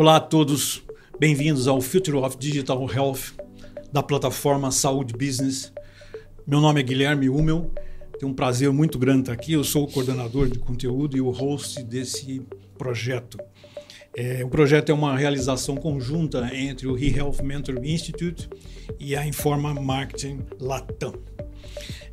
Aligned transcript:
Olá 0.00 0.16
a 0.16 0.20
todos, 0.20 0.82
bem-vindos 1.18 1.68
ao 1.68 1.78
Future 1.78 2.16
of 2.16 2.38
Digital 2.38 2.90
Health 2.90 3.34
da 3.92 4.02
plataforma 4.02 4.70
Saúde 4.70 5.12
Business. 5.12 5.70
Meu 6.46 6.58
nome 6.58 6.80
é 6.80 6.82
Guilherme 6.82 7.28
Hummel, 7.28 7.70
tenho 8.18 8.32
um 8.32 8.34
prazer 8.34 8.72
muito 8.72 8.98
grande 8.98 9.20
estar 9.20 9.34
aqui. 9.34 9.52
Eu 9.52 9.62
sou 9.62 9.84
o 9.84 9.92
coordenador 9.92 10.48
de 10.48 10.58
conteúdo 10.58 11.18
e 11.18 11.20
o 11.20 11.28
host 11.28 11.82
desse 11.82 12.40
projeto. 12.78 13.36
É, 14.16 14.42
o 14.42 14.48
projeto 14.48 14.88
é 14.88 14.94
uma 14.94 15.14
realização 15.18 15.76
conjunta 15.76 16.48
entre 16.50 16.88
o 16.88 16.96
eHealth 16.96 17.42
Mentor 17.42 17.84
Institute 17.84 18.48
e 18.98 19.14
a 19.14 19.26
Informa 19.26 19.74
Marketing 19.74 20.40
Latam. 20.58 21.12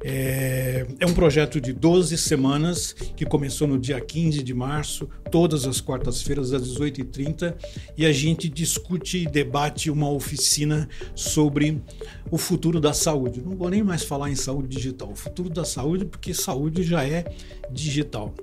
É, 0.04 0.86
é, 1.00 1.06
um 1.06 1.14
projeto 1.14 1.60
de 1.60 1.74
12 1.74 2.18
semanas 2.18 2.94
que 2.94 3.26
começou 3.26 3.68
no 3.68 3.80
dia 3.80 4.00
15 4.00 4.44
de 4.44 4.54
março, 4.54 5.10
todas 5.32 5.66
as 5.66 5.82
quartas-feiras 5.82 6.54
às 6.54 6.62
18h30, 6.70 7.56
e 7.98 8.06
a 8.06 8.12
gente 8.12 8.48
discute 8.48 9.23
e 9.23 9.26
debate 9.26 9.90
uma 9.90 10.10
oficina 10.10 10.88
sobre 11.16 11.82
o 12.30 12.38
futuro 12.38 12.80
da 12.80 12.94
saúde. 12.94 13.42
Não 13.44 13.56
vou 13.56 13.70
nem 13.70 13.84
mais 13.84 14.04
falar 14.04 14.30
em 14.30 14.36
saúde 14.36 14.68
digital, 14.68 15.12
o 15.12 15.16
futuro 15.16 15.50
da 15.50 15.66
saúde, 15.66 16.06
porque 16.06 16.34
saúde 16.34 16.84
já 16.84 17.04
é 17.04 17.26
digital. 17.72 18.34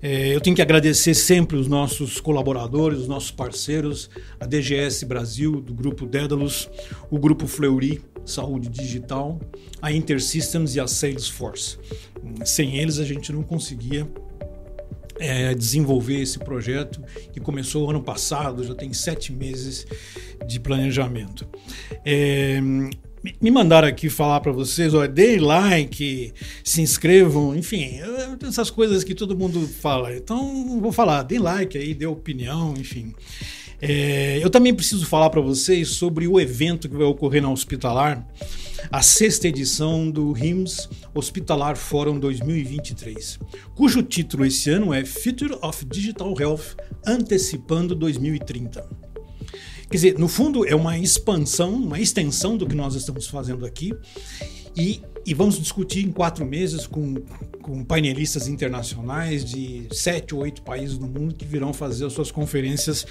É, 0.00 0.34
eu 0.34 0.40
tenho 0.40 0.56
que 0.56 0.62
agradecer 0.62 1.14
sempre 1.14 1.56
os 1.56 1.68
nossos 1.68 2.20
colaboradores, 2.20 3.00
os 3.00 3.08
nossos 3.08 3.30
parceiros, 3.30 4.08
a 4.40 4.46
DGS 4.46 5.04
Brasil, 5.04 5.60
do 5.60 5.74
Grupo 5.74 6.06
Dédalus, 6.06 6.68
o 7.10 7.18
Grupo 7.18 7.46
Fleury, 7.46 8.00
Saúde 8.24 8.68
Digital, 8.68 9.40
a 9.80 9.92
InterSystems 9.92 10.74
e 10.74 10.80
a 10.80 10.86
Salesforce. 10.86 11.78
Sem 12.44 12.76
eles 12.78 12.98
a 12.98 13.04
gente 13.04 13.32
não 13.32 13.42
conseguia 13.42 14.08
é, 15.18 15.54
desenvolver 15.54 16.20
esse 16.20 16.38
projeto 16.38 17.02
que 17.32 17.40
começou 17.40 17.88
ano 17.88 18.02
passado, 18.02 18.64
já 18.64 18.74
tem 18.74 18.92
sete 18.92 19.32
meses 19.32 19.86
de 20.46 20.58
planejamento. 20.58 21.46
É, 22.04 22.60
me 23.40 23.50
mandaram 23.50 23.86
aqui 23.86 24.10
falar 24.10 24.40
para 24.40 24.50
vocês, 24.50 24.92
olha, 24.94 25.08
deem 25.08 25.38
like, 25.38 26.32
se 26.64 26.82
inscrevam, 26.82 27.54
enfim, 27.54 28.00
essas 28.46 28.68
coisas 28.70 29.04
que 29.04 29.14
todo 29.14 29.36
mundo 29.36 29.66
fala. 29.68 30.14
Então, 30.14 30.80
vou 30.80 30.90
falar, 30.90 31.22
deem 31.22 31.40
like 31.40 31.78
aí, 31.78 31.94
dê 31.94 32.06
opinião, 32.06 32.74
enfim. 32.76 33.14
É, 33.84 34.38
eu 34.40 34.48
também 34.48 34.72
preciso 34.72 35.04
falar 35.04 35.28
para 35.28 35.40
vocês 35.40 35.88
sobre 35.88 36.28
o 36.28 36.38
evento 36.38 36.88
que 36.88 36.94
vai 36.96 37.04
ocorrer 37.04 37.42
na 37.42 37.50
Hospitalar, 37.50 38.24
a 38.92 39.02
sexta 39.02 39.48
edição 39.48 40.08
do 40.08 40.30
RIMS 40.30 40.88
Hospitalar 41.12 41.76
Forum 41.76 42.20
2023, 42.20 43.40
cujo 43.74 44.00
título 44.04 44.46
esse 44.46 44.70
ano 44.70 44.94
é 44.94 45.04
Future 45.04 45.58
of 45.60 45.84
Digital 45.84 46.32
Health 46.40 46.76
Antecipando 47.04 47.96
2030. 47.96 48.88
Quer 49.90 49.96
dizer, 49.96 50.18
no 50.18 50.28
fundo 50.28 50.64
é 50.64 50.76
uma 50.76 50.96
expansão, 50.96 51.74
uma 51.74 51.98
extensão 51.98 52.56
do 52.56 52.68
que 52.68 52.76
nós 52.76 52.94
estamos 52.94 53.26
fazendo 53.26 53.66
aqui 53.66 53.92
e, 54.76 55.02
e 55.24 55.34
vamos 55.34 55.58
discutir 55.58 56.04
em 56.04 56.10
quatro 56.10 56.44
meses 56.44 56.86
com, 56.86 57.14
com 57.62 57.84
painelistas 57.84 58.48
internacionais 58.48 59.44
de 59.44 59.86
sete 59.92 60.34
ou 60.34 60.42
oito 60.42 60.62
países 60.62 60.98
do 60.98 61.06
mundo 61.06 61.34
que 61.34 61.44
virão 61.44 61.72
fazer 61.72 62.06
as 62.06 62.12
suas 62.12 62.30
conferências 62.30 63.06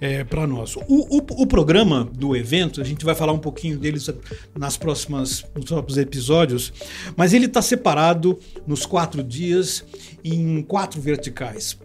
é, 0.00 0.24
para 0.24 0.46
nós. 0.46 0.76
O, 0.76 0.82
o, 0.88 1.16
o, 1.18 1.46
programa 1.46 2.04
do 2.12 2.36
evento, 2.36 2.80
a 2.80 2.84
gente 2.84 3.04
vai 3.04 3.14
falar 3.14 3.32
um 3.32 3.38
pouquinho 3.38 3.78
deles 3.78 4.10
nas 4.58 4.76
próximas, 4.76 5.44
nos 5.54 5.66
próximos 5.66 5.98
episódios, 5.98 6.72
mas 7.16 7.32
ele 7.32 7.46
está 7.46 7.62
separado 7.62 8.38
nos 8.66 8.84
quatro 8.84 9.22
dias 9.22 9.84
em 10.24 10.62
quatro 10.62 11.00
verticais. 11.00 11.78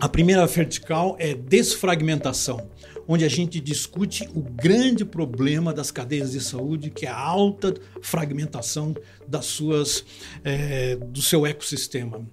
A 0.00 0.08
primeira 0.08 0.46
vertical 0.46 1.16
é 1.18 1.34
desfragmentação 1.34 2.68
onde 3.06 3.24
a 3.24 3.28
gente 3.28 3.60
discute 3.60 4.28
o 4.34 4.40
grande 4.40 5.04
problema 5.04 5.72
das 5.72 5.90
cadeias 5.90 6.32
de 6.32 6.40
saúde, 6.40 6.90
que 6.90 7.06
é 7.06 7.08
a 7.08 7.18
alta 7.18 7.74
fragmentação 8.00 8.94
das 9.26 9.46
suas, 9.46 10.04
é, 10.44 10.96
do 10.96 11.20
seu 11.22 11.46
ecossistema. 11.46 12.26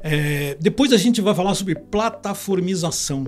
É, 0.00 0.56
depois 0.60 0.92
a 0.92 0.96
gente 0.96 1.20
vai 1.20 1.34
falar 1.34 1.54
sobre 1.54 1.74
plataformização. 1.74 3.26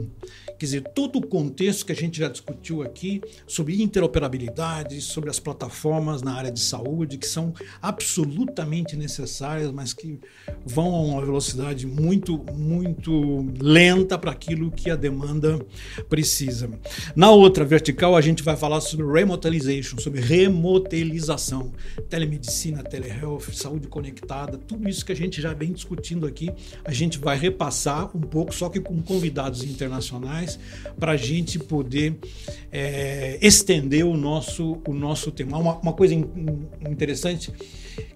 Quer 0.58 0.64
dizer, 0.64 0.82
todo 0.94 1.18
o 1.18 1.26
contexto 1.26 1.84
que 1.84 1.92
a 1.92 1.94
gente 1.94 2.18
já 2.18 2.28
discutiu 2.28 2.82
aqui 2.82 3.20
sobre 3.46 3.82
interoperabilidade, 3.82 5.00
sobre 5.02 5.28
as 5.28 5.38
plataformas 5.38 6.22
na 6.22 6.32
área 6.32 6.50
de 6.50 6.60
saúde, 6.60 7.18
que 7.18 7.26
são 7.26 7.52
absolutamente 7.82 8.96
necessárias, 8.96 9.70
mas 9.70 9.92
que 9.92 10.18
vão 10.64 10.94
a 10.94 11.00
uma 11.02 11.24
velocidade 11.24 11.86
muito, 11.86 12.38
muito 12.54 13.46
lenta 13.60 14.16
para 14.16 14.30
aquilo 14.30 14.70
que 14.70 14.90
a 14.90 14.96
demanda 14.96 15.58
precisa. 16.08 16.70
Na 17.14 17.30
outra 17.30 17.64
vertical, 17.64 18.16
a 18.16 18.20
gente 18.22 18.42
vai 18.42 18.56
falar 18.56 18.80
sobre 18.80 19.06
remotalization, 19.06 19.98
sobre 19.98 20.20
remotelização, 20.20 21.70
telemedicina, 22.08 22.82
telehealth, 22.82 23.52
saúde 23.52 23.88
conectada, 23.88 24.56
tudo 24.56 24.88
isso 24.88 25.04
que 25.04 25.12
a 25.12 25.16
gente 25.16 25.40
já 25.42 25.52
vem 25.52 25.72
discutindo 25.72 26.26
aqui, 26.26 26.50
a 26.84 26.92
gente 26.92 27.18
vai 27.18 27.36
repassar 27.36 28.16
um 28.16 28.20
pouco, 28.20 28.54
só 28.54 28.70
que 28.70 28.80
com 28.80 29.02
convidados 29.02 29.62
internacionais 29.62 30.45
para 30.98 31.12
a 31.12 31.16
gente 31.16 31.58
poder 31.58 32.18
é, 32.72 33.38
estender 33.40 34.04
o 34.04 34.16
nosso, 34.16 34.78
o 34.86 34.92
nosso 34.92 35.30
tema. 35.30 35.58
Uma, 35.58 35.78
uma 35.78 35.92
coisa 35.92 36.14
in, 36.14 36.24
interessante 36.88 37.52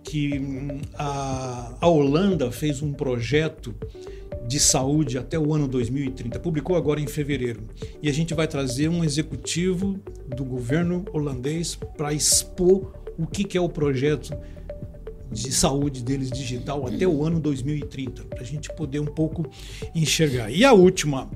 que 0.03 0.39
hum, 0.39 0.81
a, 0.95 1.77
a 1.81 1.89
Holanda 1.89 2.51
fez 2.51 2.83
um 2.83 2.93
projeto 2.93 3.75
de 4.47 4.59
saúde 4.59 5.17
até 5.17 5.39
o 5.39 5.55
ano 5.55 5.69
2030. 5.69 6.39
Publicou 6.41 6.77
agora 6.77 7.01
em 7.01 7.07
fevereiro. 7.07 7.63
E 8.03 8.09
a 8.09 8.13
gente 8.13 8.35
vai 8.35 8.49
trazer 8.49 8.89
um 8.89 9.05
executivo 9.05 10.01
do 10.27 10.45
governo 10.45 11.05
holandês 11.13 11.79
para 11.97 12.13
expor 12.13 12.93
o 13.19 13.27
que, 13.27 13.45
que 13.45 13.57
é 13.57 13.61
o 13.61 13.69
projeto 13.69 14.37
de 15.31 15.53
saúde 15.53 16.03
deles 16.03 16.31
digital 16.31 16.87
até 16.87 17.07
o 17.07 17.25
ano 17.25 17.39
2030, 17.39 18.25
para 18.25 18.41
a 18.41 18.45
gente 18.45 18.69
poder 18.75 18.99
um 18.99 19.07
pouco 19.07 19.49
enxergar. 19.95 20.51
E 20.51 20.65
a 20.65 20.73
última 20.73 21.31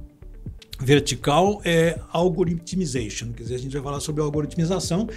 vertical 0.84 1.60
é 1.64 1.98
algoritmization, 2.12 3.32
quer 3.32 3.44
dizer, 3.44 3.54
a 3.54 3.58
gente 3.58 3.72
vai 3.72 3.82
falar 3.82 4.00
sobre 4.00 4.22
algoritmização, 4.22 5.08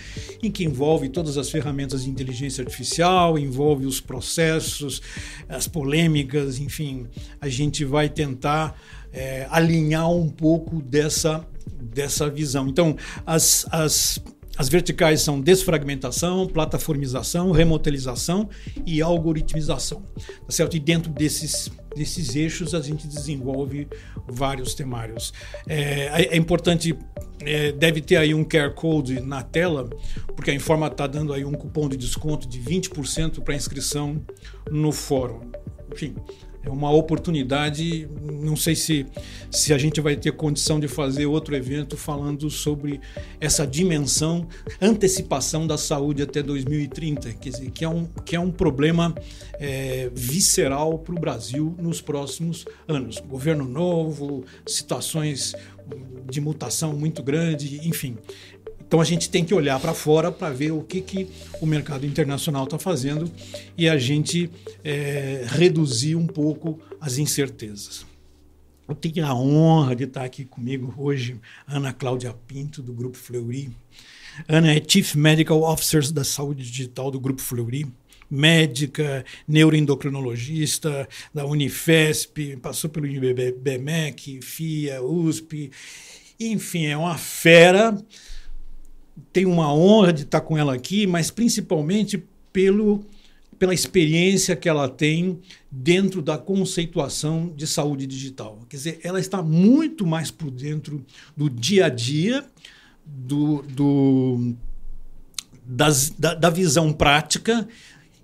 em 0.42 0.50
que 0.50 0.64
envolve 0.64 1.10
todas 1.10 1.38
as 1.38 1.50
ferramentas 1.50 2.04
de 2.04 2.10
inteligência 2.10 2.64
artificial, 2.64 3.38
envolve 3.38 3.86
os 3.86 4.00
processos, 4.00 5.02
as 5.50 5.68
polêmicas, 5.68 6.58
enfim, 6.58 7.06
a 7.42 7.50
gente 7.50 7.84
vai 7.84 8.08
tentar 8.10 8.80
é, 9.12 9.48
alinhar 9.50 10.10
um 10.10 10.30
pouco 10.30 10.82
dessa, 10.82 11.46
dessa 11.82 12.30
visão. 12.30 12.68
Então, 12.68 12.96
as, 13.26 13.66
as 13.72 14.20
as 14.58 14.70
verticais 14.70 15.22
são 15.22 15.40
desfragmentação, 15.40 16.48
plataformização, 16.48 17.52
remotelização 17.52 18.50
e 18.86 19.02
algoritmização. 19.02 20.02
Tá 20.02 20.52
certo? 20.52 20.76
E 20.76 20.80
dentro 20.80 21.12
desses, 21.12 21.70
desses 21.96 22.36
eixos 22.36 22.74
a 22.74 22.82
gente 22.82 23.08
desenvolve 23.08 23.88
vários 24.28 24.74
temários. 24.74 25.32
É, 25.68 26.34
é 26.34 26.38
importante, 26.38 26.98
é, 27.42 27.72
deve 27.72 28.02
ter 28.02 28.18
aí 28.18 28.34
um 28.34 28.44
QR 28.44 28.74
Code 28.74 29.22
na 29.22 29.44
tela, 29.44 29.90
porque 30.36 30.50
a 30.50 30.54
Informa 30.54 30.88
está 30.88 31.06
dando 31.06 31.34
aí 31.34 31.46
um 31.46 31.54
cupom 31.54 31.88
de 31.88 31.98
desconto 31.98 32.48
de 32.48 32.60
20% 32.60 33.42
para 33.44 33.56
inscrição 33.56 34.26
no 34.72 34.92
fórum. 34.92 35.52
Enfim, 35.94 36.16
é 36.64 36.70
uma 36.70 36.92
oportunidade. 36.92 38.08
Não 38.22 38.56
sei 38.56 38.76
se, 38.76 39.06
se 39.50 39.74
a 39.74 39.78
gente 39.78 40.02
vai 40.02 40.16
ter 40.16 40.32
condição 40.34 40.80
de 40.80 40.88
fazer 40.88 41.26
outro 41.26 41.56
evento 41.56 41.96
falando 41.96 42.50
sobre 42.50 43.00
essa 43.40 43.66
dimensão, 43.66 44.48
antecipação 44.82 45.66
da 45.66 45.78
saúde 45.78 46.22
até 46.22 46.42
2030, 46.44 47.34
quer 47.34 47.50
dizer, 47.50 47.72
que 47.72 47.86
é 47.86 47.90
um, 47.90 48.06
que 48.26 48.36
é 48.36 48.40
um 48.40 48.52
problema 48.52 49.14
é, 49.60 50.10
visceral 50.14 51.00
para 51.00 51.16
o 51.16 51.20
Brasil 51.20 51.76
nos 51.80 52.02
próximos 52.02 52.66
anos. 52.88 53.20
Governo 53.20 53.66
novo, 53.66 54.44
situações 54.66 55.56
de 56.30 56.42
mutação 56.42 56.94
muito 56.94 57.24
grande, 57.24 57.88
enfim. 57.88 58.18
Então 58.88 59.02
a 59.02 59.04
gente 59.04 59.30
tem 59.30 59.44
que 59.44 59.54
olhar 59.54 59.80
para 59.82 59.94
fora 59.94 60.32
para 60.32 60.50
ver 60.50 60.72
o 60.72 60.82
que, 60.82 61.02
que 61.02 61.28
o 61.60 61.66
mercado 61.66 62.06
internacional 62.06 62.64
está 62.64 62.80
fazendo 62.80 63.30
e 63.78 63.90
a 63.90 63.98
gente 63.98 64.50
é, 64.82 65.46
reduzir 65.46 66.16
um 66.16 66.26
pouco 66.26 66.80
as 67.02 67.18
incertezas. 67.18 68.06
Eu 68.88 68.96
tenho 68.96 69.26
a 69.26 69.36
honra 69.36 69.94
de 69.94 70.06
estar 70.06 70.24
aqui 70.24 70.46
comigo 70.46 70.94
hoje, 70.98 71.38
Ana 71.68 71.92
Cláudia 71.92 72.34
Pinto, 72.48 72.82
do 72.82 72.94
Grupo 72.94 73.18
Fleury. 73.18 73.70
Ana 74.48 74.74
é 74.74 74.82
Chief 74.88 75.16
Medical 75.16 75.62
Officer 75.64 76.10
da 76.14 76.24
Saúde 76.24 76.64
Digital 76.64 77.12
do 77.12 77.20
Grupo 77.20 77.42
Fleury 77.42 77.86
médica, 78.30 79.24
neuroendocrinologista 79.48 81.08
da 81.34 81.46
Unifesp, 81.46 82.58
passou 82.58 82.90
pelo 82.90 83.08
IBMEC, 83.08 84.42
FIA, 84.42 85.02
USP, 85.02 85.72
enfim, 86.38 86.88
é 86.88 86.98
uma 86.98 87.18
fera 87.18 87.98
tenho 89.32 89.52
uma 89.52 89.74
honra 89.74 90.14
de 90.14 90.24
estar 90.24 90.42
com 90.42 90.58
ela 90.58 90.74
aqui, 90.74 91.08
mas 91.08 91.32
principalmente 91.32 92.24
pelo 92.52 93.06
pela 93.60 93.74
experiência 93.74 94.56
que 94.56 94.70
ela 94.70 94.88
tem 94.88 95.40
dentro 95.72 96.22
da 96.22 96.38
conceituação 96.38 97.52
de 97.56 97.66
saúde 97.66 98.06
digital. 98.06 98.60
Quer 98.70 98.78
dizer, 98.78 99.00
ela 99.04 99.20
está 99.20 99.42
muito 99.42 100.06
mais 100.06 100.30
por 100.30 100.52
dentro 100.52 101.04
do 101.36 101.50
dia 101.50 101.88
a 101.88 101.90
dia, 101.90 102.46
do, 103.04 103.64
do 103.64 104.56
das, 105.66 106.12
da, 106.12 106.34
da 106.34 106.50
visão 106.50 106.94
prática, 106.94 107.68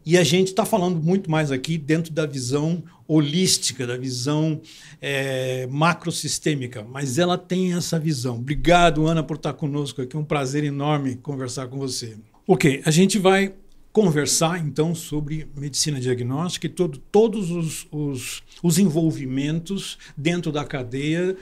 e 0.06 0.18
a 0.18 0.24
gente 0.24 0.50
está 0.50 0.66
falando 0.66 1.02
muito 1.02 1.30
mais 1.30 1.52
aqui 1.52 1.78
dentro 1.78 2.12
da 2.12 2.26
visão 2.26 2.84
holística, 3.08 3.86
da 3.86 3.98
visão 3.98 4.62
é, 5.02 5.68
macrosistêmica, 5.68 6.84
mas 6.84 7.18
ela 7.18 7.38
tem 7.38 7.74
essa 7.74 8.00
visão. 8.00 8.36
Obrigado, 8.36 9.06
Ana, 9.06 9.22
por 9.24 9.38
estar 9.38 9.54
conosco 9.54 10.02
aqui. 10.02 10.16
É 10.16 10.20
um 10.20 10.24
prazer 10.24 10.64
enorme 10.64 11.16
conversar 11.16 11.68
com 11.68 11.78
você. 11.78 12.16
Ok, 12.48 12.82
a 12.86 12.92
gente 12.92 13.20
vai 13.20 13.54
conversar 13.94 14.60
então 14.60 14.96
sobre 14.96 15.48
medicina 15.56 16.00
diagnóstica 16.00 16.66
e 16.66 16.70
todo, 16.70 16.98
todos 17.12 17.52
os, 17.52 17.88
os, 17.92 18.44
os, 18.64 18.80
envolvimentos 18.80 20.00
dentro 20.18 20.52
da 20.52 20.66
cadeia 20.66 21.38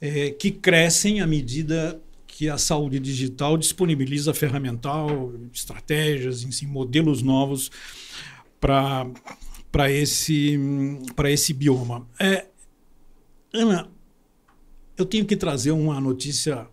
é, 0.00 0.30
que 0.30 0.52
crescem 0.52 1.20
à 1.20 1.26
medida 1.26 2.00
que 2.36 2.50
a 2.50 2.58
saúde 2.58 3.00
digital 3.00 3.56
disponibiliza 3.56 4.34
ferramental, 4.34 5.32
estratégias, 5.54 6.42
enfim, 6.42 6.66
modelos 6.66 7.22
novos 7.22 7.70
para 8.60 9.90
esse, 9.90 10.60
esse 11.30 11.54
bioma. 11.54 12.06
É, 12.20 12.44
Ana, 13.54 13.88
eu 14.98 15.06
tenho 15.06 15.24
que 15.24 15.34
trazer 15.34 15.70
uma 15.70 15.98
notícia 15.98 16.68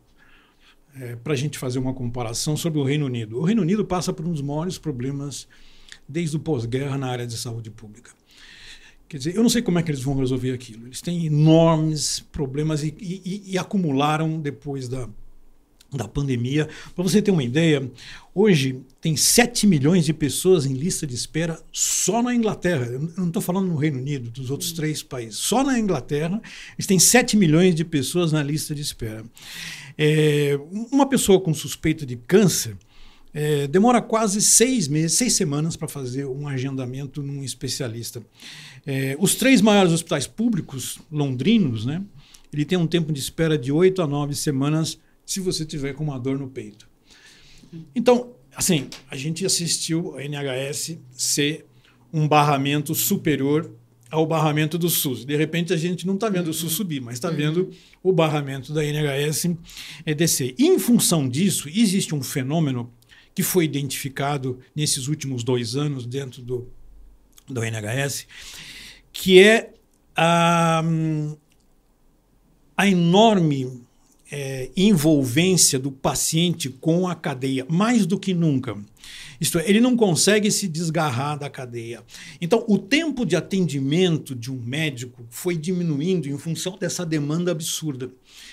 é, 1.00 1.15
para 1.15 1.31
a 1.31 1.36
gente 1.38 1.57
fazer 1.57 1.80
uma 1.80 1.94
comparação 1.94 2.57
sobre 2.57 2.81
o 2.81 2.83
Reino 2.83 3.06
Unido. 3.06 3.39
O 3.39 3.44
Reino 3.44 3.62
Unido 3.62 3.86
passa 3.86 4.12
por 4.12 4.27
um 4.27 4.33
dos 4.33 4.42
maiores 4.42 4.77
problemas 4.77 5.48
desde 6.06 6.36
o 6.36 6.42
pós-guerra 6.42 6.98
na 6.98 7.07
área 7.07 7.25
de 7.25 7.38
saúde 7.38 7.71
pública. 7.71 8.12
Quer 9.07 9.18
dizer, 9.18 9.33
eu 9.33 9.42
não 9.42 9.50
sei 9.50 9.62
como 9.62 9.80
é 9.80 9.83
que 9.83 9.92
eles 9.92 10.04
vão 10.04 10.18
resolver 10.18 10.51
aquilo. 10.51 10.88
Eles 10.88 11.00
têm 11.00 11.25
enormes 11.25 12.19
problemas 12.19 12.83
e, 12.83 12.94
e, 13.00 13.44
e 13.54 13.57
acumularam 13.57 14.42
depois 14.42 14.89
da, 14.89 15.07
da 15.97 16.07
pandemia. 16.07 16.67
Para 16.95 17.03
você 17.03 17.21
ter 17.21 17.31
uma 17.31 17.43
ideia, 17.43 17.89
hoje 18.33 18.81
tem 19.01 19.15
7 19.15 19.67
milhões 19.67 20.05
de 20.05 20.13
pessoas 20.13 20.65
em 20.65 20.73
lista 20.73 21.05
de 21.05 21.15
espera 21.15 21.59
só 21.71 22.21
na 22.21 22.33
Inglaterra. 22.33 22.85
Eu 22.85 23.11
não 23.17 23.27
estou 23.27 23.41
falando 23.41 23.67
no 23.67 23.75
Reino 23.75 23.99
Unido, 23.99 24.29
dos 24.29 24.49
outros 24.49 24.71
uhum. 24.71 24.75
três 24.77 25.03
países. 25.03 25.37
Só 25.37 25.63
na 25.63 25.79
Inglaterra, 25.79 26.41
eles 26.77 26.87
têm 26.87 26.99
7 26.99 27.37
milhões 27.37 27.75
de 27.75 27.83
pessoas 27.83 28.31
na 28.31 28.41
lista 28.41 28.73
de 28.73 28.81
espera. 28.81 29.23
É, 29.97 30.59
uma 30.91 31.07
pessoa 31.07 31.39
com 31.39 31.53
suspeita 31.53 32.05
de 32.05 32.15
câncer 32.15 32.75
é, 33.33 33.67
demora 33.67 34.01
quase 34.01 34.41
seis 34.41 34.87
meses, 34.87 35.17
seis 35.17 35.33
semanas 35.33 35.75
para 35.75 35.87
fazer 35.87 36.25
um 36.25 36.47
agendamento 36.47 37.23
num 37.23 37.43
especialista. 37.43 38.21
É, 38.85 39.15
os 39.19 39.33
três 39.33 39.59
maiores 39.59 39.91
hospitais 39.91 40.27
públicos 40.27 40.99
londrinos, 41.11 41.85
né, 41.85 42.01
ele 42.53 42.63
tem 42.63 42.77
um 42.77 42.85
tempo 42.85 43.11
de 43.11 43.19
espera 43.19 43.57
de 43.57 43.71
oito 43.71 44.01
a 44.01 44.07
nove 44.07 44.35
semanas 44.35 44.99
se 45.25 45.39
você 45.39 45.65
tiver 45.65 45.93
com 45.93 46.03
uma 46.03 46.19
dor 46.19 46.37
no 46.37 46.49
peito. 46.49 46.87
Então, 47.95 48.33
assim, 48.55 48.89
a 49.09 49.15
gente 49.15 49.45
assistiu 49.45 50.15
a 50.17 50.23
NHS 50.23 50.97
ser 51.11 51.65
um 52.11 52.27
barramento 52.27 52.93
superior 52.93 53.71
ao 54.11 54.27
barramento 54.27 54.77
do 54.77 54.89
SUS. 54.89 55.25
De 55.25 55.35
repente, 55.35 55.73
a 55.73 55.77
gente 55.77 56.05
não 56.05 56.13
está 56.13 56.29
vendo 56.29 56.49
o 56.49 56.53
SUS 56.53 56.63
uhum. 56.63 56.77
subir, 56.77 57.01
mas 57.01 57.15
está 57.15 57.29
uhum. 57.29 57.35
vendo 57.35 57.71
o 58.03 58.13
barramento 58.13 58.71
da 58.71 58.85
NHS 58.85 59.55
é, 60.05 60.13
descer. 60.13 60.53
E, 60.55 60.67
em 60.67 60.77
função 60.77 61.27
disso, 61.27 61.67
existe 61.67 62.13
um 62.13 62.21
fenômeno 62.21 62.93
que 63.33 63.41
foi 63.41 63.65
identificado 63.65 64.59
nesses 64.75 65.07
últimos 65.07 65.43
dois 65.43 65.75
anos 65.75 66.05
dentro 66.05 66.43
do, 66.43 66.67
do 67.47 67.63
NHS, 67.63 68.27
que 69.11 69.41
é 69.41 69.73
a, 70.15 70.83
a 72.77 72.87
enorme 72.87 73.81
é, 74.35 74.71
envolvência 74.75 75.77
do 75.77 75.91
paciente 75.91 76.68
com 76.68 77.07
a 77.07 77.13
cadeia, 77.13 77.68
mais 77.69 78.07
do 78.07 78.18
que 78.18 78.33
nunca. 78.33 78.75
Isto 79.39 79.59
é, 79.59 79.69
ele 79.69 79.80
não 79.80 79.95
consegue 79.95 80.50
se 80.50 80.68
desgarrar 80.68 81.38
da 81.38 81.51
cadeia. 81.51 82.01
Então, 82.41 82.65
o 82.68 82.80
tempo 82.80 83.27
de 83.27 83.35
atendimento 83.35 84.33
de 84.33 84.51
um 84.51 84.59
médico 84.59 85.24
foi 85.30 85.56
diminuindo 85.56 86.27
em 86.27 86.38
função 86.39 86.75
dessa 86.80 87.06
demanda 87.06 87.51
absurda. 87.51 88.09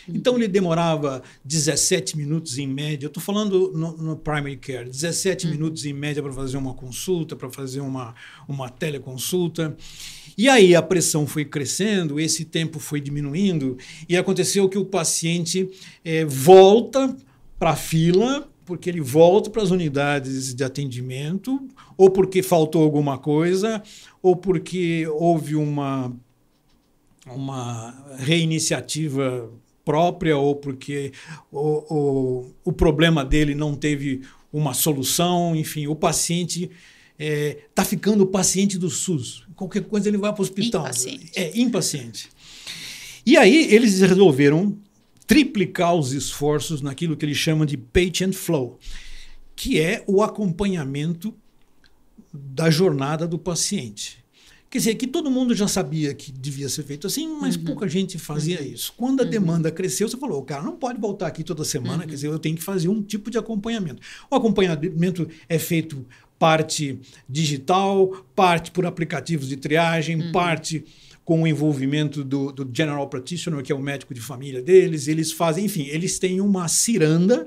Então, 0.07 0.37
ele 0.37 0.49
demorava 0.49 1.23
17 1.47 2.15
minutos 2.15 2.59
em 2.59 2.67
média. 2.67 3.07
Eu 3.07 3.09
estou 3.09 3.23
falando 3.23 3.73
no, 3.73 3.97
no, 3.97 4.17
primary 4.17 4.59
care, 4.59 4.85
17 4.85 5.47
uhum. 5.47 5.53
minutos 5.53 5.87
em 5.87 5.95
média 5.95 6.23
para 6.23 6.33
fazer 6.33 6.59
uma 6.59 6.75
consulta, 6.75 7.35
para 7.35 7.49
fazer 7.49 7.81
uma, 7.81 8.15
uma 8.47 8.69
teleconsulta. 8.69 9.75
E 10.41 10.49
aí 10.49 10.75
a 10.75 10.81
pressão 10.81 11.27
foi 11.27 11.45
crescendo, 11.45 12.19
esse 12.19 12.47
tempo 12.47 12.79
foi 12.79 12.99
diminuindo, 12.99 13.77
e 14.09 14.17
aconteceu 14.17 14.71
que 14.71 14.79
o 14.79 14.87
paciente 14.87 15.69
é, 16.03 16.25
volta 16.25 17.15
para 17.59 17.73
a 17.73 17.77
fila, 17.77 18.49
porque 18.65 18.89
ele 18.89 19.03
volta 19.03 19.51
para 19.51 19.63
as 19.63 19.71
unidades 19.71 20.55
de 20.55 20.65
atendimento, 20.65 21.61
ou 21.95 22.09
porque 22.09 22.43
faltou 22.43 22.83
alguma 22.83 23.19
coisa, 23.19 23.83
ou 24.23 24.35
porque 24.35 25.07
houve 25.09 25.57
uma, 25.57 26.11
uma 27.27 27.95
reiniciativa 28.17 29.47
própria, 29.85 30.39
ou 30.39 30.57
porque 30.57 31.13
o, 31.53 31.95
o, 31.95 32.51
o 32.65 32.73
problema 32.73 33.23
dele 33.27 33.55
não 33.55 33.75
teve 33.75 34.23
uma 34.51 34.73
solução, 34.73 35.55
enfim, 35.55 35.87
o 35.87 35.95
paciente 35.95 36.71
está 37.21 37.83
é, 37.83 37.85
ficando 37.85 38.27
paciente 38.27 38.79
do 38.79 38.89
SUS. 38.89 39.45
Qualquer 39.55 39.85
coisa 39.85 40.09
ele 40.09 40.17
vai 40.17 40.33
para 40.33 40.41
o 40.41 40.45
hospital. 40.45 40.83
Impaciente. 40.83 41.31
É, 41.35 41.59
impaciente. 41.59 42.31
E 43.27 43.37
aí 43.37 43.73
eles 43.75 44.01
resolveram 44.01 44.79
triplicar 45.27 45.95
os 45.95 46.13
esforços 46.13 46.81
naquilo 46.81 47.17
que 47.17 47.25
eles 47.25 47.37
chamam 47.37 47.67
de 47.67 47.77
patient 47.77 48.33
flow, 48.33 48.79
que 49.55 49.79
é 49.79 50.03
o 50.07 50.23
acompanhamento 50.23 51.35
da 52.33 52.71
jornada 52.71 53.29
do 53.29 53.39
paciente. 53.39 54.21
Quer 54.71 54.79
dizer, 54.79 54.95
que 54.95 55.07
todo 55.07 55.31
mundo 55.31 55.53
já 55.53 55.67
sabia 55.67 56.15
que 56.15 56.31
devia 56.31 56.69
ser 56.69 56.85
feito 56.85 57.07
assim, 57.07 57.27
mas 57.41 57.57
uhum. 57.57 57.65
pouca 57.65 57.89
gente 57.89 58.19
fazia 58.19 58.61
uhum. 58.61 58.67
isso. 58.67 58.95
Quando 58.97 59.21
a 59.21 59.25
uhum. 59.25 59.31
demanda 59.31 59.71
cresceu, 59.71 60.09
você 60.09 60.17
falou, 60.17 60.41
o 60.41 60.45
cara 60.45 60.63
não 60.63 60.77
pode 60.77 61.01
voltar 61.01 61.27
aqui 61.27 61.43
toda 61.43 61.65
semana, 61.65 61.99
quer 61.99 62.05
uhum. 62.05 62.15
dizer, 62.15 62.27
eu 62.29 62.39
tenho 62.39 62.57
que 62.57 62.63
fazer 62.63 62.89
um 62.89 63.03
tipo 63.03 63.31
de 63.31 63.37
acompanhamento. 63.37 64.01
O 64.31 64.37
acompanhamento 64.37 65.29
é 65.49 65.59
feito 65.59 66.07
parte 66.41 66.99
digital, 67.29 68.25
parte 68.35 68.71
por 68.71 68.87
aplicativos 68.87 69.47
de 69.47 69.59
triagem, 69.59 70.17
uhum. 70.17 70.33
parte 70.33 70.83
com 71.23 71.43
o 71.43 71.47
envolvimento 71.47 72.25
do, 72.25 72.51
do, 72.51 72.69
general 72.75 73.07
practitioner, 73.09 73.63
que 73.63 73.71
é 73.71 73.75
o 73.75 73.79
médico 73.79 74.15
de 74.15 74.23
família 74.23 74.63
deles. 74.63 75.07
Eles 75.07 75.31
fazem, 75.31 75.67
enfim, 75.67 75.87
eles 75.89 76.19
têm 76.19 76.41
uma 76.41 76.67
ciranda 76.67 77.47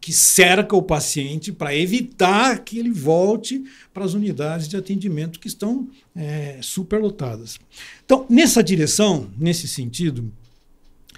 que 0.00 0.12
cerca 0.12 0.74
o 0.74 0.82
paciente 0.82 1.52
para 1.52 1.74
evitar 1.74 2.64
que 2.64 2.80
ele 2.80 2.90
volte 2.90 3.64
para 3.94 4.04
as 4.04 4.12
unidades 4.12 4.66
de 4.66 4.76
atendimento 4.76 5.38
que 5.38 5.46
estão 5.46 5.88
é, 6.14 6.58
superlotadas. 6.60 7.60
Então, 8.04 8.26
nessa 8.28 8.60
direção, 8.60 9.30
nesse 9.38 9.68
sentido, 9.68 10.32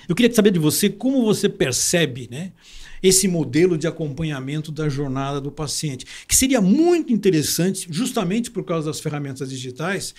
eu 0.06 0.14
queria 0.14 0.34
saber 0.34 0.50
de 0.50 0.58
você 0.58 0.90
como 0.90 1.24
você 1.24 1.48
percebe, 1.48 2.28
né? 2.30 2.52
Esse 3.02 3.28
modelo 3.28 3.78
de 3.78 3.86
acompanhamento 3.86 4.70
da 4.72 4.88
jornada 4.88 5.40
do 5.40 5.50
paciente, 5.50 6.06
que 6.26 6.34
seria 6.34 6.60
muito 6.60 7.12
interessante, 7.12 7.86
justamente 7.90 8.50
por 8.50 8.64
causa 8.64 8.88
das 8.88 9.00
ferramentas 9.00 9.50
digitais, 9.50 10.14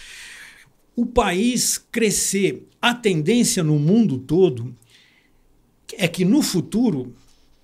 o 0.95 1.05
país 1.05 1.77
crescer. 1.91 2.67
A 2.81 2.93
tendência 2.93 3.63
no 3.63 3.79
mundo 3.79 4.17
todo 4.17 4.75
é 5.97 6.07
que 6.07 6.25
no 6.25 6.41
futuro 6.41 7.13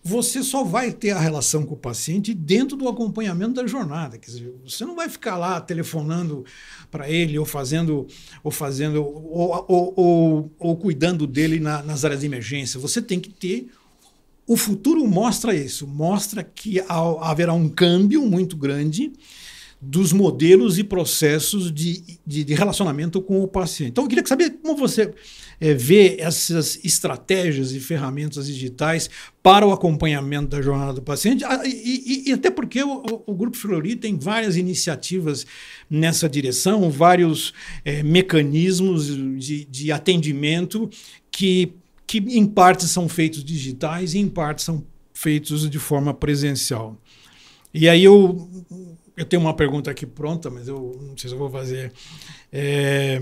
você 0.07 0.43
só 0.43 0.63
vai 0.63 0.91
ter 0.91 1.09
a 1.09 1.19
relação 1.19 1.65
com 1.65 1.73
o 1.73 1.77
paciente 1.77 2.31
dentro 2.31 2.77
do 2.77 2.87
acompanhamento 2.87 3.55
da 3.55 3.65
jornada. 3.65 4.19
Quer 4.19 4.27
dizer, 4.27 4.53
você 4.63 4.85
não 4.85 4.95
vai 4.95 5.09
ficar 5.09 5.35
lá 5.35 5.59
telefonando 5.59 6.45
para 6.91 7.09
ele 7.09 7.39
ou 7.39 7.45
fazendo 7.45 8.05
ou 8.43 8.51
fazendo 8.51 9.03
ou, 9.03 9.65
ou, 9.67 9.93
ou, 9.95 10.51
ou 10.59 10.77
cuidando 10.77 11.25
dele 11.25 11.59
na, 11.59 11.81
nas 11.81 12.05
áreas 12.05 12.19
de 12.19 12.27
emergência. 12.27 12.79
Você 12.79 13.01
tem 13.01 13.19
que 13.19 13.31
ter 13.31 13.67
o 14.47 14.55
futuro 14.55 15.05
mostra 15.07 15.55
isso, 15.55 15.87
mostra 15.87 16.43
que 16.43 16.81
haverá 17.19 17.53
um 17.53 17.67
câmbio 17.67 18.25
muito 18.25 18.55
grande 18.55 19.11
dos 19.81 20.13
modelos 20.13 20.79
e 20.79 20.83
processos 20.83 21.71
de, 21.71 22.19
de, 22.25 22.43
de 22.43 22.53
relacionamento 22.53 23.21
com 23.21 23.41
o 23.41 23.47
paciente. 23.47 23.91
Então, 23.91 24.03
eu 24.03 24.07
queria 24.07 24.25
saber 24.25 24.51
como 24.61 24.75
você 24.75 25.13
é, 25.59 25.73
vê 25.73 26.17
essas 26.19 26.79
estratégias 26.83 27.71
e 27.71 27.79
ferramentas 27.79 28.47
digitais 28.47 29.09
para 29.43 29.65
o 29.65 29.71
acompanhamento 29.71 30.47
da 30.47 30.61
jornada 30.61 30.93
do 30.93 31.01
paciente, 31.01 31.43
ah, 31.43 31.61
e, 31.65 32.23
e, 32.25 32.29
e 32.29 32.33
até 32.33 32.49
porque 32.49 32.83
o, 32.83 33.23
o, 33.27 33.35
Grupo 33.35 33.57
Flori 33.57 33.95
tem 33.95 34.17
várias 34.17 34.57
iniciativas 34.57 35.45
nessa 35.89 36.27
direção, 36.27 36.89
vários 36.89 37.53
é, 37.83 38.01
mecanismos 38.01 39.07
de, 39.37 39.65
de 39.65 39.91
atendimento 39.91 40.89
que 41.29 41.73
que 42.07 42.19
em 42.19 42.45
parte 42.45 42.87
são 42.87 43.09
feitos 43.09 43.43
digitais 43.43 44.13
e 44.13 44.19
em 44.19 44.29
parte 44.29 44.61
são 44.61 44.85
feitos 45.13 45.69
de 45.69 45.79
forma 45.79 46.13
presencial. 46.13 46.97
E 47.73 47.89
aí 47.89 48.03
eu, 48.03 48.49
eu 49.17 49.25
tenho 49.25 49.41
uma 49.41 49.53
pergunta 49.53 49.89
aqui 49.89 50.05
pronta, 50.05 50.49
mas 50.49 50.67
eu 50.67 50.97
não 51.01 51.17
sei 51.17 51.29
se 51.29 51.35
eu 51.35 51.39
vou 51.39 51.49
fazer. 51.49 51.91
É, 52.51 53.19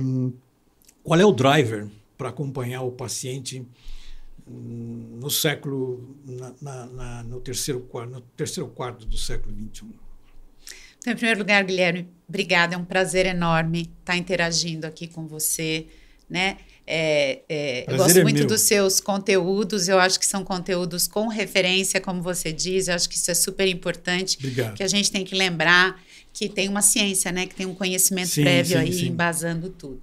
qual 1.04 1.20
é 1.20 1.26
o 1.26 1.32
driver 1.32 1.88
para 2.18 2.30
acompanhar 2.30 2.82
o 2.82 2.92
paciente 2.92 3.66
no 4.48 5.30
século, 5.30 6.18
na, 6.26 6.54
na, 6.62 6.86
na, 6.86 7.24
no, 7.24 7.40
terceiro 7.40 7.80
quarto, 7.82 8.12
no 8.12 8.22
terceiro 8.22 8.70
quarto 8.70 9.06
do 9.06 9.18
século 9.18 9.56
XXI? 9.56 9.86
Então, 11.00 11.14
em 11.14 11.16
primeiro 11.16 11.40
lugar, 11.40 11.64
Guilherme, 11.64 12.08
obrigada. 12.28 12.76
É 12.76 12.78
um 12.78 12.86
prazer 12.86 13.26
enorme 13.26 13.92
estar 14.00 14.18
interagindo 14.18 14.86
aqui 14.86 15.08
com 15.08 15.28
você, 15.28 15.88
né? 16.30 16.58
É, 16.86 17.42
é, 17.48 17.86
eu 17.88 17.98
gosto 17.98 18.20
é 18.20 18.24
muito 18.24 18.40
meu. 18.40 18.48
dos 18.48 18.62
seus 18.62 19.00
conteúdos, 19.00 19.88
eu 19.88 20.00
acho 20.00 20.20
que 20.20 20.26
são 20.26 20.44
conteúdos 20.44 21.08
com 21.08 21.28
referência, 21.28 22.02
como 22.02 22.22
você 22.22 22.52
diz, 22.52 22.88
eu 22.88 22.96
acho 22.96 23.08
que 23.08 23.16
isso 23.16 23.32
é 23.32 23.34
super 23.34 23.68
importante. 23.68 24.38
Obrigado. 24.38 24.76
Que 24.76 24.84
a 24.84 24.88
gente 24.88 25.12
tem 25.12 25.24
que 25.24 25.34
lembrar 25.34 26.02
que 26.34 26.50
tem 26.50 26.68
uma 26.68 26.82
ciência, 26.82 27.32
né? 27.32 27.46
Que 27.46 27.56
tem 27.56 27.66
um 27.66 27.76
conhecimento 27.76 28.30
sim, 28.30 28.44
prévio 28.44 28.78
sim, 28.78 28.84
aí 28.84 28.94
sim. 28.94 29.08
embasando 29.08 29.70
tudo. 29.70 30.02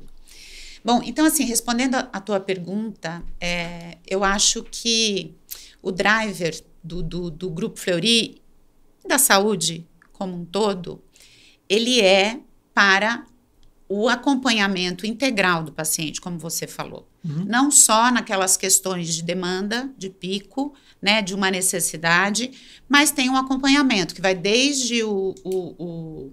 Bom, 0.82 1.02
então, 1.04 1.26
assim, 1.26 1.44
respondendo 1.44 1.96
a, 1.96 2.08
a 2.12 2.20
tua 2.20 2.40
pergunta, 2.40 3.22
é, 3.38 3.98
eu 4.06 4.24
acho 4.24 4.64
que 4.70 5.34
o 5.82 5.90
driver 5.90 6.58
do, 6.82 7.02
do, 7.02 7.30
do 7.30 7.50
Grupo 7.50 7.78
Fleury, 7.78 8.40
da 9.06 9.18
saúde 9.18 9.86
como 10.12 10.36
um 10.36 10.44
todo, 10.44 11.02
ele 11.68 12.00
é 12.00 12.40
para 12.72 13.26
o 13.92 14.08
acompanhamento 14.08 15.04
integral 15.04 15.64
do 15.64 15.72
paciente, 15.72 16.20
como 16.20 16.38
você 16.38 16.64
falou. 16.64 17.08
Uhum. 17.24 17.44
Não 17.44 17.72
só 17.72 18.08
naquelas 18.12 18.56
questões 18.56 19.12
de 19.12 19.20
demanda, 19.20 19.90
de 19.98 20.08
pico, 20.08 20.72
né, 21.02 21.20
de 21.20 21.34
uma 21.34 21.50
necessidade, 21.50 22.52
mas 22.88 23.10
tem 23.10 23.28
um 23.28 23.36
acompanhamento 23.36 24.14
que 24.14 24.20
vai 24.20 24.32
desde 24.32 25.02
o, 25.02 25.34
o, 25.42 25.84
o 25.84 26.32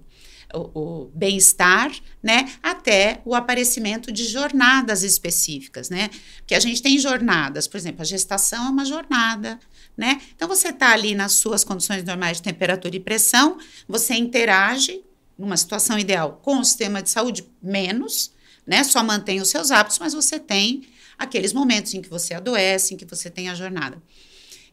o, 0.54 1.12
bem-estar, 1.14 1.92
né, 2.24 2.50
até 2.64 3.22
o 3.26 3.36
aparecimento 3.36 4.14
de 4.14 4.24
jornadas 4.24 5.04
específicas, 5.04 5.90
né? 5.90 6.10
Que 6.46 6.56
a 6.56 6.60
gente 6.62 6.82
tem 6.82 6.98
jornadas, 6.98 7.68
por 7.68 7.76
exemplo, 7.76 8.02
a 8.02 8.06
gestação 8.06 8.68
é 8.68 8.70
uma 8.70 8.86
jornada, 8.86 9.60
né? 9.98 10.22
Então 10.34 10.48
você 10.48 10.70
está 10.70 10.94
ali 10.94 11.16
nas 11.16 11.34
suas 11.34 11.66
condições 11.66 12.02
normais 12.06 12.38
de 12.38 12.44
temperatura 12.44 12.96
e 12.96 13.00
pressão, 13.00 13.58
você 13.90 14.14
interage 14.14 15.04
numa 15.38 15.58
situação 15.58 15.98
ideal 16.00 16.40
com 16.44 16.60
o 16.60 16.66
sistema 16.66 17.02
de 17.02 17.10
saúde 17.10 17.46
menos, 17.62 18.32
né? 18.66 18.84
Só 18.84 19.04
mantém 19.04 19.40
os 19.40 19.50
seus 19.50 19.72
hábitos, 19.72 20.00
mas 20.00 20.14
você 20.14 20.40
tem 20.40 20.88
aqueles 21.18 21.54
momentos 21.54 21.94
em 21.94 22.02
que 22.02 22.10
você 22.10 22.34
adoece, 22.34 22.94
em 22.94 22.98
que 22.98 23.06
você 23.06 23.30
tem 23.30 23.50
a 23.50 23.56
jornada. 23.56 24.02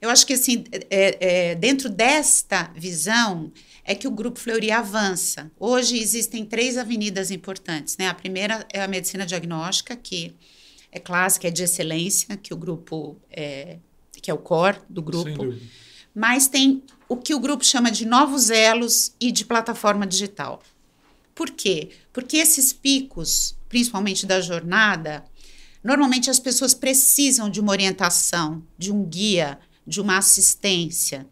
Eu 0.01 0.11
acho 0.11 0.27
que 0.27 0.35
assim, 0.35 0.65
é, 0.91 1.51
é, 1.51 1.55
dentro 1.55 1.89
desta 1.89 2.71
visão, 2.77 3.53
é 3.85 3.95
que 3.95 4.09
o 4.09 4.11
Grupo 4.11 4.39
Fleury 4.39 4.71
avança. 4.71 5.51
Hoje 5.59 5.99
existem 5.99 6.45
três 6.45 6.77
avenidas 6.77 7.31
importantes. 7.31 7.97
Né? 7.97 8.09
A 8.09 8.15
primeira 8.15 8.67
é 8.73 8.83
a 8.83 8.89
medicina 8.89 9.27
diagnóstica, 9.27 9.95
que 9.95 10.35
é 10.91 10.99
clássica, 10.99 11.49
é 11.49 11.51
de 11.51 11.63
excelência, 11.63 12.37
que 12.37 12.55
o 12.55 12.57
grupo 12.57 13.17
é, 13.31 13.79
que 14.21 14.31
é 14.31 14.35
o 14.35 14.39
core 14.39 14.79
do 14.89 15.03
grupo. 15.03 15.55
Mas 16.15 16.47
tem 16.47 16.83
o 17.09 17.17
que 17.17 17.35
o 17.35 17.41
grupo 17.41 17.65
chama 17.65 17.91
de 17.91 18.07
novos 18.07 18.51
elos 18.51 19.15
e 19.21 19.33
de 19.33 19.45
plataforma 19.45 20.07
digital. 20.07 20.63
Por 21.35 21.51
quê? 21.51 21.91
Porque 22.13 22.37
esses 22.37 22.73
picos, 22.73 23.57
principalmente 23.69 24.25
da 24.25 24.41
jornada, 24.41 25.25
normalmente 25.83 26.31
as 26.31 26.39
pessoas 26.39 26.73
precisam 26.73 27.51
de 27.51 27.61
uma 27.61 27.73
orientação, 27.73 28.63
de 28.79 28.93
um 28.93 29.05
guia, 29.05 29.59
de 29.87 30.01
uma 30.01 30.17
assistência. 30.17 31.27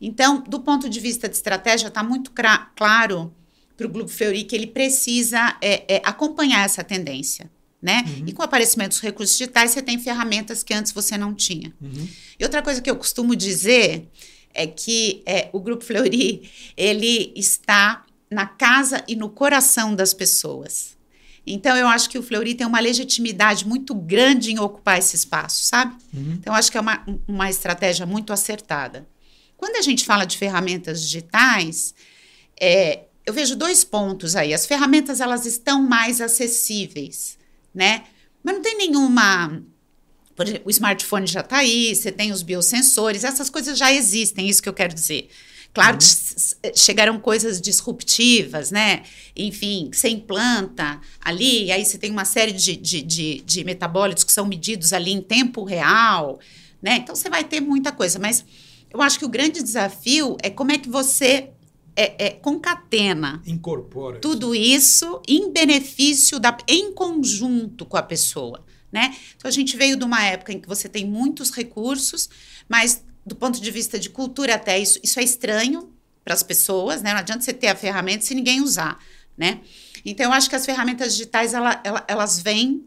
Então, 0.00 0.40
do 0.42 0.60
ponto 0.60 0.88
de 0.88 1.00
vista 1.00 1.28
de 1.28 1.34
estratégia, 1.34 1.88
está 1.88 2.02
muito 2.02 2.30
claro 2.30 3.34
para 3.76 3.86
o 3.86 3.90
Grupo 3.90 4.10
Fleury 4.10 4.44
que 4.44 4.54
ele 4.54 4.68
precisa 4.68 5.56
é, 5.60 5.96
é, 5.96 6.02
acompanhar 6.04 6.64
essa 6.64 6.84
tendência. 6.84 7.50
Né? 7.80 8.04
Uhum. 8.06 8.24
E 8.26 8.32
com 8.32 8.42
o 8.42 8.44
aparecimento 8.44 8.90
dos 8.90 9.00
recursos 9.00 9.38
digitais, 9.38 9.70
você 9.70 9.80
tem 9.80 9.98
ferramentas 9.98 10.64
que 10.64 10.74
antes 10.74 10.90
você 10.90 11.16
não 11.16 11.32
tinha. 11.32 11.72
Uhum. 11.80 12.08
E 12.38 12.42
outra 12.42 12.60
coisa 12.60 12.80
que 12.82 12.90
eu 12.90 12.96
costumo 12.96 13.36
dizer 13.36 14.08
é 14.52 14.66
que 14.66 15.22
é, 15.24 15.48
o 15.52 15.60
Grupo 15.60 15.84
Fleury, 15.84 16.50
ele 16.76 17.32
está 17.36 18.04
na 18.30 18.46
casa 18.46 19.04
e 19.06 19.14
no 19.14 19.30
coração 19.30 19.94
das 19.94 20.12
pessoas. 20.12 20.96
Então, 21.46 21.76
eu 21.76 21.88
acho 21.88 22.10
que 22.10 22.18
o 22.18 22.22
Fleury 22.22 22.54
tem 22.54 22.66
uma 22.66 22.80
legitimidade 22.80 23.66
muito 23.66 23.94
grande 23.94 24.52
em 24.52 24.58
ocupar 24.58 24.98
esse 24.98 25.16
espaço, 25.16 25.64
sabe? 25.64 25.94
Uhum. 26.12 26.32
Então, 26.32 26.52
eu 26.52 26.58
acho 26.58 26.70
que 26.70 26.76
é 26.76 26.80
uma, 26.80 27.06
uma 27.26 27.48
estratégia 27.48 28.04
muito 28.04 28.32
acertada. 28.32 29.08
Quando 29.56 29.76
a 29.76 29.82
gente 29.82 30.04
fala 30.04 30.24
de 30.24 30.36
ferramentas 30.36 31.00
digitais, 31.00 31.94
é, 32.60 33.04
eu 33.24 33.32
vejo 33.32 33.56
dois 33.56 33.82
pontos 33.82 34.36
aí. 34.36 34.52
As 34.52 34.66
ferramentas 34.66 35.20
elas 35.20 35.46
estão 35.46 35.82
mais 35.82 36.20
acessíveis, 36.20 37.37
né? 37.74 38.04
Mas 38.42 38.54
não 38.54 38.62
tem 38.62 38.76
nenhuma. 38.76 39.62
Por 40.34 40.46
exemplo, 40.46 40.66
o 40.66 40.70
smartphone 40.70 41.26
já 41.26 41.40
está 41.40 41.58
aí, 41.58 41.94
você 41.94 42.12
tem 42.12 42.30
os 42.30 42.42
biosensores, 42.42 43.24
essas 43.24 43.50
coisas 43.50 43.76
já 43.76 43.92
existem, 43.92 44.48
isso 44.48 44.62
que 44.62 44.68
eu 44.68 44.74
quero 44.74 44.94
dizer. 44.94 45.28
Claro 45.74 45.94
uhum. 45.94 45.98
que 45.98 46.78
chegaram 46.78 47.20
coisas 47.20 47.60
disruptivas, 47.60 48.70
né? 48.70 49.02
Enfim, 49.36 49.90
você 49.92 50.08
implanta 50.08 51.00
ali, 51.20 51.70
aí 51.70 51.84
você 51.84 51.98
tem 51.98 52.10
uma 52.10 52.24
série 52.24 52.52
de, 52.52 52.76
de, 52.76 53.02
de, 53.02 53.42
de 53.44 53.64
metabólitos 53.64 54.24
que 54.24 54.32
são 54.32 54.46
medidos 54.46 54.92
ali 54.92 55.12
em 55.12 55.20
tempo 55.20 55.64
real, 55.64 56.40
né? 56.80 56.96
Então 56.96 57.14
você 57.14 57.28
vai 57.28 57.44
ter 57.44 57.60
muita 57.60 57.92
coisa, 57.92 58.18
mas 58.18 58.44
eu 58.90 59.02
acho 59.02 59.18
que 59.18 59.24
o 59.24 59.28
grande 59.28 59.62
desafio 59.62 60.36
é 60.42 60.48
como 60.48 60.72
é 60.72 60.78
que 60.78 60.88
você 60.88 61.50
é, 62.00 62.26
é, 62.26 62.30
concatena 62.30 63.42
incorpora 63.44 64.20
tudo 64.20 64.54
isso. 64.54 65.20
em 65.26 65.50
benefício 65.50 66.38
da 66.38 66.56
em 66.68 66.92
conjunto 66.92 67.84
com 67.84 67.96
a 67.96 68.02
pessoa 68.02 68.64
né? 68.90 69.16
Então 69.36 69.48
a 69.48 69.52
gente 69.52 69.76
veio 69.76 69.96
de 69.96 70.04
uma 70.04 70.24
época 70.24 70.52
em 70.52 70.60
que 70.60 70.68
você 70.68 70.88
tem 70.88 71.04
muitos 71.04 71.50
recursos 71.50 72.30
mas 72.68 73.02
do 73.26 73.34
ponto 73.34 73.60
de 73.60 73.70
vista 73.72 73.98
de 73.98 74.10
cultura 74.10 74.54
até 74.54 74.78
isso 74.78 75.00
isso 75.02 75.18
é 75.18 75.24
estranho 75.24 75.92
para 76.24 76.34
as 76.34 76.42
pessoas 76.44 77.02
né? 77.02 77.12
Não 77.12 77.18
adianta 77.18 77.42
você 77.42 77.52
ter 77.52 77.66
a 77.66 77.74
ferramenta 77.74 78.24
se 78.24 78.34
ninguém 78.34 78.60
usar 78.60 78.96
né? 79.36 79.60
Então 80.04 80.26
eu 80.26 80.32
acho 80.32 80.48
que 80.48 80.54
as 80.54 80.64
ferramentas 80.64 81.12
digitais 81.12 81.52
ela, 81.52 81.80
ela, 81.82 82.04
elas 82.06 82.38
vêm 82.38 82.86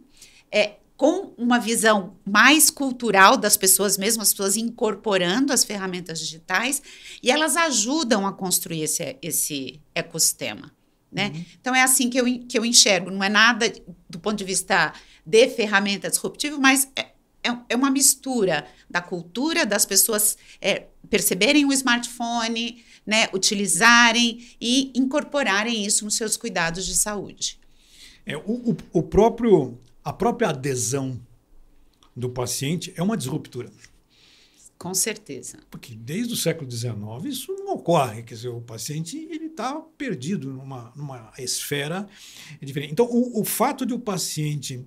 é, 0.50 0.76
com 1.02 1.34
uma 1.36 1.58
visão 1.58 2.16
mais 2.24 2.70
cultural 2.70 3.36
das 3.36 3.58
pessoas 3.58 3.98
mesmo, 3.98 4.22
as 4.22 4.30
pessoas 4.30 4.56
incorporando 4.56 5.52
as 5.52 5.64
ferramentas 5.64 6.20
digitais, 6.20 6.80
e 7.24 7.32
elas 7.32 7.58
ajudam 7.58 8.28
a 8.28 8.32
construir 8.32 8.84
esse, 8.84 9.18
esse 9.20 9.82
ecossistema. 9.96 10.72
Né? 11.12 11.32
Uhum. 11.34 11.46
Então, 11.60 11.74
é 11.74 11.82
assim 11.82 12.08
que 12.08 12.20
eu, 12.20 12.26
que 12.48 12.56
eu 12.56 12.64
enxergo. 12.64 13.10
Não 13.10 13.24
é 13.24 13.30
nada 13.30 13.74
do 14.08 14.20
ponto 14.20 14.38
de 14.38 14.44
vista 14.44 14.94
de 15.26 15.50
ferramenta 15.50 16.08
disruptiva, 16.08 16.60
mas 16.60 16.88
é, 16.96 17.08
é, 17.44 17.58
é 17.70 17.76
uma 17.76 17.90
mistura 17.90 18.68
da 18.88 19.02
cultura, 19.02 19.66
das 19.66 19.88
pessoas 19.88 20.38
é, 20.62 20.86
perceberem 21.10 21.66
o 21.66 21.74
smartphone, 21.74 22.86
né, 23.04 23.28
utilizarem 23.34 24.48
e 24.62 24.92
incorporarem 24.94 25.84
isso 25.84 26.06
nos 26.06 26.14
seus 26.14 26.38
cuidados 26.38 26.86
de 26.86 26.94
saúde. 26.94 27.60
É, 28.24 28.38
o, 28.38 28.42
o, 28.52 28.78
o 28.94 29.02
próprio 29.02 29.80
a 30.04 30.14
própria 30.14 30.50
adesão 30.50 31.20
do 32.16 32.30
paciente 32.30 32.94
é 32.96 33.04
uma 33.04 33.18
disruptura. 33.18 33.72
Com 34.78 34.96
certeza. 34.96 35.60
Porque 35.70 35.96
desde 35.96 36.34
o 36.34 36.36
século 36.38 36.70
XIX 36.70 36.98
isso 37.26 37.54
não 37.54 37.76
ocorre. 37.76 38.24
Quer 38.24 38.34
dizer, 38.34 38.48
o 38.48 38.62
paciente 38.62 39.16
ele 39.16 39.46
está 39.46 39.76
perdido 39.96 40.52
numa, 40.52 40.92
numa 40.96 41.32
esfera 41.38 42.08
diferente. 42.60 42.92
Então, 42.92 43.06
o, 43.06 43.42
o 43.42 43.46
fato 43.46 43.86
de 43.86 43.94
o 43.94 44.00
paciente 44.00 44.84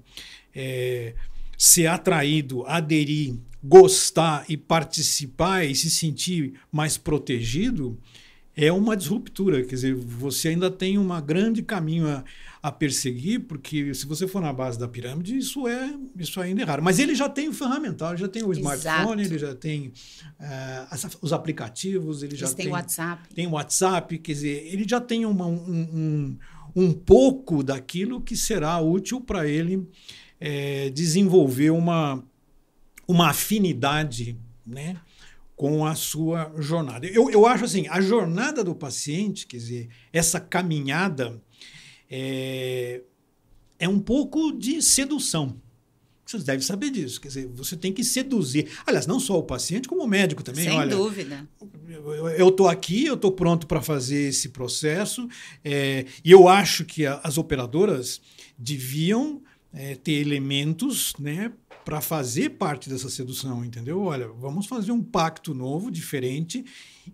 é, 0.52 1.14
ser 1.56 1.86
atraído, 1.86 2.66
aderir, 2.66 3.36
gostar 3.62 4.44
e 4.48 4.56
participar 4.56 5.64
e 5.64 5.76
se 5.76 5.88
sentir 5.88 6.54
mais 6.72 6.98
protegido 6.98 7.96
é 8.56 8.72
uma 8.72 8.96
disruptura. 8.96 9.62
Quer 9.62 9.74
dizer, 9.74 9.94
você 9.94 10.48
ainda 10.48 10.70
tem 10.70 10.98
um 10.98 11.08
grande 11.20 11.62
caminho 11.62 12.06
a, 12.06 12.24
a 12.62 12.70
perseguir, 12.70 13.40
porque 13.40 13.92
se 13.94 14.06
você 14.06 14.26
for 14.26 14.40
na 14.40 14.52
base 14.52 14.78
da 14.78 14.86
pirâmide, 14.86 15.36
isso 15.36 15.66
é 15.66 15.94
isso 16.16 16.40
ainda 16.40 16.62
é 16.62 16.64
raro. 16.64 16.82
Mas 16.82 16.98
ele 16.98 17.14
já 17.14 17.28
tem 17.28 17.48
o 17.48 17.52
ferramental, 17.52 18.10
ele 18.10 18.20
já 18.20 18.28
tem 18.28 18.42
o 18.44 18.52
smartphone, 18.52 19.22
Exato. 19.22 19.34
ele 19.34 19.38
já 19.38 19.54
tem 19.54 19.92
uh, 20.40 21.08
os 21.20 21.32
aplicativos, 21.32 22.22
ele 22.22 22.36
já 22.36 22.46
tem, 22.46 22.66
tem 22.66 22.68
WhatsApp. 22.68 23.34
Tem 23.34 23.46
WhatsApp, 23.46 24.18
quer 24.18 24.32
dizer, 24.32 24.68
ele 24.72 24.86
já 24.88 25.00
tem 25.00 25.26
uma, 25.26 25.46
um, 25.46 25.58
um, 25.92 26.38
um 26.76 26.92
pouco 26.92 27.62
daquilo 27.62 28.20
que 28.20 28.36
será 28.36 28.80
útil 28.80 29.20
para 29.20 29.46
ele 29.48 29.86
é, 30.40 30.90
desenvolver 30.90 31.70
uma, 31.70 32.22
uma 33.06 33.30
afinidade, 33.30 34.36
né? 34.66 34.96
Com 35.56 35.86
a 35.86 35.94
sua 35.94 36.52
jornada. 36.58 37.06
Eu, 37.06 37.30
eu 37.30 37.46
acho 37.46 37.64
assim, 37.64 37.86
a 37.88 38.00
jornada 38.00 38.64
do 38.64 38.74
paciente, 38.74 39.46
quer 39.46 39.56
dizer, 39.56 39.88
essa 40.12 40.40
caminhada 40.40 41.40
é, 42.10 43.02
é 43.78 43.88
um 43.88 44.00
pouco 44.00 44.52
de 44.52 44.82
sedução. 44.82 45.60
Você 46.26 46.38
deve 46.38 46.64
saber 46.64 46.90
disso. 46.90 47.20
Quer 47.20 47.28
dizer, 47.28 47.46
você 47.48 47.76
tem 47.76 47.92
que 47.92 48.02
seduzir. 48.02 48.68
Aliás, 48.86 49.06
não 49.06 49.20
só 49.20 49.38
o 49.38 49.42
paciente, 49.42 49.86
como 49.86 50.02
o 50.02 50.08
médico 50.08 50.42
também. 50.42 50.64
Sem 50.64 50.76
Olha, 50.76 50.96
dúvida. 50.96 51.46
eu 52.36 52.48
estou 52.48 52.68
aqui, 52.68 53.04
eu 53.04 53.14
estou 53.14 53.30
pronto 53.30 53.66
para 53.66 53.82
fazer 53.82 54.28
esse 54.28 54.48
processo, 54.48 55.28
é, 55.62 56.06
e 56.24 56.30
eu 56.30 56.48
acho 56.48 56.84
que 56.84 57.04
a, 57.04 57.20
as 57.22 57.36
operadoras 57.36 58.20
deviam 58.56 59.42
é, 59.72 59.96
ter 59.96 60.12
elementos 60.12 61.12
né, 61.18 61.52
para 61.84 62.00
fazer 62.00 62.50
parte 62.50 62.88
dessa 62.88 63.10
sedução, 63.10 63.64
entendeu? 63.64 64.00
Olha, 64.00 64.26
vamos 64.28 64.66
fazer 64.66 64.90
um 64.90 65.02
pacto 65.02 65.52
novo, 65.52 65.90
diferente, 65.90 66.64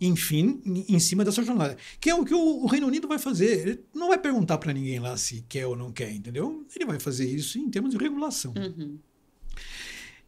enfim, 0.01 0.63
em 0.89 0.99
cima 1.01 1.25
dessa 1.25 1.43
jornada. 1.43 1.77
Que 2.01 2.11
é 2.11 2.15
o 2.15 2.25
que 2.25 2.35
o, 2.35 2.67
Reino 2.67 2.87
Unido 2.87 3.09
vai 3.09 3.19
fazer. 3.19 3.69
Ele 3.69 3.85
não 3.93 4.09
vai 4.09 4.19
perguntar 4.19 4.59
para 4.59 4.73
ninguém 4.73 5.01
lá 5.01 5.17
se 5.17 5.45
quer 5.49 5.67
ou 5.67 5.77
não 5.77 5.91
quer, 5.91 6.13
entendeu? 6.13 6.65
Ele 6.75 6.87
vai 6.87 7.01
fazer 7.01 7.29
isso 7.29 7.59
em 7.59 7.69
termos 7.69 7.91
de 7.91 7.99
regulação. 7.99 8.55
Uhum. 8.57 8.99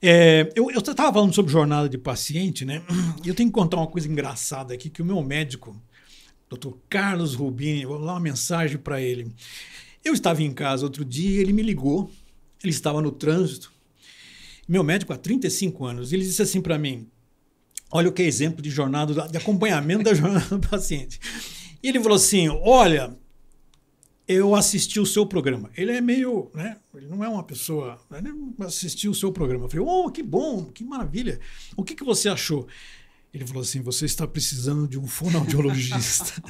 É, 0.04 0.52
eu 0.56 0.68
estava 0.70 1.12
falando 1.12 1.32
sobre 1.32 1.52
jornada 1.52 1.88
de 1.88 1.96
paciente, 1.96 2.64
né? 2.64 2.82
E 3.24 3.28
eu 3.28 3.34
tenho 3.36 3.48
que 3.48 3.54
contar 3.54 3.76
uma 3.76 3.86
coisa 3.86 4.08
engraçada 4.08 4.74
aqui, 4.74 4.90
que 4.90 5.00
o 5.00 5.04
meu 5.04 5.22
médico, 5.22 5.80
Dr. 6.50 6.72
Carlos 6.88 7.36
Rubini, 7.36 7.86
vou 7.86 8.04
dar 8.04 8.14
uma 8.14 8.20
mensagem 8.20 8.76
para 8.76 9.00
ele. 9.00 9.32
Eu 10.04 10.12
estava 10.12 10.42
em 10.42 10.52
casa 10.52 10.84
outro 10.84 11.04
dia, 11.04 11.40
ele 11.40 11.52
me 11.52 11.62
ligou, 11.62 12.10
ele 12.60 12.72
estava 12.72 13.00
no 13.00 13.12
trânsito. 13.12 13.72
Meu 14.72 14.82
médico 14.82 15.12
há 15.12 15.18
35 15.18 15.84
anos, 15.84 16.14
ele 16.14 16.24
disse 16.24 16.40
assim 16.40 16.62
para 16.62 16.78
mim: 16.78 17.06
Olha 17.90 18.08
o 18.08 18.12
que 18.12 18.22
é 18.22 18.24
exemplo 18.24 18.62
de 18.62 18.70
jornada, 18.70 19.28
de 19.28 19.36
acompanhamento 19.36 20.02
da 20.02 20.14
jornada 20.16 20.58
do 20.58 20.66
paciente. 20.66 21.20
E 21.82 21.88
ele 21.90 22.00
falou 22.00 22.16
assim: 22.16 22.48
Olha, 22.48 23.14
eu 24.26 24.54
assisti 24.54 24.98
o 24.98 25.04
seu 25.04 25.26
programa. 25.26 25.70
Ele 25.76 25.92
é 25.92 26.00
meio, 26.00 26.50
né? 26.54 26.78
Ele 26.94 27.06
não 27.06 27.22
é 27.22 27.28
uma 27.28 27.42
pessoa. 27.42 28.00
Ele 28.12 28.30
assistiu 28.60 29.10
o 29.10 29.14
seu 29.14 29.30
programa. 29.30 29.66
Eu 29.66 29.68
falei, 29.68 29.86
oh, 29.86 30.10
que 30.10 30.22
bom, 30.22 30.64
que 30.64 30.82
maravilha. 30.82 31.38
O 31.76 31.84
que, 31.84 31.94
que 31.94 32.02
você 32.02 32.30
achou? 32.30 32.66
Ele 33.34 33.46
falou 33.46 33.62
assim: 33.62 33.82
você 33.82 34.06
está 34.06 34.26
precisando 34.26 34.88
de 34.88 34.98
um 34.98 35.06
fonoaudiologista. 35.06 36.42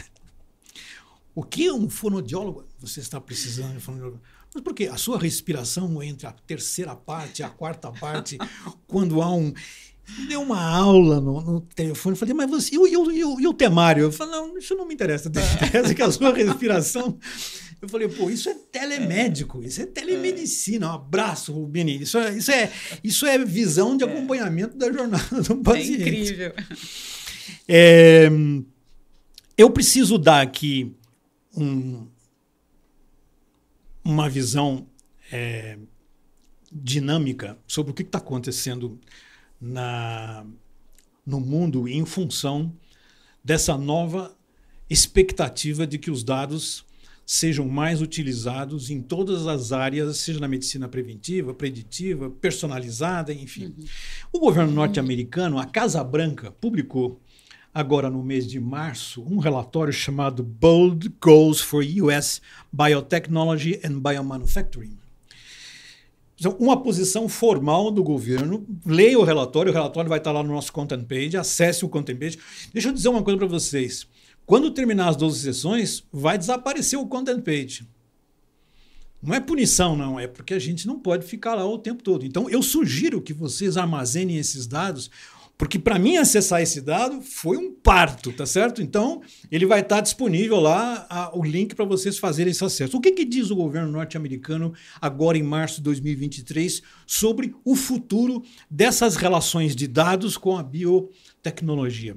o 1.34 1.42
que 1.42 1.72
um 1.72 1.90
fonoaudiólogo 1.90 2.68
você 2.78 3.00
está 3.00 3.20
precisando 3.20 3.72
de 3.72 3.78
um 3.78 3.80
fonoaudiólogo? 3.80 4.22
Mas 4.54 4.62
por 4.62 4.74
quê? 4.74 4.88
A 4.92 4.96
sua 4.96 5.18
respiração 5.18 6.02
entre 6.02 6.26
a 6.26 6.32
terceira 6.32 6.94
parte 6.94 7.40
e 7.40 7.42
a 7.42 7.48
quarta 7.48 7.90
parte, 7.90 8.38
quando 8.86 9.22
há 9.22 9.34
um. 9.34 9.52
Deu 10.28 10.42
uma 10.42 10.60
aula 10.60 11.20
no, 11.20 11.40
no 11.40 11.60
telefone, 11.60 12.16
falei, 12.16 12.34
mas 12.34 12.50
você. 12.50 12.74
E 12.74 12.78
o, 12.78 12.86
e, 12.86 13.24
o, 13.24 13.40
e 13.40 13.46
o 13.46 13.54
temário? 13.54 14.04
Eu 14.04 14.12
falei, 14.12 14.34
não, 14.34 14.58
isso 14.58 14.74
não 14.74 14.86
me 14.86 14.94
interessa. 14.94 15.28
Interessa 15.28 15.94
que 15.94 16.02
a 16.02 16.10
sua 16.10 16.34
respiração. 16.34 17.18
Eu 17.82 17.88
falei, 17.88 18.06
pô, 18.06 18.30
isso 18.30 18.48
é 18.48 18.54
telemédico, 18.54 19.60
isso 19.60 19.82
é 19.82 19.86
telemedicina. 19.86 20.86
Um 20.86 20.92
abraço, 20.92 21.52
Rubini. 21.52 22.00
Isso 22.00 22.16
é, 22.16 22.32
isso 22.32 22.52
é, 22.52 22.72
isso 23.02 23.26
é 23.26 23.44
visão 23.44 23.96
de 23.96 24.04
é. 24.04 24.06
acompanhamento 24.06 24.76
da 24.76 24.92
jornada 24.92 25.42
do 25.42 25.54
é 25.54 25.62
paciente. 25.64 25.92
É 25.92 26.08
incrível. 26.08 26.52
É, 27.66 28.30
eu 29.58 29.68
preciso 29.70 30.16
dar 30.16 30.42
aqui 30.42 30.94
um, 31.56 32.06
uma 34.04 34.28
visão 34.28 34.86
é, 35.30 35.78
dinâmica 36.70 37.58
sobre 37.66 37.92
o 37.92 37.94
que 37.94 38.02
está 38.02 38.18
acontecendo 38.18 38.98
na, 39.60 40.44
no 41.24 41.40
mundo 41.40 41.88
em 41.88 42.04
função 42.04 42.72
dessa 43.44 43.76
nova 43.76 44.36
expectativa 44.88 45.86
de 45.86 45.98
que 45.98 46.10
os 46.10 46.22
dados 46.22 46.84
sejam 47.24 47.68
mais 47.68 48.02
utilizados 48.02 48.90
em 48.90 49.00
todas 49.00 49.46
as 49.46 49.72
áreas, 49.72 50.18
seja 50.18 50.40
na 50.40 50.48
medicina 50.48 50.88
preventiva, 50.88 51.54
preditiva, 51.54 52.30
personalizada, 52.30 53.32
enfim. 53.32 53.66
Uhum. 53.66 53.84
O 54.32 54.40
governo 54.40 54.72
norte-americano, 54.72 55.58
a 55.58 55.64
Casa 55.64 56.02
Branca, 56.02 56.50
publicou 56.50 57.20
agora 57.74 58.10
no 58.10 58.22
mês 58.22 58.46
de 58.46 58.60
março 58.60 59.22
um 59.22 59.38
relatório 59.38 59.92
chamado 59.92 60.42
Bold 60.42 61.08
Goals 61.20 61.60
for 61.60 61.84
US 61.84 62.40
Biotechnology 62.72 63.80
and 63.84 64.00
Biomanufacturing 64.00 65.02
uma 66.58 66.82
posição 66.82 67.28
formal 67.28 67.90
do 67.90 68.02
governo. 68.02 68.66
Leia 68.84 69.18
o 69.18 69.22
relatório, 69.22 69.70
o 69.70 69.74
relatório 69.74 70.08
vai 70.08 70.18
estar 70.18 70.32
lá 70.32 70.42
no 70.42 70.52
nosso 70.52 70.72
content 70.72 71.04
page, 71.04 71.36
acesse 71.36 71.84
o 71.84 71.88
content 71.88 72.18
page. 72.18 72.38
Deixa 72.72 72.88
eu 72.88 72.92
dizer 72.92 73.08
uma 73.08 73.22
coisa 73.22 73.38
para 73.38 73.46
vocês. 73.46 74.06
Quando 74.44 74.70
terminar 74.70 75.08
as 75.08 75.16
12 75.16 75.40
sessões, 75.40 76.04
vai 76.12 76.36
desaparecer 76.36 76.98
o 76.98 77.06
content 77.06 77.42
page. 77.42 77.86
Não 79.22 79.34
é 79.34 79.40
punição, 79.40 79.96
não, 79.96 80.18
é 80.18 80.26
porque 80.26 80.52
a 80.52 80.58
gente 80.58 80.84
não 80.84 80.98
pode 80.98 81.24
ficar 81.24 81.54
lá 81.54 81.64
o 81.64 81.78
tempo 81.78 82.02
todo. 82.02 82.26
Então, 82.26 82.50
eu 82.50 82.60
sugiro 82.60 83.22
que 83.22 83.32
vocês 83.32 83.76
armazenem 83.76 84.36
esses 84.36 84.66
dados 84.66 85.10
porque 85.62 85.78
para 85.78 85.96
mim 85.96 86.16
acessar 86.16 86.60
esse 86.60 86.80
dado 86.80 87.22
foi 87.22 87.56
um 87.56 87.72
parto, 87.72 88.32
tá 88.32 88.44
certo? 88.44 88.82
Então, 88.82 89.22
ele 89.48 89.64
vai 89.64 89.78
estar 89.78 90.00
disponível 90.00 90.58
lá 90.58 91.06
a, 91.08 91.38
o 91.38 91.44
link 91.44 91.76
para 91.76 91.84
vocês 91.84 92.18
fazerem 92.18 92.50
esse 92.50 92.64
acesso. 92.64 92.96
O 92.96 93.00
que, 93.00 93.12
que 93.12 93.24
diz 93.24 93.48
o 93.48 93.54
governo 93.54 93.92
norte-americano 93.92 94.74
agora 95.00 95.38
em 95.38 95.42
março 95.44 95.76
de 95.76 95.82
2023 95.82 96.82
sobre 97.06 97.54
o 97.64 97.76
futuro 97.76 98.42
dessas 98.68 99.14
relações 99.14 99.76
de 99.76 99.86
dados 99.86 100.36
com 100.36 100.58
a 100.58 100.64
biotecnologia? 100.64 102.16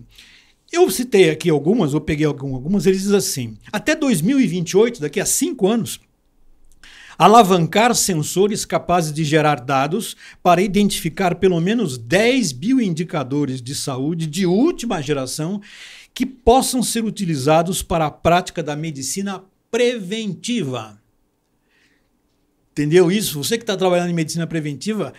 Eu 0.72 0.90
citei 0.90 1.30
aqui 1.30 1.48
algumas, 1.48 1.94
ou 1.94 2.02
peguei 2.02 2.26
algumas, 2.26 2.88
eles 2.88 3.04
dizem 3.04 3.18
assim: 3.18 3.58
até 3.72 3.96
2028, 3.96 5.00
daqui 5.02 5.20
a 5.20 5.26
cinco 5.26 5.68
anos, 5.68 6.00
alavancar 7.18 7.94
sensores 7.96 8.66
capazes 8.66 9.14
de 9.14 9.24
gerar 9.24 9.60
dados 9.60 10.16
para 10.44 10.62
identificar 10.62 11.36
pelo 11.36 11.60
menos 11.60 11.98
10 11.98 12.52
bioindicadores 12.52 13.62
de 13.62 13.74
saúde 13.74 14.28
de 14.28 14.46
última 14.46 15.02
geração 15.02 15.62
que 16.14 16.26
possam 16.26 16.82
ser 16.82 17.04
utilizados 17.04 17.82
para 17.82 18.06
a 18.06 18.12
prática 18.12 18.64
da 18.64 18.76
medicina 18.76 19.44
preventiva. 19.70 21.02
Entendeu 22.72 23.12
isso? 23.12 23.44
Você 23.44 23.58
que 23.58 23.64
está 23.64 23.76
trabalhando 23.76 24.10
em 24.10 24.14
medicina 24.14 24.48
preventiva, 24.48 25.14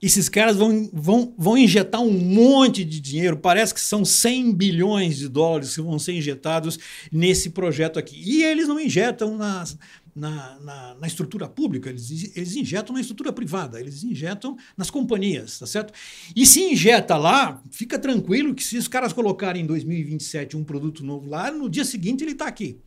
esses 0.00 0.28
caras 0.28 0.56
vão, 0.56 0.88
vão, 0.92 1.34
vão 1.36 1.58
injetar 1.58 2.00
um 2.00 2.12
monte 2.12 2.84
de 2.84 3.00
dinheiro, 3.00 3.36
parece 3.36 3.74
que 3.74 3.80
são 3.80 4.04
100 4.04 4.52
bilhões 4.54 5.16
de 5.16 5.28
dólares 5.28 5.74
que 5.74 5.80
vão 5.80 5.98
ser 5.98 6.12
injetados 6.12 6.78
nesse 7.10 7.50
projeto 7.50 7.98
aqui. 7.98 8.20
E 8.24 8.44
eles 8.44 8.68
não 8.68 8.78
injetam 8.78 9.36
nas, 9.36 9.76
na, 10.18 10.58
na, 10.60 10.94
na, 10.94 11.06
estrutura 11.06 11.48
pública, 11.48 11.88
eles, 11.88 12.36
eles 12.36 12.56
injetam 12.56 12.94
na 12.94 13.00
estrutura 13.00 13.32
privada, 13.32 13.80
eles 13.80 14.02
injetam 14.02 14.56
nas 14.76 14.90
companhias, 14.90 15.58
tá 15.58 15.66
certo? 15.66 15.92
E 16.34 16.44
se 16.44 16.60
injeta 16.60 17.16
lá, 17.16 17.62
fica 17.70 17.98
tranquilo 17.98 18.54
que 18.54 18.64
se 18.64 18.76
os 18.76 18.88
caras 18.88 19.12
colocarem 19.12 19.62
em 19.62 19.66
2027 19.66 20.56
um 20.56 20.64
produto 20.64 21.04
novo 21.04 21.28
lá, 21.28 21.50
no 21.50 21.68
dia 21.68 21.84
seguinte 21.84 22.24
ele 22.24 22.32
está 22.32 22.46
aqui. 22.46 22.78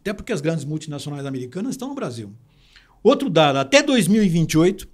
Até 0.00 0.12
porque 0.12 0.32
as 0.32 0.40
grandes 0.40 0.64
multinacionais 0.64 1.26
americanas 1.26 1.72
estão 1.72 1.88
no 1.88 1.94
Brasil. 1.94 2.32
Outro 3.02 3.28
dado, 3.28 3.58
até 3.58 3.82
2028, 3.82 4.88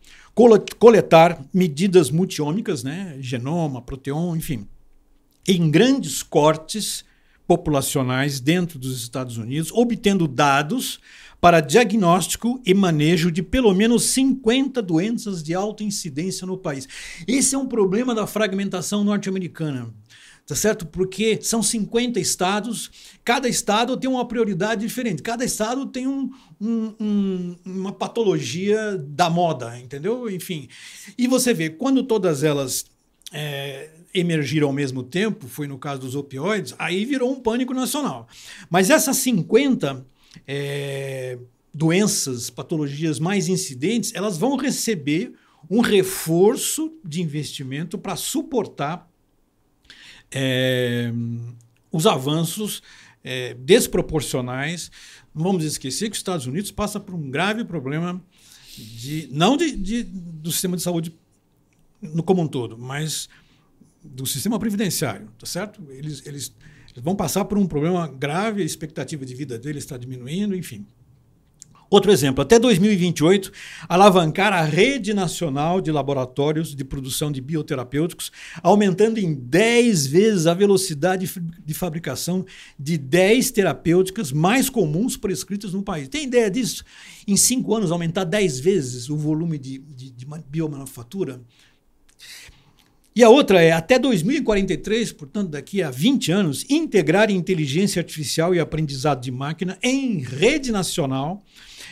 coletar 0.79 1.43
medidas 1.53 2.11
multiômicas, 2.11 2.83
né, 2.83 3.17
genoma, 3.21 3.81
proteoma, 3.81 4.37
enfim, 4.37 4.67
em 5.47 5.71
grandes 5.71 6.23
cortes 6.23 7.05
populacionais 7.47 8.40
dentro 8.40 8.79
dos 8.79 9.01
Estados 9.03 9.37
Unidos, 9.37 9.71
obtendo 9.73 10.27
dados 10.27 10.99
para 11.45 11.61
diagnóstico 11.61 12.59
e 12.65 12.73
manejo 12.73 13.31
de 13.31 13.43
pelo 13.43 13.75
menos 13.75 14.05
50 14.05 14.81
doenças 14.81 15.43
de 15.43 15.53
alta 15.53 15.85
incidência 15.85 16.47
no 16.47 16.57
país. 16.57 16.89
Esse 17.29 17.55
é 17.55 17.59
um 17.59 17.67
problema 17.67 18.15
da 18.15 18.27
fragmentação 18.27 19.05
norte-americana. 19.05 19.93
Tá 20.47 20.55
certo? 20.55 20.87
Porque 20.87 21.39
são 21.43 21.63
50 21.63 22.19
estados, 22.19 22.91
cada 23.23 23.47
estado 23.47 23.95
tem 23.95 24.09
uma 24.09 24.27
prioridade 24.27 24.87
diferente, 24.87 25.23
cada 25.23 25.45
estado 25.45 25.85
tem 25.85 26.07
um, 26.07 26.31
um, 26.59 26.95
um, 26.99 27.57
uma 27.63 27.93
patologia 27.93 28.97
da 28.97 29.29
moda, 29.29 29.79
entendeu? 29.79 30.31
Enfim. 30.31 30.67
E 31.19 31.27
você 31.27 31.53
vê, 31.53 31.69
quando 31.69 32.05
todas 32.05 32.43
elas 32.43 32.87
é, 33.31 33.91
emergiram 34.15 34.69
ao 34.69 34.73
mesmo 34.73 35.03
tempo, 35.03 35.47
foi 35.47 35.67
no 35.67 35.77
caso 35.77 36.01
dos 36.01 36.15
opioides, 36.15 36.75
aí 36.79 37.05
virou 37.05 37.31
um 37.31 37.39
pânico 37.39 37.75
nacional. 37.75 38.27
Mas 38.71 38.89
essas 38.89 39.19
50 39.19 40.07
é, 40.47 41.39
doenças, 41.73 42.51
patologias 42.51 43.19
mais 43.19 43.49
incidentes, 43.49 44.13
elas 44.15 44.39
vão 44.39 44.57
receber 44.57 45.35
um 45.71 45.81
reforço 45.81 46.93
de 47.05 47.23
investimento 47.23 47.97
para 47.99 48.17
suportar 48.17 49.11
é, 50.31 51.13
os 51.91 52.07
avanços 52.07 52.83
é, 53.23 53.55
desproporcionais. 53.55 54.91
Não 55.35 55.43
vamos 55.43 55.65
esquecer 55.65 56.11
que 56.11 56.15
os 56.15 56.19
Estados 56.19 56.47
Unidos 56.47 56.71
passa 56.71 57.01
por 57.01 57.15
um 57.15 57.31
grave 57.31 57.65
problema 57.65 58.23
de 58.77 59.29
não 59.31 59.57
de, 59.57 59.75
de, 59.77 60.03
do 60.03 60.51
sistema 60.51 60.77
de 60.77 60.83
saúde 60.83 61.15
no 62.03 62.23
como 62.23 62.43
um 62.43 62.49
todo, 62.49 62.77
mas 62.77 63.29
do 64.03 64.27
sistema 64.27 64.59
previdenciário, 64.59 65.31
tá 65.39 65.47
certo? 65.47 65.83
Eles, 65.91 66.27
eles 66.27 66.55
vão 67.03 67.17
passar 67.17 67.45
por 67.45 67.59
um 67.59 67.67
problema 67.67 68.07
grave, 68.07 68.63
a 68.63 68.65
expectativa 68.65 69.25
de 69.25 69.35
vida 69.35 69.59
deles 69.59 69.85
está 69.85 69.97
diminuindo, 69.97 70.55
enfim. 70.55 70.87
Outro 71.95 72.11
exemplo, 72.11 72.43
até 72.43 72.59
2028, 72.59 73.53
alavancar 73.89 74.53
a 74.53 74.63
rede 74.63 75.15
nacional 75.15 75.81
de 75.81 75.93
laboratórios 75.93 76.75
de 76.75 76.85
produção 76.85 77.31
de 77.31 77.41
bioterapêuticos, 77.41 78.33
aumentando 78.63 79.19
em 79.19 79.33
10 79.33 80.07
vezes 80.07 80.47
a 80.49 80.55
velocidade 80.55 81.31
de 81.65 81.75
fabricação 81.75 82.45
de 82.77 82.99
10 82.99 83.51
terapêuticas 83.53 84.33
mais 84.33 84.69
comuns 84.69 85.17
prescritas 85.17 85.73
no 85.73 85.85
país. 85.85 86.09
Tem 86.09 86.25
ideia 86.25 86.51
disso? 86.51 86.85
Em 87.29 87.37
cinco 87.37 87.75
anos, 87.75 87.93
aumentar 87.93 88.25
10 88.25 88.59
vezes 88.59 89.09
o 89.09 89.17
volume 89.17 89.57
de, 89.57 89.79
de, 89.79 90.11
de 90.11 90.27
biomanufatura? 90.49 91.41
E 93.16 93.22
a 93.22 93.29
outra 93.29 93.62
é, 93.62 93.70
até 93.70 93.98
2043, 93.98 95.12
portanto, 95.12 95.50
daqui 95.50 95.83
a 95.83 95.90
20 95.90 96.33
anos, 96.33 96.64
integrar 96.68 97.31
inteligência 97.31 98.00
artificial 98.00 98.55
e 98.55 98.59
aprendizado 98.59 99.20
de 99.20 99.31
máquina 99.31 99.79
em 99.83 100.18
rede 100.18 100.72
nacional 100.72 101.44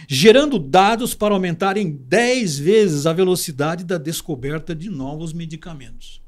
gerando 0.08 0.58
dados 0.58 1.14
para 1.14 1.35
aumentar 1.35 1.76
em 1.76 1.90
10 1.90 2.58
vezes 2.58 3.06
a 3.06 3.12
velocidade 3.12 3.85
da 3.85 3.98
descoberta 3.98 4.74
de 4.74 4.90
novos 4.90 5.32
medicamentos. 5.32 6.20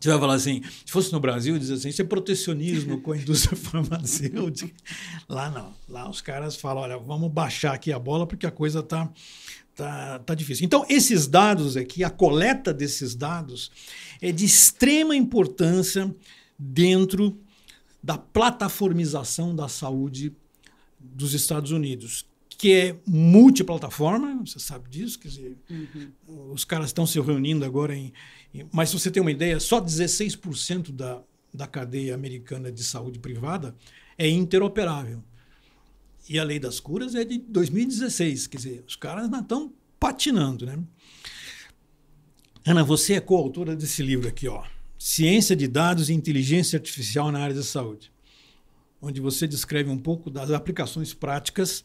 Você 0.00 0.08
vai 0.08 0.18
falar 0.18 0.34
assim, 0.34 0.62
se 0.62 0.90
fosse 0.90 1.12
no 1.12 1.20
Brasil, 1.20 1.58
diz 1.58 1.70
assim, 1.70 1.90
isso 1.90 2.00
é 2.00 2.04
protecionismo 2.04 3.02
com 3.02 3.12
a 3.12 3.18
indústria 3.18 3.54
farmacêutica. 3.60 4.74
Lá 5.28 5.50
não. 5.50 5.74
Lá 5.86 6.08
os 6.08 6.22
caras 6.22 6.56
falam, 6.56 6.84
olha, 6.84 6.96
vamos 6.96 7.30
baixar 7.30 7.74
aqui 7.74 7.92
a 7.92 7.98
bola 7.98 8.26
porque 8.26 8.46
a 8.46 8.50
coisa 8.50 8.80
está 8.80 9.10
tá, 9.80 10.18
tá 10.18 10.34
difícil. 10.34 10.66
Então, 10.66 10.84
esses 10.90 11.26
dados 11.26 11.74
aqui, 11.74 12.04
a 12.04 12.10
coleta 12.10 12.72
desses 12.74 13.14
dados 13.14 13.70
é 14.20 14.30
de 14.30 14.44
extrema 14.44 15.16
importância 15.16 16.14
dentro 16.58 17.38
da 18.02 18.18
plataformização 18.18 19.56
da 19.56 19.68
saúde 19.68 20.34
dos 20.98 21.32
Estados 21.32 21.70
Unidos, 21.70 22.26
que 22.50 22.74
é 22.74 22.96
multiplataforma, 23.06 24.42
você 24.44 24.58
sabe 24.58 24.90
disso, 24.90 25.18
quer 25.18 25.28
dizer, 25.28 25.56
uhum. 25.70 26.52
os 26.52 26.62
caras 26.62 26.88
estão 26.88 27.06
se 27.06 27.18
reunindo 27.18 27.64
agora 27.64 27.96
em, 27.96 28.12
em, 28.52 28.66
Mas 28.70 28.90
se 28.90 28.98
você 28.98 29.10
tem 29.10 29.22
uma 29.22 29.30
ideia, 29.30 29.58
só 29.58 29.80
16% 29.80 30.92
da, 30.92 31.22
da 31.54 31.66
cadeia 31.66 32.14
americana 32.14 32.70
de 32.70 32.84
saúde 32.84 33.18
privada 33.18 33.74
é 34.18 34.28
interoperável. 34.28 35.22
E 36.30 36.38
a 36.38 36.44
lei 36.44 36.58
das 36.58 36.80
curas 36.80 37.14
é 37.14 37.24
de 37.24 37.38
2016, 37.38 38.46
quer 38.46 38.56
dizer, 38.56 38.84
os 38.86 38.96
caras 38.96 39.28
não 39.28 39.40
estão 39.40 39.74
patinando, 39.98 40.64
né? 40.64 40.78
Ana, 42.64 42.84
você 42.84 43.14
é 43.14 43.20
coautora 43.20 43.76
desse 43.76 44.02
livro 44.02 44.28
aqui, 44.28 44.48
ó. 44.48 44.64
Ciência 44.98 45.56
de 45.56 45.66
Dados 45.66 46.08
e 46.08 46.14
Inteligência 46.14 46.78
Artificial 46.78 47.32
na 47.32 47.40
área 47.40 47.54
da 47.54 47.62
saúde 47.62 48.12
onde 49.00 49.20
você 49.20 49.46
descreve 49.46 49.90
um 49.90 49.98
pouco 49.98 50.30
das 50.30 50.50
aplicações 50.50 51.14
práticas 51.14 51.84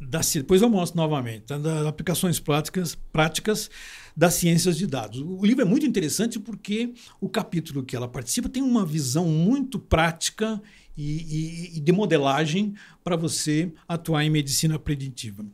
da, 0.00 0.20
depois 0.20 0.62
eu 0.62 0.70
mostro 0.70 0.96
novamente, 0.96 1.42
tá? 1.42 1.58
das 1.58 1.86
aplicações 1.86 2.40
práticas, 2.40 2.94
práticas 3.12 3.70
das 4.16 4.34
ciências 4.34 4.78
de 4.78 4.86
dados. 4.86 5.20
O 5.20 5.44
livro 5.44 5.62
é 5.62 5.64
muito 5.64 5.84
interessante 5.84 6.40
porque 6.40 6.94
o 7.20 7.28
capítulo 7.28 7.84
que 7.84 7.94
ela 7.94 8.08
participa 8.08 8.48
tem 8.48 8.62
uma 8.62 8.84
visão 8.84 9.26
muito 9.26 9.78
prática 9.78 10.60
e, 11.00 11.72
e, 11.74 11.76
e 11.78 11.80
de 11.80 11.92
modelagem 11.92 12.74
para 13.02 13.16
você 13.16 13.72
atuar 13.88 14.22
em 14.22 14.30
medicina 14.30 14.78
preditiva. 14.78 15.44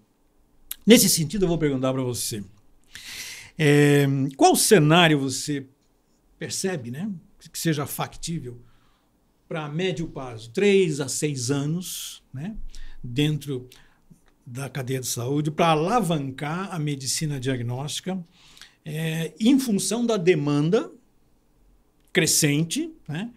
Nesse 0.85 1.09
sentido, 1.09 1.44
eu 1.44 1.48
vou 1.48 1.59
perguntar 1.59 1.92
para 1.92 2.02
você: 2.02 2.44
é, 3.56 4.06
qual 4.37 4.56
cenário 4.56 5.20
você 5.20 5.66
percebe 6.38 6.90
né, 6.90 7.11
que 7.52 7.59
seja 7.59 7.87
factível 7.87 8.61
para 9.48 9.68
médio 9.68 10.09
prazo, 10.09 10.50
três 10.50 11.00
a 11.00 11.09
seis 11.09 11.50
anos, 11.50 12.22
né, 12.35 12.56
dentro 13.02 13.68
da 14.44 14.68
cadeia 14.68 15.00
de 15.00 15.06
saúde, 15.06 15.50
para 15.50 15.68
alavancar 15.68 16.74
a 16.74 16.78
medicina 16.78 17.38
diagnóstica 17.38 18.18
é, 18.85 19.32
em 19.38 19.59
função 19.59 20.04
da 20.04 20.16
demanda 20.16 20.90
crescente 22.12 22.92
né, 23.09 23.30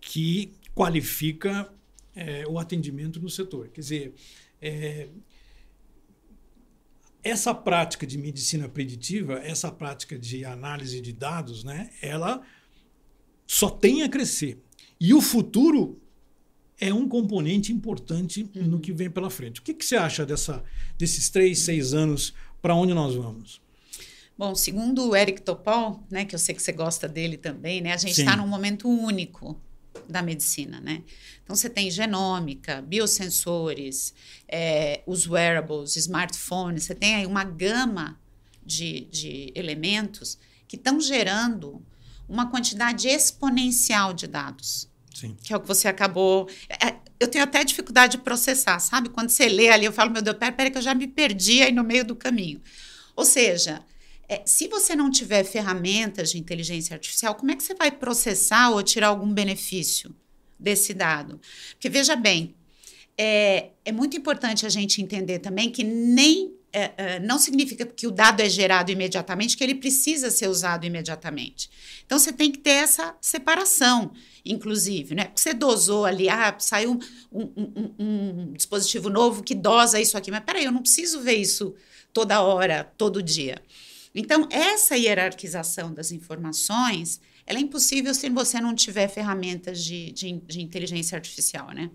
que 0.00 0.52
qualifica 0.76 1.72
é, 2.14 2.46
o 2.46 2.58
atendimento 2.58 3.18
no 3.18 3.30
setor. 3.30 3.68
Quer 3.68 3.80
dizer, 3.80 4.14
é, 4.60 5.08
essa 7.24 7.54
prática 7.54 8.06
de 8.06 8.18
medicina 8.18 8.68
preditiva, 8.68 9.38
essa 9.38 9.72
prática 9.72 10.18
de 10.18 10.44
análise 10.44 11.00
de 11.00 11.14
dados, 11.14 11.64
né, 11.64 11.90
ela 12.02 12.42
só 13.46 13.70
tem 13.70 14.02
a 14.02 14.08
crescer. 14.08 14.62
E 15.00 15.14
o 15.14 15.22
futuro 15.22 15.98
é 16.78 16.92
um 16.92 17.08
componente 17.08 17.72
importante 17.72 18.48
uhum. 18.54 18.64
no 18.64 18.80
que 18.80 18.92
vem 18.92 19.10
pela 19.10 19.30
frente. 19.30 19.60
O 19.60 19.62
que, 19.62 19.72
que 19.72 19.84
você 19.84 19.96
acha 19.96 20.26
dessa, 20.26 20.62
desses 20.98 21.30
três, 21.30 21.60
seis 21.60 21.94
anos? 21.94 22.34
Para 22.60 22.74
onde 22.74 22.92
nós 22.92 23.14
vamos? 23.14 23.62
Bom, 24.36 24.54
segundo 24.54 25.08
o 25.08 25.16
Eric 25.16 25.40
Topol, 25.40 26.04
né, 26.10 26.26
que 26.26 26.34
eu 26.34 26.38
sei 26.38 26.54
que 26.54 26.62
você 26.62 26.72
gosta 26.72 27.08
dele 27.08 27.38
também, 27.38 27.80
né, 27.80 27.94
a 27.94 27.96
gente 27.96 28.20
está 28.20 28.36
num 28.36 28.46
momento 28.46 28.86
único 28.86 29.58
da 30.08 30.22
medicina, 30.22 30.80
né? 30.80 31.02
Então 31.42 31.54
você 31.54 31.70
tem 31.70 31.90
genômica, 31.90 32.82
biosensores, 32.82 34.12
é, 34.48 35.02
os 35.06 35.28
wearables, 35.28 35.96
smartphones, 35.96 36.84
você 36.84 36.94
tem 36.94 37.14
aí 37.14 37.26
uma 37.26 37.44
gama 37.44 38.18
de, 38.64 39.02
de 39.10 39.52
elementos 39.54 40.38
que 40.66 40.76
estão 40.76 41.00
gerando 41.00 41.80
uma 42.28 42.50
quantidade 42.50 43.08
exponencial 43.08 44.12
de 44.12 44.26
dados. 44.26 44.88
Sim. 45.14 45.36
Que 45.42 45.52
é 45.52 45.56
o 45.56 45.60
que 45.60 45.68
você 45.68 45.88
acabou. 45.88 46.48
É, 46.68 46.96
eu 47.18 47.28
tenho 47.28 47.44
até 47.44 47.64
dificuldade 47.64 48.16
de 48.16 48.22
processar, 48.22 48.78
sabe? 48.80 49.08
Quando 49.08 49.30
você 49.30 49.48
lê 49.48 49.70
ali, 49.70 49.86
eu 49.86 49.92
falo, 49.92 50.10
meu 50.10 50.20
Deus, 50.20 50.36
pera, 50.36 50.52
pera 50.52 50.70
que 50.70 50.78
eu 50.78 50.82
já 50.82 50.94
me 50.94 51.06
perdi 51.06 51.62
aí 51.62 51.72
no 51.72 51.84
meio 51.84 52.04
do 52.04 52.14
caminho. 52.14 52.60
Ou 53.14 53.24
seja, 53.24 53.82
é, 54.28 54.42
se 54.44 54.68
você 54.68 54.96
não 54.96 55.10
tiver 55.10 55.44
ferramentas 55.44 56.30
de 56.30 56.38
inteligência 56.38 56.94
artificial, 56.94 57.34
como 57.34 57.50
é 57.50 57.56
que 57.56 57.62
você 57.62 57.74
vai 57.74 57.90
processar 57.90 58.70
ou 58.70 58.82
tirar 58.82 59.08
algum 59.08 59.32
benefício 59.32 60.14
desse 60.58 60.92
dado? 60.92 61.40
Porque 61.72 61.88
veja 61.88 62.16
bem, 62.16 62.54
é, 63.16 63.70
é 63.84 63.92
muito 63.92 64.16
importante 64.16 64.66
a 64.66 64.68
gente 64.68 65.00
entender 65.00 65.38
também 65.38 65.70
que 65.70 65.84
nem 65.84 66.56
é, 66.72 66.92
é, 66.96 67.20
não 67.20 67.38
significa 67.38 67.86
que 67.86 68.06
o 68.06 68.10
dado 68.10 68.42
é 68.42 68.48
gerado 68.50 68.90
imediatamente 68.90 69.56
que 69.56 69.64
ele 69.64 69.76
precisa 69.76 70.30
ser 70.30 70.48
usado 70.48 70.84
imediatamente. 70.84 71.70
Então 72.04 72.18
você 72.18 72.32
tem 72.32 72.52
que 72.52 72.58
ter 72.58 72.70
essa 72.70 73.16
separação, 73.18 74.12
inclusive, 74.44 75.14
né? 75.14 75.30
Você 75.34 75.54
dosou 75.54 76.04
ali, 76.04 76.28
ah, 76.28 76.54
saiu 76.58 77.00
um, 77.32 77.42
um, 77.56 77.94
um, 77.98 78.40
um 78.40 78.52
dispositivo 78.52 79.08
novo 79.08 79.42
que 79.42 79.54
dosa 79.54 79.98
isso 79.98 80.18
aqui, 80.18 80.30
mas 80.30 80.44
peraí, 80.44 80.66
eu 80.66 80.72
não 80.72 80.82
preciso 80.82 81.20
ver 81.20 81.36
isso 81.36 81.74
toda 82.12 82.42
hora, 82.42 82.84
todo 82.98 83.22
dia. 83.22 83.62
Então, 84.18 84.48
essa 84.50 84.96
hierarquização 84.96 85.92
das 85.92 86.10
informações, 86.10 87.20
ela 87.46 87.58
é 87.58 87.62
impossível 87.62 88.14
se 88.14 88.30
você 88.30 88.58
não 88.60 88.74
tiver 88.74 89.08
ferramentas 89.08 89.84
de, 89.84 90.10
de, 90.10 90.32
de 90.32 90.62
inteligência 90.62 91.16
artificial, 91.16 91.70
né? 91.70 91.90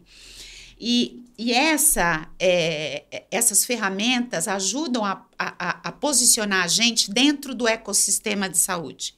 E, 0.80 1.24
e 1.38 1.52
essa, 1.52 2.28
é, 2.40 3.26
essas 3.30 3.66
ferramentas 3.66 4.48
ajudam 4.48 5.04
a, 5.06 5.26
a, 5.38 5.90
a 5.90 5.92
posicionar 5.92 6.64
a 6.64 6.68
gente 6.68 7.12
dentro 7.12 7.54
do 7.54 7.68
ecossistema 7.68 8.50
de 8.50 8.58
saúde, 8.58 9.16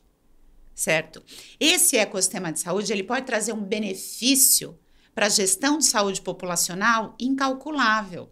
certo? 0.75 1.23
Esse 1.59 1.97
ecossistema 1.97 2.51
de 2.51 2.59
saúde 2.59 2.91
ele 2.91 3.03
pode 3.03 3.25
trazer 3.25 3.53
um 3.53 3.63
benefício 3.63 4.77
para 5.15 5.27
a 5.27 5.29
gestão 5.29 5.77
de 5.77 5.85
saúde 5.85 6.21
populacional 6.21 7.15
incalculável. 7.19 8.29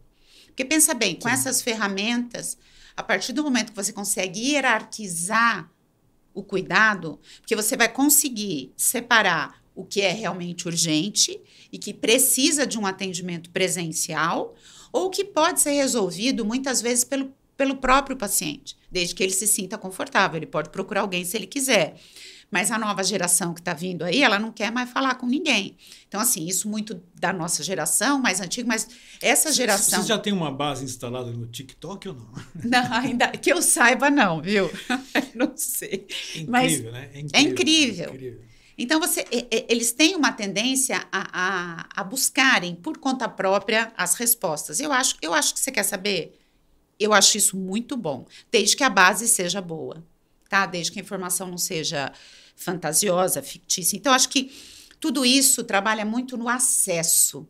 Porque 0.48 0.66
pensa 0.66 0.94
bem, 0.94 1.16
com 1.16 1.30
Sim. 1.30 1.34
essas 1.34 1.62
ferramentas, 1.62 2.58
a 2.96 3.04
partir 3.04 3.34
do 3.34 3.44
momento 3.44 3.72
que 3.72 3.76
você 3.76 3.94
consegue 3.94 4.52
hierarquizar 4.52 5.72
o 6.34 6.44
cuidado, 6.44 7.20
porque 7.40 7.56
você 7.56 7.76
vai 7.76 7.90
conseguir 7.90 8.74
separar 8.78 9.62
o 9.76 9.86
que 9.86 10.02
é 10.02 10.12
realmente 10.12 10.68
urgente 10.68 11.40
e 11.72 11.78
que 11.78 11.94
precisa 11.94 12.66
de 12.66 12.78
um 12.78 12.86
atendimento 12.86 13.50
presencial, 13.50 14.56
ou 14.92 15.10
que 15.10 15.24
pode 15.24 15.62
ser 15.62 15.72
resolvido 15.72 16.46
muitas 16.46 16.82
vezes 16.82 17.04
pelo, 17.04 17.34
pelo 17.56 17.78
próprio 17.78 18.18
paciente, 18.18 18.78
desde 18.92 19.16
que 19.16 19.24
ele 19.24 19.32
se 19.32 19.48
sinta 19.48 19.78
confortável. 19.78 20.38
Ele 20.38 20.46
pode 20.46 20.70
procurar 20.70 21.02
alguém 21.02 21.24
se 21.24 21.38
ele 21.38 21.48
quiser. 21.48 21.96
Mas 22.52 22.70
a 22.70 22.78
nova 22.78 23.02
geração 23.02 23.54
que 23.54 23.62
está 23.62 23.74
vindo 23.74 24.04
aí, 24.04 24.22
ela 24.22 24.38
não 24.38 24.52
quer 24.52 24.70
mais 24.74 24.90
falar 24.90 25.16
com 25.16 25.26
ninguém. 25.26 25.78
Então, 26.06 26.20
assim, 26.20 26.46
isso 26.46 26.68
muito 26.68 27.02
da 27.18 27.32
nossa 27.32 27.64
geração, 27.64 28.20
mais 28.20 28.42
antiga, 28.42 28.68
mas 28.68 28.90
essa 29.22 29.54
geração. 29.54 30.02
Você 30.02 30.10
já 30.10 30.20
tem 30.20 30.34
uma 30.34 30.52
base 30.52 30.84
instalada 30.84 31.32
no 31.32 31.48
TikTok 31.48 32.10
ou 32.10 32.16
não? 32.16 32.32
Não, 32.66 32.94
ainda 32.94 33.30
que 33.30 33.52
eu 33.52 33.62
saiba, 33.62 34.10
não, 34.10 34.42
viu? 34.42 34.70
não 35.34 35.54
sei. 35.56 36.06
É 36.36 36.40
incrível, 36.40 36.48
mas 36.48 36.84
né? 36.84 37.10
É 37.14 37.20
incrível. 37.20 37.32
É 37.34 37.42
incrível. 37.42 38.06
É 38.06 38.14
incrível. 38.14 38.42
Então, 38.78 39.00
você, 39.00 39.26
eles 39.70 39.92
têm 39.92 40.16
uma 40.16 40.32
tendência 40.32 41.06
a, 41.12 41.28
a, 41.32 42.02
a, 42.02 42.04
buscarem 42.04 42.76
por 42.76 42.98
conta 42.98 43.30
própria 43.30 43.94
as 43.96 44.16
respostas. 44.16 44.80
Eu 44.80 44.92
acho, 44.92 45.16
eu 45.22 45.34
acho 45.34 45.54
que 45.54 45.60
você 45.60 45.72
quer 45.72 45.84
saber. 45.84 46.38
Eu 47.00 47.14
acho 47.14 47.38
isso 47.38 47.56
muito 47.56 47.96
bom, 47.96 48.26
desde 48.52 48.76
que 48.76 48.84
a 48.84 48.90
base 48.90 49.28
seja 49.28 49.62
boa, 49.62 50.04
tá? 50.50 50.66
Desde 50.66 50.92
que 50.92 51.00
a 51.00 51.02
informação 51.02 51.48
não 51.48 51.58
seja 51.58 52.12
fantasiosa, 52.56 53.42
fictícia. 53.42 53.98
Então, 53.98 54.14
acho 54.14 54.30
que 54.30 54.52
tudo 55.00 55.26
isso 55.26 55.64
trabalha 55.64 56.06
muito 56.06 56.38
no 56.38 56.48
acesso. 56.48 57.48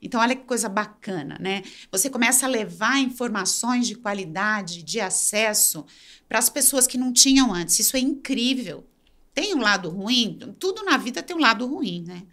Então, 0.00 0.20
olha 0.20 0.34
que 0.34 0.44
coisa 0.44 0.68
bacana, 0.68 1.36
né? 1.40 1.62
Você 1.90 2.10
começa 2.10 2.46
a 2.46 2.48
levar 2.48 2.98
informações 2.98 3.86
de 3.86 3.94
qualidade, 3.94 4.82
de 4.82 5.00
acesso 5.00 5.86
para 6.28 6.40
as 6.40 6.48
pessoas 6.48 6.86
que 6.86 6.98
não 6.98 7.12
tinham 7.12 7.54
antes. 7.54 7.78
Isso 7.78 7.96
é 7.96 8.00
incrível. 8.00 8.84
Tem 9.32 9.54
um 9.54 9.60
lado 9.60 9.88
ruim, 9.88 10.38
tudo 10.58 10.84
na 10.84 10.96
vida 10.96 11.22
tem 11.22 11.36
um 11.36 11.40
lado 11.40 11.66
ruim, 11.66 12.04
né? 12.06 12.24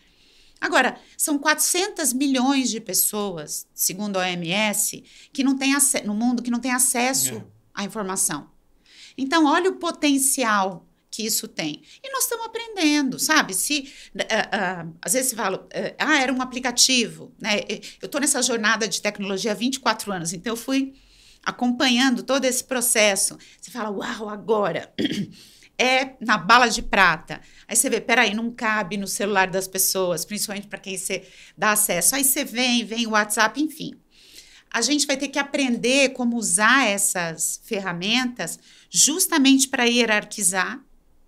Agora, 0.60 1.00
são 1.16 1.40
400 1.40 2.12
milhões 2.12 2.70
de 2.70 2.82
pessoas, 2.82 3.66
segundo 3.74 4.18
a 4.18 4.24
OMS, 4.24 5.04
que 5.32 5.44
não 5.44 5.58
tem 5.58 5.74
no 6.04 6.14
mundo 6.14 6.44
que 6.44 6.52
não 6.52 6.60
tem 6.60 6.72
acesso 6.72 7.36
é. 7.36 7.46
à 7.74 7.84
informação. 7.86 8.50
Então, 9.18 9.46
olha 9.46 9.70
o 9.70 9.76
potencial 9.76 10.89
que 11.12 11.26
isso 11.26 11.48
tem. 11.48 11.82
E 12.04 12.12
nós 12.12 12.24
estamos 12.24 12.46
aprendendo, 12.46 13.18
sabe? 13.18 13.54
Se 13.54 13.92
uh, 14.16 14.20
uh, 14.20 14.96
às 15.02 15.14
vezes 15.14 15.32
você 15.32 15.36
fala, 15.36 15.58
uh, 15.58 15.96
ah, 15.98 16.22
era 16.22 16.32
um 16.32 16.42
aplicativo, 16.42 17.34
né? 17.40 17.62
Eu 18.02 18.06
estou 18.06 18.22
nessa 18.22 18.42
jornada 18.42 18.88
de 18.88 19.02
tecnologia 19.02 19.52
há 19.52 19.56
24 19.56 20.12
anos, 20.12 20.34
então 20.34 20.54
eu 20.54 20.58
fui 20.58 20.94
acompanhando 21.44 22.24
todo 22.24 22.46
esse 22.46 22.64
processo. 22.64 23.38
Você 23.60 23.72
fala, 23.72 23.90
uau, 23.90 24.30
agora 24.30 24.94
é 25.78 26.16
na 26.20 26.38
bala 26.38 26.68
de 26.68 26.82
prata. 26.82 27.42
Aí 27.68 27.76
você 27.76 27.90
vê, 27.90 28.00
peraí, 28.02 28.34
não 28.34 28.52
cabe 28.52 28.98
no 28.98 29.08
celular 29.08 29.48
das 29.48 29.68
pessoas, 29.68 30.26
principalmente 30.26 30.68
para 30.68 30.80
quem 30.80 30.98
você 30.98 31.28
dá 31.58 31.72
acesso. 31.72 32.16
Aí 32.16 32.24
você 32.24 32.44
vem, 32.44 32.86
vem 32.86 33.08
o 33.08 33.12
WhatsApp, 33.12 33.62
enfim. 33.62 34.00
A 34.72 34.82
gente 34.82 35.08
vai 35.08 35.18
ter 35.18 35.30
que 35.30 35.40
aprender 35.40 36.10
como 36.10 36.38
usar 36.38 36.88
essas 36.88 37.60
ferramentas 37.64 38.60
justamente 38.90 39.68
para 39.68 39.86
hierarquizar, 39.86 40.80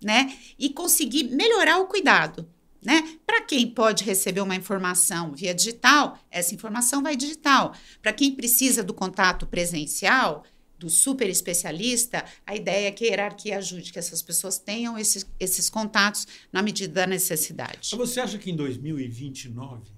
né? 0.04 0.36
E 0.58 0.70
conseguir 0.70 1.24
melhorar 1.24 1.78
o 1.78 1.86
cuidado, 1.86 2.48
né? 2.82 3.18
Para 3.24 3.42
quem 3.42 3.66
pode 3.66 4.04
receber 4.04 4.40
uma 4.40 4.56
informação 4.56 5.32
via 5.32 5.54
digital, 5.54 6.18
essa 6.30 6.54
informação 6.54 7.02
vai 7.02 7.16
digital. 7.16 7.74
Para 8.00 8.12
quem 8.12 8.34
precisa 8.34 8.82
do 8.82 8.92
contato 8.92 9.46
presencial, 9.46 10.44
do 10.82 10.90
super 10.90 11.28
especialista, 11.28 12.24
a 12.44 12.56
ideia 12.56 12.88
é 12.88 12.90
que 12.90 13.04
a 13.04 13.08
hierarquia 13.08 13.58
ajude, 13.58 13.92
que 13.92 14.00
essas 14.00 14.20
pessoas 14.20 14.58
tenham 14.58 14.98
esses, 14.98 15.24
esses 15.38 15.70
contatos 15.70 16.26
na 16.52 16.60
medida 16.60 16.92
da 16.92 17.06
necessidade. 17.06 17.94
Você 17.96 18.20
acha 18.20 18.36
que 18.36 18.50
em 18.50 18.56
2029 18.56 19.92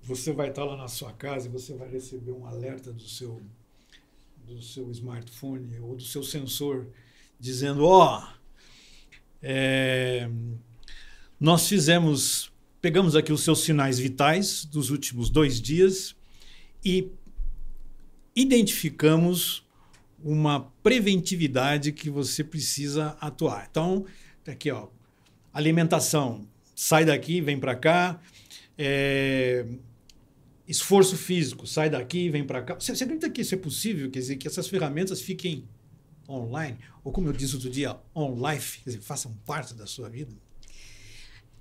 você 0.00 0.32
vai 0.32 0.50
estar 0.50 0.64
lá 0.64 0.76
na 0.76 0.86
sua 0.86 1.12
casa 1.12 1.48
e 1.48 1.50
você 1.50 1.74
vai 1.74 1.88
receber 1.88 2.30
um 2.30 2.46
alerta 2.46 2.92
do 2.92 3.02
seu, 3.02 3.42
do 4.44 4.62
seu 4.62 4.88
smartphone 4.92 5.80
ou 5.80 5.96
do 5.96 6.04
seu 6.04 6.22
sensor 6.22 6.86
dizendo: 7.40 7.84
Ó, 7.84 8.20
oh, 8.20 8.35
é, 9.48 10.28
nós 11.38 11.68
fizemos, 11.68 12.52
pegamos 12.82 13.14
aqui 13.14 13.32
os 13.32 13.44
seus 13.44 13.60
sinais 13.60 13.96
vitais 13.96 14.64
dos 14.64 14.90
últimos 14.90 15.30
dois 15.30 15.60
dias 15.60 16.16
e 16.84 17.12
identificamos 18.34 19.64
uma 20.20 20.72
preventividade 20.82 21.92
que 21.92 22.10
você 22.10 22.42
precisa 22.42 23.16
atuar. 23.20 23.68
Então, 23.70 24.04
tá 24.42 24.50
aqui, 24.50 24.68
ó, 24.72 24.88
alimentação, 25.52 26.44
sai 26.74 27.04
daqui, 27.04 27.40
vem 27.40 27.60
para 27.60 27.76
cá. 27.76 28.20
É, 28.76 29.64
esforço 30.66 31.16
físico, 31.16 31.68
sai 31.68 31.88
daqui, 31.88 32.28
vem 32.30 32.42
para 32.42 32.62
cá. 32.62 32.74
Você, 32.74 32.96
você 32.96 33.04
acredita 33.04 33.30
que 33.30 33.42
isso 33.42 33.54
é 33.54 33.58
possível? 33.58 34.10
Quer 34.10 34.18
dizer, 34.18 34.36
que 34.38 34.48
essas 34.48 34.66
ferramentas 34.66 35.20
fiquem 35.20 35.64
online? 36.28 36.78
Ou 37.04 37.12
como 37.12 37.28
eu 37.28 37.32
disse 37.32 37.54
outro 37.54 37.70
dia, 37.70 37.96
on 38.14 38.34
life, 38.48 38.78
quer 38.78 38.90
dizer, 38.90 39.02
façam 39.02 39.32
parte 39.44 39.74
da 39.74 39.86
sua 39.86 40.08
vida? 40.08 40.34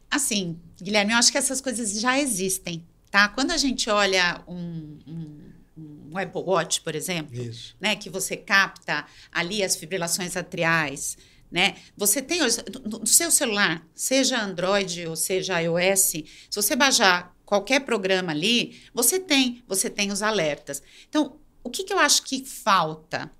Assim, 0.10 0.60
Guilherme, 0.82 1.12
eu 1.12 1.18
acho 1.18 1.32
que 1.32 1.38
essas 1.38 1.60
coisas 1.60 2.00
já 2.00 2.20
existem, 2.20 2.86
tá? 3.12 3.28
Quando 3.28 3.52
a 3.52 3.58
gente 3.58 3.90
olha 3.90 4.44
um, 4.48 4.98
um 5.06 5.46
um 5.78 6.18
Apple 6.18 6.42
Watch, 6.42 6.82
por 6.82 6.96
exemplo, 6.96 7.38
Isso. 7.38 7.76
né, 7.80 7.96
que 7.96 8.10
você 8.10 8.38
capta 8.38 9.06
ali 9.32 9.64
as 9.64 9.76
fibrilações 9.76 10.38
atriais, 10.38 11.18
né? 11.52 11.76
Você 11.96 12.22
tem 12.22 12.40
no 12.40 13.06
seu 13.06 13.30
celular, 13.30 13.86
seja 13.94 14.42
Android 14.42 15.06
ou 15.06 15.16
seja 15.16 15.62
iOS, 15.62 16.00
se 16.00 16.26
você 16.54 16.76
baixar 16.76 17.36
qualquer 17.46 17.82
programa 17.82 18.32
ali, 18.32 18.82
você 18.94 19.20
tem, 19.20 19.64
você 19.68 19.90
tem 19.90 20.12
os 20.12 20.22
alertas. 20.22 20.82
Então, 21.08 21.38
o 21.64 21.70
que, 21.70 21.84
que 21.84 21.94
eu 21.94 22.00
acho 22.00 22.24
que 22.24 22.44
falta 22.44 23.32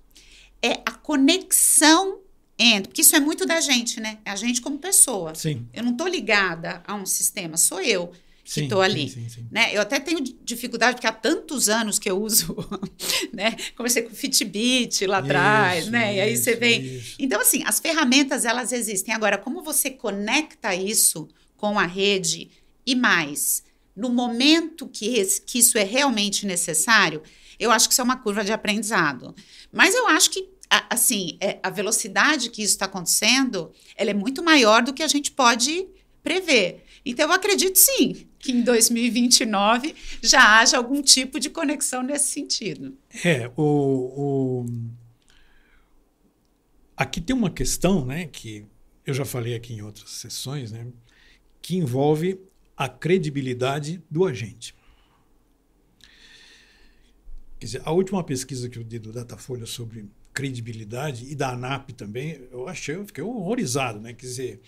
é 0.66 0.82
a 0.84 0.92
conexão 0.92 2.20
entre, 2.58 2.88
porque 2.88 3.02
isso 3.02 3.14
é 3.14 3.20
muito 3.20 3.44
da 3.44 3.60
gente, 3.60 4.00
né? 4.00 4.18
É 4.24 4.30
a 4.30 4.36
gente 4.36 4.60
como 4.60 4.78
pessoa. 4.78 5.34
Sim. 5.34 5.66
Eu 5.72 5.84
não 5.84 5.92
estou 5.92 6.08
ligada 6.08 6.82
a 6.86 6.94
um 6.94 7.04
sistema, 7.04 7.56
sou 7.56 7.80
eu 7.80 8.12
que 8.46 8.60
estou 8.60 8.80
ali. 8.80 9.08
Sim, 9.08 9.22
sim, 9.22 9.28
sim. 9.28 9.46
Né? 9.50 9.70
Eu 9.72 9.82
até 9.82 9.98
tenho 9.98 10.20
dificuldade, 10.20 10.94
porque 10.94 11.06
há 11.06 11.12
tantos 11.12 11.68
anos 11.68 11.98
que 11.98 12.08
eu 12.08 12.20
uso, 12.22 12.56
né? 13.34 13.56
Comecei 13.76 14.02
com 14.02 14.14
Fitbit 14.14 15.04
lá 15.06 15.18
atrás, 15.18 15.84
isso, 15.84 15.90
né? 15.90 16.14
E 16.14 16.20
aí 16.20 16.36
você 16.36 16.54
vem. 16.54 16.80
Isso. 16.80 17.16
Então, 17.18 17.40
assim, 17.40 17.62
as 17.64 17.80
ferramentas, 17.80 18.44
elas 18.44 18.72
existem. 18.72 19.12
Agora, 19.12 19.36
como 19.36 19.62
você 19.62 19.90
conecta 19.90 20.74
isso 20.74 21.28
com 21.56 21.78
a 21.78 21.86
rede 21.86 22.48
e 22.86 22.94
mais, 22.94 23.64
no 23.96 24.10
momento 24.10 24.86
que, 24.86 25.16
esse, 25.16 25.40
que 25.40 25.58
isso 25.58 25.76
é 25.76 25.82
realmente 25.82 26.46
necessário, 26.46 27.22
eu 27.58 27.72
acho 27.72 27.88
que 27.88 27.94
isso 27.94 28.00
é 28.00 28.04
uma 28.04 28.18
curva 28.18 28.44
de 28.44 28.52
aprendizado. 28.52 29.34
Mas 29.72 29.94
eu 29.94 30.06
acho 30.06 30.30
que 30.30 30.48
assim, 30.68 31.36
é, 31.40 31.58
a 31.62 31.70
velocidade 31.70 32.50
que 32.50 32.62
isso 32.62 32.74
está 32.74 32.86
acontecendo, 32.86 33.72
ela 33.96 34.10
é 34.10 34.14
muito 34.14 34.42
maior 34.42 34.82
do 34.82 34.92
que 34.92 35.02
a 35.02 35.08
gente 35.08 35.30
pode 35.30 35.86
prever. 36.22 36.84
Então, 37.04 37.28
eu 37.28 37.32
acredito 37.32 37.76
sim 37.78 38.26
que 38.38 38.50
em 38.50 38.62
2029 38.62 39.94
já 40.22 40.58
haja 40.58 40.76
algum 40.76 41.00
tipo 41.00 41.38
de 41.38 41.48
conexão 41.48 42.02
nesse 42.02 42.30
sentido. 42.30 42.96
É, 43.24 43.50
o, 43.56 43.62
o... 43.62 44.66
aqui 46.96 47.20
tem 47.20 47.34
uma 47.34 47.50
questão, 47.50 48.04
né, 48.04 48.26
que 48.26 48.66
eu 49.04 49.14
já 49.14 49.24
falei 49.24 49.54
aqui 49.54 49.72
em 49.72 49.82
outras 49.82 50.10
sessões, 50.10 50.72
né, 50.72 50.86
que 51.62 51.76
envolve 51.76 52.40
a 52.76 52.88
credibilidade 52.88 54.02
do 54.10 54.24
agente. 54.24 54.74
Quer 57.58 57.66
dizer, 57.66 57.82
a 57.84 57.92
última 57.92 58.22
pesquisa 58.22 58.68
que 58.68 58.78
eu 58.78 58.84
dei 58.84 58.98
do 58.98 59.12
Datafolha 59.12 59.64
sobre 59.64 60.08
credibilidade 60.36 61.24
e 61.30 61.34
da 61.34 61.52
ANAP 61.52 61.92
também, 61.92 62.38
eu 62.52 62.68
achei, 62.68 62.94
eu 62.94 63.06
fiquei 63.06 63.24
horrorizado, 63.24 63.98
né? 63.98 64.12
Quer 64.12 64.26
dizer, 64.26 64.60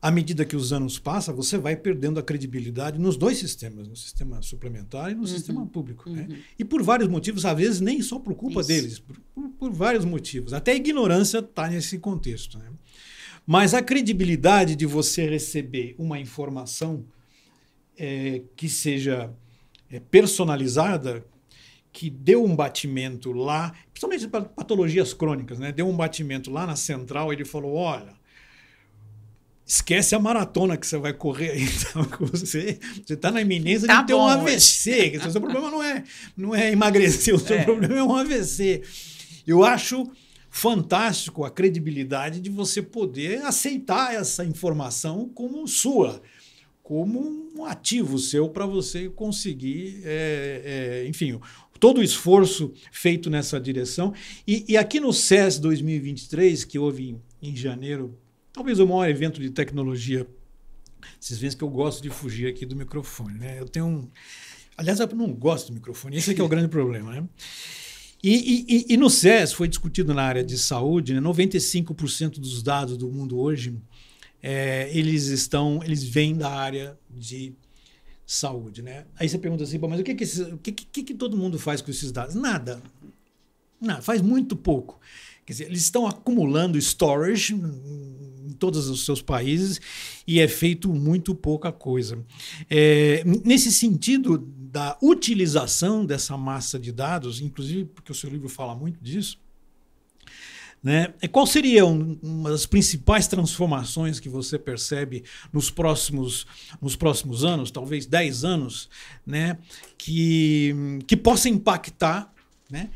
à 0.00 0.12
medida 0.12 0.44
que 0.44 0.54
os 0.54 0.72
anos 0.72 0.96
passam, 0.96 1.34
você 1.34 1.58
vai 1.58 1.74
perdendo 1.74 2.20
a 2.20 2.22
credibilidade 2.22 3.00
nos 3.00 3.16
dois 3.16 3.36
sistemas, 3.36 3.88
no 3.88 3.96
sistema 3.96 4.40
suplementar 4.40 5.10
e 5.10 5.14
no 5.14 5.22
uhum. 5.22 5.26
sistema 5.26 5.66
público. 5.66 6.08
Né? 6.08 6.22
Uhum. 6.22 6.28
Né? 6.28 6.42
E 6.56 6.64
por 6.64 6.84
vários 6.84 7.08
motivos, 7.08 7.44
às 7.44 7.56
vezes 7.56 7.80
nem 7.80 8.00
só 8.00 8.20
por 8.20 8.34
culpa 8.36 8.60
Isso. 8.60 8.68
deles, 8.68 8.98
por, 9.00 9.16
por, 9.34 9.48
por, 9.50 9.72
vários 9.72 10.04
motivos. 10.04 10.52
Até 10.52 10.70
a 10.70 10.76
ignorância 10.76 11.40
está 11.40 11.68
nesse 11.68 11.98
contexto. 11.98 12.58
Né? 12.58 12.66
Mas 13.44 13.74
a 13.74 13.82
credibilidade 13.82 14.76
de 14.76 14.86
você 14.86 15.28
receber 15.28 15.96
uma 15.98 16.18
informação 16.20 17.04
é, 17.98 18.42
que 18.54 18.68
seja 18.68 19.32
é, 19.90 19.98
personalizada, 19.98 21.24
que 21.92 22.08
deu 22.08 22.44
um 22.44 22.56
batimento 22.56 23.32
lá, 23.32 23.74
principalmente 24.08 24.28
para 24.28 24.42
patologias 24.42 25.14
crônicas, 25.14 25.58
né? 25.58 25.72
deu 25.72 25.88
um 25.88 25.96
batimento 25.96 26.50
lá 26.50 26.66
na 26.66 26.76
central, 26.76 27.32
ele 27.32 27.44
falou: 27.44 27.74
olha 27.74 28.20
Esquece 29.64 30.14
a 30.14 30.18
maratona 30.18 30.76
que 30.76 30.86
você 30.86 30.98
vai 30.98 31.12
correr 31.14 31.50
aí. 31.50 31.62
Então, 31.92 32.30
você 32.30 32.78
está 33.08 33.30
na 33.30 33.40
iminência 33.40 33.86
tá 33.86 34.00
de 34.00 34.08
ter 34.08 34.14
um 34.14 34.26
AVC. 34.26 35.18
o 35.24 35.30
seu 35.30 35.40
problema 35.40 35.70
não 35.70 35.82
é, 35.82 36.04
não 36.36 36.54
é 36.54 36.72
emagrecer, 36.72 37.34
o 37.34 37.38
seu 37.38 37.56
é. 37.58 37.64
problema 37.64 37.96
é 37.96 38.02
um 38.02 38.14
AVC. 38.14 38.82
Eu 39.46 39.64
acho 39.64 40.10
fantástico 40.50 41.44
a 41.44 41.50
credibilidade 41.50 42.40
de 42.40 42.50
você 42.50 42.82
poder 42.82 43.42
aceitar 43.42 44.14
essa 44.14 44.44
informação 44.44 45.30
como 45.32 45.66
sua, 45.66 46.20
como 46.82 47.50
um 47.56 47.64
ativo 47.64 48.18
seu 48.18 48.50
para 48.50 48.66
você 48.66 49.08
conseguir, 49.08 50.02
é, 50.04 51.02
é, 51.04 51.08
enfim, 51.08 51.40
todo 51.82 51.98
o 51.98 52.04
esforço 52.04 52.72
feito 52.92 53.28
nessa 53.28 53.58
direção. 53.58 54.14
E, 54.46 54.64
e 54.68 54.76
aqui 54.76 55.00
no 55.00 55.12
CES 55.12 55.58
2023, 55.58 56.64
que 56.64 56.78
houve 56.78 57.08
em, 57.10 57.50
em 57.50 57.56
janeiro 57.56 58.16
talvez 58.52 58.78
o 58.78 58.86
maior 58.86 59.08
evento 59.08 59.40
de 59.40 59.50
tecnologia. 59.50 60.24
Vocês 61.18 61.40
veem 61.40 61.52
que 61.52 61.64
eu 61.64 61.68
gosto 61.68 62.00
de 62.00 62.08
fugir 62.08 62.46
aqui 62.46 62.64
do 62.64 62.76
microfone, 62.76 63.36
né? 63.36 63.58
Eu 63.58 63.68
tenho 63.68 63.86
um... 63.86 64.08
Aliás, 64.76 65.00
eu 65.00 65.08
não 65.08 65.32
gosto 65.32 65.68
do 65.68 65.74
microfone, 65.74 66.18
esse 66.18 66.32
é, 66.32 66.38
é 66.38 66.42
o 66.44 66.46
grande 66.48 66.68
problema, 66.68 67.10
né? 67.10 67.28
E, 68.22 68.86
e, 68.88 68.94
e, 68.94 68.96
no 68.96 69.10
CES 69.10 69.52
foi 69.52 69.66
discutido 69.66 70.14
na 70.14 70.22
área 70.22 70.44
de 70.44 70.56
saúde, 70.56 71.12
né? 71.14 71.20
95% 71.20 72.38
dos 72.38 72.62
dados 72.62 72.96
do 72.96 73.10
mundo 73.10 73.40
hoje, 73.40 73.76
é, 74.40 74.88
eles 74.96 75.24
estão, 75.26 75.80
eles 75.82 76.04
vêm 76.04 76.36
da 76.36 76.48
área 76.48 76.96
de 77.10 77.56
saúde, 78.34 78.82
né? 78.82 79.04
Aí 79.16 79.28
você 79.28 79.38
pergunta 79.38 79.64
assim, 79.64 79.78
mas 79.78 80.00
o 80.00 80.04
que 80.04 80.14
que, 80.14 80.24
esses, 80.24 80.40
o 80.52 80.58
que, 80.58 80.72
que, 80.72 81.02
que 81.02 81.14
todo 81.14 81.36
mundo 81.36 81.58
faz 81.58 81.80
com 81.80 81.90
esses 81.90 82.10
dados? 82.10 82.34
Nada. 82.34 82.82
Nada, 83.80 84.00
faz 84.00 84.22
muito 84.22 84.54
pouco. 84.56 85.00
Quer 85.44 85.52
dizer, 85.52 85.64
eles 85.66 85.82
estão 85.82 86.06
acumulando 86.06 86.78
storage 86.78 87.54
em 87.54 88.52
todos 88.52 88.88
os 88.88 89.04
seus 89.04 89.20
países 89.20 89.80
e 90.26 90.38
é 90.38 90.46
feito 90.46 90.92
muito 90.92 91.34
pouca 91.34 91.72
coisa. 91.72 92.24
É, 92.70 93.24
nesse 93.44 93.72
sentido 93.72 94.38
da 94.38 94.96
utilização 95.02 96.06
dessa 96.06 96.36
massa 96.36 96.78
de 96.78 96.92
dados, 96.92 97.40
inclusive 97.40 97.86
porque 97.86 98.12
o 98.12 98.14
seu 98.14 98.30
livro 98.30 98.48
fala 98.48 98.74
muito 98.74 99.02
disso, 99.02 99.38
né? 100.82 101.14
Qual 101.30 101.46
seria 101.46 101.86
um, 101.86 102.18
uma 102.20 102.50
das 102.50 102.66
principais 102.66 103.28
transformações 103.28 104.18
que 104.18 104.28
você 104.28 104.58
percebe 104.58 105.22
nos 105.52 105.70
próximos, 105.70 106.44
nos 106.80 106.96
próximos 106.96 107.44
anos, 107.44 107.70
talvez 107.70 108.04
10 108.04 108.44
anos, 108.44 108.90
né? 109.24 109.58
que, 109.96 110.74
que 111.06 111.16
possa 111.16 111.48
impactar 111.48 112.34
né? 112.68 112.90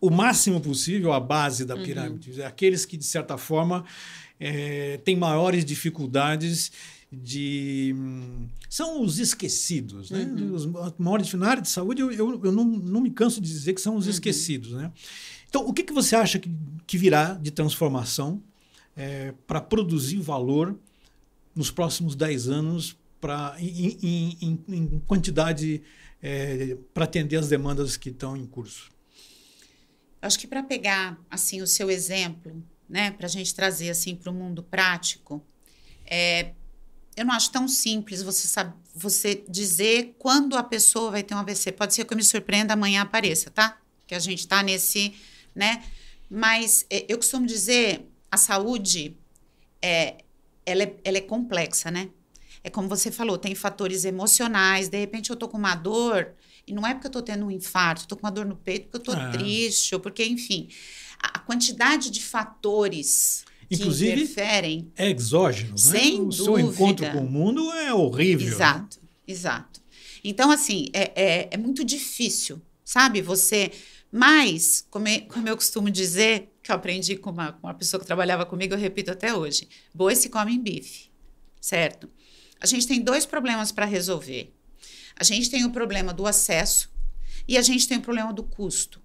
o 0.00 0.10
máximo 0.10 0.60
possível 0.60 1.12
a 1.12 1.20
base 1.20 1.64
da 1.64 1.76
uhum. 1.76 1.82
pirâmide? 1.84 2.40
Uhum. 2.40 2.46
Aqueles 2.46 2.84
que, 2.84 2.96
de 2.96 3.04
certa 3.04 3.38
forma, 3.38 3.84
é, 4.40 4.96
têm 5.04 5.14
maiores 5.14 5.64
dificuldades 5.64 6.72
de 7.12 7.94
são 8.70 9.02
os 9.02 9.18
esquecidos, 9.18 10.10
né? 10.10 10.24
Uhum. 10.24 10.54
Os 10.54 10.66
maiores 10.98 11.32
na 11.34 11.46
área 11.46 11.62
de 11.62 11.68
saúde 11.68 12.00
eu, 12.00 12.10
eu, 12.10 12.40
eu 12.42 12.50
não, 12.50 12.64
não 12.64 13.02
me 13.02 13.10
canso 13.10 13.38
de 13.38 13.48
dizer 13.48 13.74
que 13.74 13.82
são 13.82 13.96
os 13.96 14.06
uhum. 14.06 14.10
esquecidos, 14.10 14.72
né? 14.72 14.90
Então, 15.52 15.68
o 15.68 15.72
que, 15.74 15.82
que 15.82 15.92
você 15.92 16.16
acha 16.16 16.38
que, 16.38 16.50
que 16.86 16.96
virá 16.96 17.34
de 17.34 17.50
transformação 17.50 18.42
é, 18.96 19.34
para 19.46 19.60
produzir 19.60 20.18
valor 20.18 20.78
nos 21.54 21.70
próximos 21.70 22.16
10 22.16 22.48
anos 22.48 22.96
pra, 23.20 23.54
em, 23.58 23.98
em, 24.40 24.64
em, 24.66 25.00
quantidade 25.00 25.82
é, 26.22 26.78
para 26.94 27.04
atender 27.04 27.36
as 27.36 27.50
demandas 27.50 27.98
que 27.98 28.08
estão 28.08 28.34
em 28.34 28.46
curso? 28.46 28.90
Acho 30.22 30.38
que 30.38 30.46
para 30.46 30.62
pegar 30.62 31.20
assim 31.28 31.60
o 31.60 31.66
seu 31.66 31.90
exemplo, 31.90 32.64
né, 32.88 33.10
para 33.10 33.26
a 33.26 33.30
gente 33.30 33.54
trazer 33.54 33.90
assim 33.90 34.16
para 34.16 34.30
o 34.30 34.34
mundo 34.34 34.62
prático, 34.62 35.44
é, 36.06 36.52
eu 37.14 37.26
não 37.26 37.34
acho 37.34 37.50
tão 37.50 37.68
simples 37.68 38.22
você 38.22 38.48
sabe, 38.48 38.72
você 38.94 39.44
dizer 39.46 40.14
quando 40.18 40.56
a 40.56 40.62
pessoa 40.62 41.10
vai 41.10 41.22
ter 41.22 41.34
um 41.34 41.38
AVC. 41.38 41.72
Pode 41.72 41.92
ser 41.92 42.06
que 42.06 42.14
eu 42.14 42.16
me 42.16 42.24
surpreenda 42.24 42.72
amanhã 42.72 43.02
apareça, 43.02 43.50
tá? 43.50 43.78
Que 44.06 44.14
a 44.14 44.18
gente 44.18 44.38
está 44.38 44.62
nesse 44.62 45.12
né? 45.54 45.82
Mas 46.30 46.86
é, 46.88 47.04
eu 47.08 47.16
costumo 47.16 47.46
dizer, 47.46 48.08
a 48.30 48.36
saúde 48.36 49.16
é, 49.80 50.16
ela 50.64 50.84
é, 50.84 50.94
ela 51.04 51.18
é 51.18 51.20
complexa, 51.20 51.90
né? 51.90 52.08
É 52.64 52.70
como 52.70 52.88
você 52.88 53.10
falou, 53.10 53.36
tem 53.36 53.54
fatores 53.54 54.04
emocionais. 54.04 54.88
De 54.88 54.98
repente 54.98 55.30
eu 55.30 55.36
tô 55.36 55.48
com 55.48 55.58
uma 55.58 55.74
dor 55.74 56.32
e 56.66 56.72
não 56.72 56.86
é 56.86 56.94
porque 56.94 57.08
eu 57.08 57.10
tô 57.10 57.22
tendo 57.22 57.46
um 57.46 57.50
infarto, 57.50 58.06
tô 58.06 58.16
com 58.16 58.24
uma 58.24 58.30
dor 58.30 58.46
no 58.46 58.56
peito 58.56 58.88
porque 58.88 58.96
eu 58.96 59.14
tô 59.14 59.20
é. 59.20 59.30
triste, 59.32 59.94
ou 59.94 60.00
porque, 60.00 60.24
enfim, 60.24 60.68
a 61.18 61.38
quantidade 61.40 62.10
de 62.10 62.22
fatores 62.22 63.44
Inclusive, 63.70 64.12
que 64.12 64.22
interferem. 64.22 64.92
É 64.96 65.10
exógeno, 65.10 65.70
né? 65.70 65.76
Sem 65.76 66.20
o 66.20 66.24
dúvida. 66.26 66.44
seu 66.44 66.58
encontro 66.58 67.10
com 67.10 67.18
o 67.18 67.30
mundo 67.30 67.72
é 67.72 67.92
horrível. 67.92 68.46
Né? 68.46 68.54
Exato, 68.54 68.98
né? 69.02 69.08
exato. 69.26 69.82
Então, 70.22 70.50
assim, 70.50 70.86
é, 70.92 71.12
é, 71.16 71.48
é 71.50 71.56
muito 71.56 71.84
difícil, 71.84 72.62
sabe? 72.84 73.20
Você 73.20 73.72
mas, 74.14 74.86
como, 74.90 75.08
eu, 75.08 75.22
como 75.22 75.48
eu 75.48 75.56
costumo 75.56 75.90
dizer, 75.90 76.52
que 76.62 76.70
eu 76.70 76.76
aprendi 76.76 77.16
com 77.16 77.30
uma, 77.30 77.52
com 77.52 77.66
uma 77.66 77.72
pessoa 77.72 77.98
que 77.98 78.04
trabalhava 78.06 78.44
comigo, 78.44 78.74
eu 78.74 78.78
repito 78.78 79.10
até 79.10 79.34
hoje: 79.34 79.66
bois 79.94 80.18
se 80.18 80.28
comem 80.28 80.60
bife, 80.60 81.10
certo? 81.58 82.10
A 82.60 82.66
gente 82.66 82.86
tem 82.86 83.00
dois 83.00 83.24
problemas 83.24 83.72
para 83.72 83.86
resolver. 83.86 84.54
A 85.16 85.24
gente 85.24 85.50
tem 85.50 85.64
o 85.64 85.70
problema 85.70 86.12
do 86.12 86.26
acesso 86.26 86.90
e 87.48 87.56
a 87.56 87.62
gente 87.62 87.88
tem 87.88 87.96
o 87.96 88.02
problema 88.02 88.34
do 88.34 88.42
custo. 88.42 89.00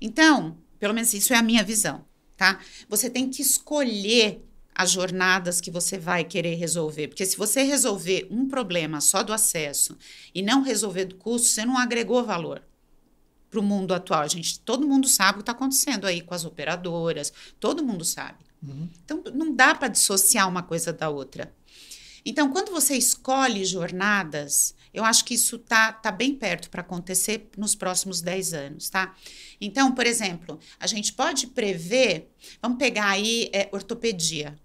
Então, 0.00 0.58
pelo 0.80 0.92
menos 0.92 1.14
isso 1.14 1.32
é 1.32 1.36
a 1.36 1.42
minha 1.42 1.62
visão, 1.62 2.04
tá? 2.36 2.58
Você 2.88 3.08
tem 3.08 3.30
que 3.30 3.40
escolher 3.40 4.44
as 4.74 4.90
jornadas 4.90 5.60
que 5.60 5.70
você 5.70 5.98
vai 5.98 6.24
querer 6.24 6.56
resolver. 6.56 7.08
Porque 7.08 7.26
se 7.26 7.36
você 7.36 7.62
resolver 7.62 8.26
um 8.30 8.48
problema 8.48 9.00
só 9.00 9.22
do 9.22 9.32
acesso 9.32 9.96
e 10.34 10.42
não 10.42 10.62
resolver 10.62 11.04
do 11.04 11.16
custo, 11.16 11.48
você 11.48 11.64
não 11.64 11.78
agregou 11.78 12.24
valor 12.24 12.62
para 13.50 13.60
o 13.60 13.62
mundo 13.62 13.92
atual. 13.92 14.22
A 14.22 14.28
gente, 14.28 14.60
todo 14.60 14.86
mundo 14.86 15.08
sabe 15.08 15.32
o 15.32 15.34
que 15.36 15.42
está 15.42 15.52
acontecendo 15.52 16.06
aí 16.06 16.20
com 16.20 16.34
as 16.34 16.44
operadoras, 16.44 17.32
todo 17.58 17.84
mundo 17.84 18.04
sabe. 18.04 18.38
Uhum. 18.62 18.88
Então, 19.04 19.22
não 19.34 19.54
dá 19.54 19.74
para 19.74 19.88
dissociar 19.88 20.48
uma 20.48 20.62
coisa 20.62 20.92
da 20.92 21.08
outra. 21.08 21.52
Então, 22.24 22.50
quando 22.50 22.70
você 22.70 22.94
escolhe 22.94 23.64
jornadas, 23.64 24.74
eu 24.92 25.04
acho 25.04 25.24
que 25.24 25.34
isso 25.34 25.58
tá, 25.58 25.92
tá 25.92 26.10
bem 26.10 26.34
perto 26.34 26.68
para 26.68 26.82
acontecer 26.82 27.48
nos 27.56 27.74
próximos 27.74 28.20
10 28.20 28.54
anos, 28.54 28.90
tá? 28.90 29.14
Então, 29.60 29.92
por 29.92 30.06
exemplo, 30.06 30.58
a 30.78 30.86
gente 30.86 31.12
pode 31.12 31.46
prever, 31.48 32.30
vamos 32.60 32.78
pegar 32.78 33.08
aí 33.08 33.48
é, 33.52 33.68
ortopedia. 33.72 34.58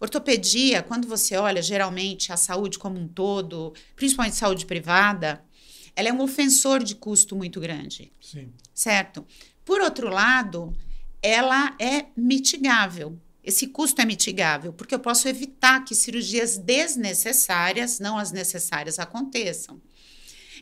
Ortopedia, 0.00 0.82
quando 0.82 1.06
você 1.06 1.36
olha 1.36 1.62
geralmente 1.62 2.32
a 2.32 2.36
saúde 2.36 2.78
como 2.78 2.98
um 2.98 3.08
todo, 3.08 3.72
principalmente 3.96 4.36
saúde 4.36 4.66
privada, 4.66 5.44
ela 5.94 6.08
é 6.08 6.12
um 6.12 6.20
ofensor 6.20 6.82
de 6.82 6.94
custo 6.94 7.36
muito 7.36 7.60
grande. 7.60 8.12
Sim. 8.20 8.52
Certo? 8.74 9.26
Por 9.64 9.80
outro 9.80 10.08
lado, 10.08 10.74
ela 11.22 11.74
é 11.78 12.06
mitigável. 12.16 13.18
Esse 13.44 13.66
custo 13.66 14.00
é 14.00 14.04
mitigável, 14.04 14.72
porque 14.72 14.94
eu 14.94 15.00
posso 15.00 15.28
evitar 15.28 15.84
que 15.84 15.94
cirurgias 15.94 16.56
desnecessárias, 16.56 17.98
não 17.98 18.16
as 18.16 18.30
necessárias, 18.30 18.98
aconteçam. 18.98 19.80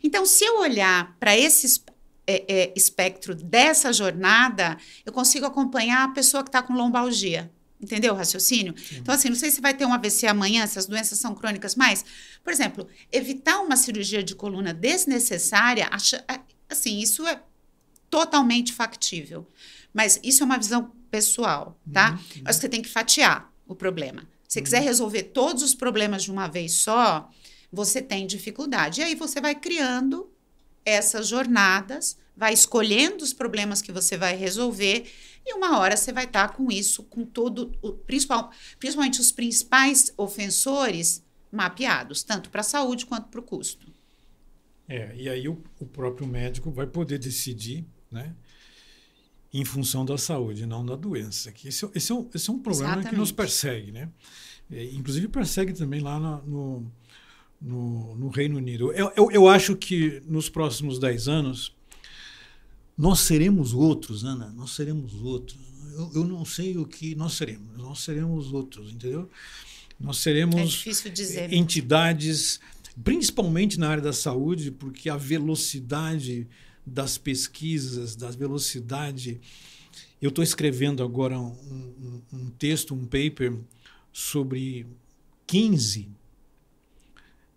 Então, 0.03 0.25
se 0.25 0.45
eu 0.45 0.61
olhar 0.61 1.15
para 1.19 1.37
esse 1.37 1.83
é, 2.27 2.45
é, 2.49 2.73
espectro 2.75 3.35
dessa 3.35 3.93
jornada, 3.93 4.79
eu 5.05 5.13
consigo 5.13 5.45
acompanhar 5.45 6.05
a 6.05 6.13
pessoa 6.13 6.43
que 6.43 6.49
está 6.49 6.63
com 6.63 6.73
lombalgia. 6.73 7.51
Entendeu 7.81 8.13
o 8.13 8.17
raciocínio? 8.17 8.75
Sim. 8.77 8.99
Então, 8.99 9.15
assim, 9.15 9.29
não 9.29 9.37
sei 9.37 9.51
se 9.51 9.61
vai 9.61 9.73
ter 9.73 9.87
um 9.87 9.93
AVC 9.93 10.27
amanhã, 10.27 10.63
essas 10.63 10.87
doenças 10.87 11.19
são 11.19 11.35
crônicas, 11.35 11.75
mas, 11.75 12.05
por 12.45 12.53
exemplo, 12.53 12.87
evitar 13.11 13.61
uma 13.61 13.77
cirurgia 13.77 14.23
de 14.23 14.35
coluna 14.35 14.75
desnecessária, 14.75 15.89
acha, 15.91 16.23
assim, 16.69 16.99
isso 16.99 17.27
é 17.27 17.41
totalmente 18.11 18.73
factível. 18.73 19.47
Mas 19.95 20.21
isso 20.23 20.43
é 20.43 20.47
uma 20.47 20.59
visão 20.59 20.93
pessoal, 21.11 21.79
tá? 21.93 22.11
Uhum. 22.11 22.43
Acho 22.45 22.59
que 22.59 22.63
você 22.63 22.69
tem 22.69 22.83
que 22.83 22.89
fatiar 22.89 23.51
o 23.67 23.75
problema. 23.75 24.23
Se 24.47 24.55
você 24.55 24.59
uhum. 24.59 24.65
quiser 24.65 24.83
resolver 24.83 25.23
todos 25.25 25.63
os 25.63 25.75
problemas 25.75 26.23
de 26.23 26.31
uma 26.31 26.47
vez 26.47 26.73
só, 26.73 27.31
você 27.73 28.03
tem 28.03 28.27
dificuldade. 28.27 29.01
E 29.01 29.05
aí 29.05 29.15
você 29.15 29.41
vai 29.41 29.55
criando 29.55 30.30
essas 30.85 31.29
jornadas, 31.29 32.17
vai 32.37 32.53
escolhendo 32.53 33.23
os 33.23 33.33
problemas 33.33 33.83
que 33.83 33.93
você 33.93 34.17
vai 34.17 34.37
resolver 34.37 35.11
e 35.45 35.55
uma 35.55 35.79
hora 35.79 35.97
você 35.97 36.13
vai 36.13 36.25
estar 36.25 36.49
tá 36.49 36.55
com 36.55 36.71
isso, 36.71 37.03
com 37.05 37.25
todo, 37.25 37.73
o, 37.83 37.93
principal, 37.93 38.51
principalmente 38.79 39.21
os 39.21 39.33
principais 39.33 40.13
ofensores 40.17 41.25
mapeados, 41.51 42.23
tanto 42.23 42.51
para 42.51 42.61
a 42.61 42.65
saúde 42.65 43.07
quanto 43.07 43.29
para 43.29 43.41
o 43.41 43.43
custo. 43.43 43.93
É, 44.89 45.15
e 45.17 45.29
aí 45.29 45.49
o, 45.49 45.63
o, 45.79 45.87
próprio 45.87 46.27
médico 46.27 46.71
vai 46.71 46.87
poder 46.87 47.19
decidir, 47.19 47.85
né? 48.11 48.35
Em 49.53 49.65
função 49.65 50.05
da 50.05 50.17
saúde, 50.17 50.67
não 50.67 50.85
da 50.85 50.97
doença. 50.97 51.51
Que 51.53 51.69
esse, 51.69 51.89
esse, 51.95 52.13
é, 52.13 52.15
um, 52.15 52.29
esse 52.35 52.51
é 52.51 52.53
um 52.53 52.59
problema 52.59 52.93
Exatamente. 52.93 53.11
que 53.11 53.17
nos 53.17 53.33
persegue, 53.33 53.93
né? 53.93 54.09
É, 54.71 54.85
inclusive 54.93 55.29
persegue 55.29 55.73
também 55.73 56.01
lá 56.01 56.19
no, 56.19 56.43
no, 56.43 56.93
no 57.61 58.29
Reino 58.29 58.57
Unido. 58.57 58.93
Eu, 58.93 59.13
eu, 59.17 59.31
eu 59.31 59.49
acho 59.49 59.77
que 59.77 60.23
nos 60.27 60.49
próximos 60.49 60.99
10 60.99 61.29
anos 61.29 61.75
nós 62.97 63.21
seremos 63.21 63.73
outros, 63.73 64.25
Ana, 64.25 64.51
nós 64.51 64.71
seremos 64.71 65.15
outros. 65.23 65.59
Eu, 65.95 66.11
eu, 66.17 66.25
não 66.25 66.45
sei 66.45 66.77
o 66.77 66.87
que 66.87 67.15
nós 67.15 67.33
seremos, 67.35 67.77
nós 67.77 68.01
seremos 68.01 68.53
outros, 68.53 68.93
entendeu? 68.93 69.29
Nós 69.99 70.19
seremos 70.19 70.87
é 71.37 71.55
entidades, 71.55 72.61
principalmente 73.03 73.79
na 73.79 73.89
área 73.89 74.03
da 74.03 74.13
saúde, 74.13 74.71
porque 74.71 75.11
a 75.11 75.17
velocidade 75.17 76.47
das 76.87 77.19
pesquisas, 77.19 78.17
da 78.17 78.31
velocidade. 78.31 79.41
Eu 80.21 80.29
estou 80.29 80.45
escrevendo 80.45 81.03
agora 81.03 81.39
um, 81.39 81.53
um, 81.53 82.23
um 82.33 82.51
texto, 82.51 82.95
um 82.95 83.05
paper 83.05 83.59
sobre 84.13 84.87
15, 85.47 86.09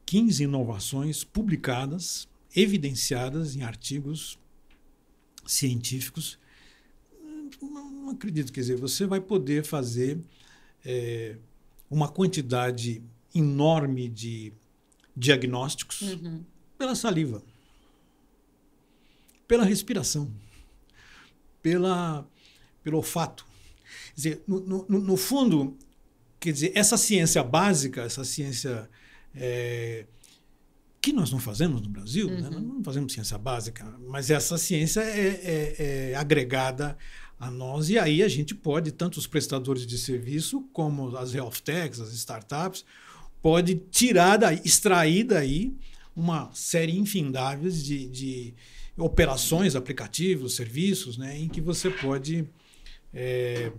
15 0.05 0.43
inovações 0.43 1.23
publicadas, 1.23 2.27
evidenciadas 2.55 3.55
em 3.55 3.63
artigos 3.63 4.37
científicos. 5.45 6.39
Não, 7.61 8.09
acredito, 8.09 8.51
quer 8.51 8.61
dizer, 8.61 8.77
você 8.77 9.05
vai 9.05 9.21
poder 9.21 9.63
fazer 9.63 10.19
é, 10.85 11.37
uma 11.89 12.07
quantidade 12.07 13.01
enorme 13.33 14.07
de 14.09 14.53
diagnósticos 15.15 16.01
uhum. 16.01 16.43
pela 16.77 16.95
saliva, 16.95 17.43
pela 19.47 19.63
respiração, 19.63 20.31
pela, 21.61 22.27
pelo 22.83 22.97
olfato. 22.97 23.45
Quer 24.07 24.15
dizer, 24.15 24.43
no, 24.47 24.59
no, 24.59 24.99
no 24.99 25.17
fundo, 25.17 25.77
quer 26.39 26.51
dizer, 26.51 26.71
essa 26.75 26.97
ciência 26.97 27.43
básica, 27.43 28.01
essa 28.01 28.23
ciência 28.23 28.89
é, 29.35 30.05
que 31.01 31.11
nós 31.11 31.31
não 31.31 31.39
fazemos 31.39 31.81
no 31.81 31.89
Brasil, 31.89 32.29
né? 32.29 32.35
uhum. 32.35 32.41
né? 32.41 32.49
nós 32.49 32.63
não 32.63 32.83
fazemos 32.83 33.11
ciência 33.11 33.37
básica, 33.37 33.85
mas 34.07 34.29
essa 34.29 34.57
ciência 34.57 35.01
é, 35.01 35.27
é, 35.27 36.11
é, 36.11 36.15
agregada 36.15 36.97
a 37.39 37.51
nós 37.51 37.89
e 37.89 37.99
aí 37.99 38.23
a 38.23 38.27
gente 38.27 38.55
pode, 38.55 38.91
tanto 38.91 39.17
os 39.17 39.27
prestadores 39.27 39.85
de 39.85 39.97
serviço 39.97 40.61
como 40.71 41.15
as 41.17 41.33
health 41.33 41.59
techs, 41.63 41.99
as 41.99 42.13
startups, 42.13 42.85
pode 43.41 43.75
tirar 43.91 44.37
daí, 44.37 44.61
extrair 44.63 45.25
daí 45.25 45.75
uma 46.15 46.49
série 46.53 46.97
infindáveis 46.97 47.83
de, 47.83 48.07
de 48.07 48.53
operações, 48.95 49.75
aplicativos, 49.75 50.55
serviços, 50.55 51.17
né, 51.17 51.37
em 51.37 51.49
que 51.49 51.59
você 51.59 51.89
pode 51.89 52.47
é, 53.13 53.71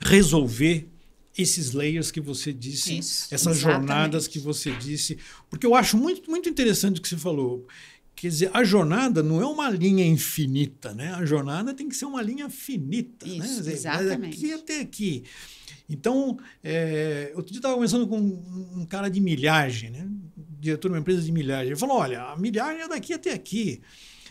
resolver 0.00 0.88
esses 1.38 1.72
layers 1.72 2.10
que 2.10 2.20
você 2.20 2.52
disse, 2.52 2.98
Isso, 2.98 3.32
essas 3.32 3.58
exatamente. 3.58 3.86
jornadas 3.86 4.26
que 4.26 4.40
você 4.40 4.72
disse. 4.72 5.16
Porque 5.48 5.64
eu 5.64 5.74
acho 5.74 5.96
muito, 5.96 6.28
muito 6.28 6.48
interessante 6.48 6.98
o 6.98 7.02
que 7.02 7.08
você 7.08 7.16
falou. 7.16 7.64
Quer 8.16 8.28
dizer, 8.28 8.50
a 8.52 8.64
jornada 8.64 9.22
não 9.22 9.40
é 9.40 9.46
uma 9.46 9.70
linha 9.70 10.04
infinita, 10.04 10.92
né? 10.92 11.14
A 11.14 11.24
jornada 11.24 11.72
tem 11.72 11.88
que 11.88 11.94
ser 11.94 12.06
uma 12.06 12.20
linha 12.20 12.50
finita, 12.50 13.24
Isso, 13.24 13.38
né? 13.38 13.46
Dizer, 13.46 13.72
exatamente. 13.72 14.40
Daqui 14.40 14.52
até 14.52 14.80
aqui. 14.80 15.22
Então, 15.88 16.36
é, 16.62 17.32
outro 17.36 17.52
dia 17.52 17.60
estava 17.60 17.74
conversando 17.74 18.08
com 18.08 18.18
um, 18.18 18.84
cara 18.84 19.08
de 19.08 19.20
milhagem, 19.20 19.90
né? 19.90 20.08
Diretor 20.60 20.88
de 20.88 20.94
uma 20.94 21.00
empresa 21.00 21.22
de 21.22 21.30
milhagem. 21.30 21.68
Ele 21.68 21.76
falou: 21.76 21.98
olha, 21.98 22.22
a 22.24 22.36
milhagem 22.36 22.82
é 22.82 22.88
daqui 22.88 23.12
até 23.12 23.32
aqui. 23.32 23.80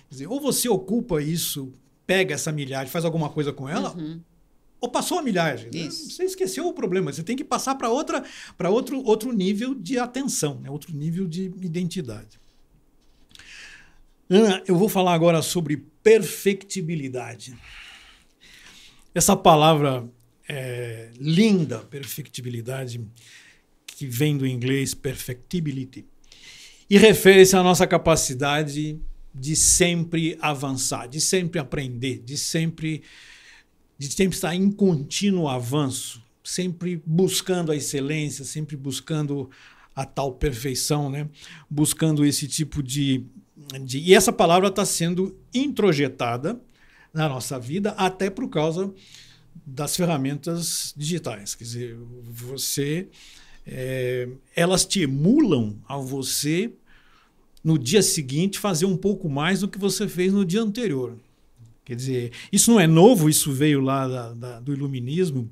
Quer 0.09 0.13
dizer, 0.13 0.27
ou 0.27 0.41
você 0.41 0.67
ocupa 0.67 1.21
isso, 1.21 1.71
pega 2.05 2.35
essa 2.35 2.51
milhagem, 2.51 2.91
faz 2.91 3.05
alguma 3.05 3.29
coisa 3.29 3.53
com 3.53 3.69
ela, 3.69 3.95
uhum 3.95 4.19
ou 4.79 4.89
passou 4.89 5.19
a 5.19 5.21
milhagem. 5.21 5.69
Né? 5.73 5.89
Você 5.89 6.23
esqueceu 6.23 6.67
o 6.67 6.73
problema. 6.73 7.11
Você 7.11 7.23
tem 7.23 7.35
que 7.35 7.43
passar 7.43 7.75
para 7.75 7.89
outra, 7.89 8.23
para 8.57 8.69
outro, 8.69 9.03
outro 9.03 9.31
nível 9.31 9.73
de 9.73 9.97
atenção, 9.97 10.59
né? 10.61 10.69
outro 10.69 10.95
nível 10.95 11.27
de 11.27 11.45
identidade. 11.61 12.39
Ana, 14.29 14.61
eu 14.67 14.75
vou 14.75 14.89
falar 14.89 15.13
agora 15.13 15.41
sobre 15.41 15.77
perfectibilidade. 16.03 17.57
Essa 19.15 19.35
palavra 19.35 20.07
é, 20.47 21.09
linda, 21.19 21.79
perfectibilidade, 21.79 23.01
que 23.85 24.05
vem 24.05 24.37
do 24.37 24.45
inglês 24.45 24.93
perfectibility, 24.93 26.05
e 26.89 26.97
refere-se 26.97 27.55
à 27.55 27.63
nossa 27.63 27.87
capacidade 27.87 28.99
de 29.33 29.55
sempre 29.55 30.37
avançar, 30.39 31.07
de 31.07 31.19
sempre 31.19 31.59
aprender, 31.59 32.19
de 32.19 32.37
sempre 32.37 33.03
de 33.97 34.11
sempre 34.11 34.35
estar 34.35 34.55
em 34.55 34.71
contínuo 34.71 35.47
avanço, 35.47 36.21
sempre 36.43 37.01
buscando 37.05 37.71
a 37.71 37.75
excelência, 37.75 38.45
sempre 38.45 38.75
buscando 38.75 39.49
a 39.95 40.05
tal 40.05 40.33
perfeição, 40.33 41.09
né? 41.09 41.27
buscando 41.69 42.23
esse 42.23 42.47
tipo 42.47 42.83
de, 42.83 43.25
de. 43.83 43.99
E 43.99 44.13
essa 44.13 44.31
palavra 44.31 44.67
está 44.67 44.85
sendo 44.85 45.35
introjetada 45.53 46.61
na 47.13 47.27
nossa 47.27 47.59
vida, 47.59 47.91
até 47.91 48.29
por 48.29 48.47
causa 48.47 48.93
das 49.65 49.95
ferramentas 49.95 50.93
digitais. 50.95 51.55
Quer 51.55 51.63
dizer, 51.63 51.97
você. 52.29 53.07
É, 53.69 54.29
elas 54.55 54.85
te 54.85 55.01
emulam 55.01 55.75
a 55.89 55.97
você 55.97 56.71
no 57.61 57.77
dia 57.77 58.01
seguinte 58.01 58.59
fazer 58.59 58.85
um 58.85 58.95
pouco 58.95 59.27
mais 59.27 59.59
do 59.59 59.67
que 59.67 59.77
você 59.77 60.07
fez 60.07 60.31
no 60.31 60.45
dia 60.45 60.61
anterior. 60.61 61.17
Quer 61.87 61.95
dizer, 61.95 62.31
isso 62.51 62.69
não 62.69 62.81
é 62.81 62.85
novo, 62.85 63.29
isso 63.29 63.49
veio 63.49 63.79
lá 63.79 64.05
da, 64.09 64.33
da, 64.33 64.59
do 64.59 64.73
iluminismo. 64.73 65.49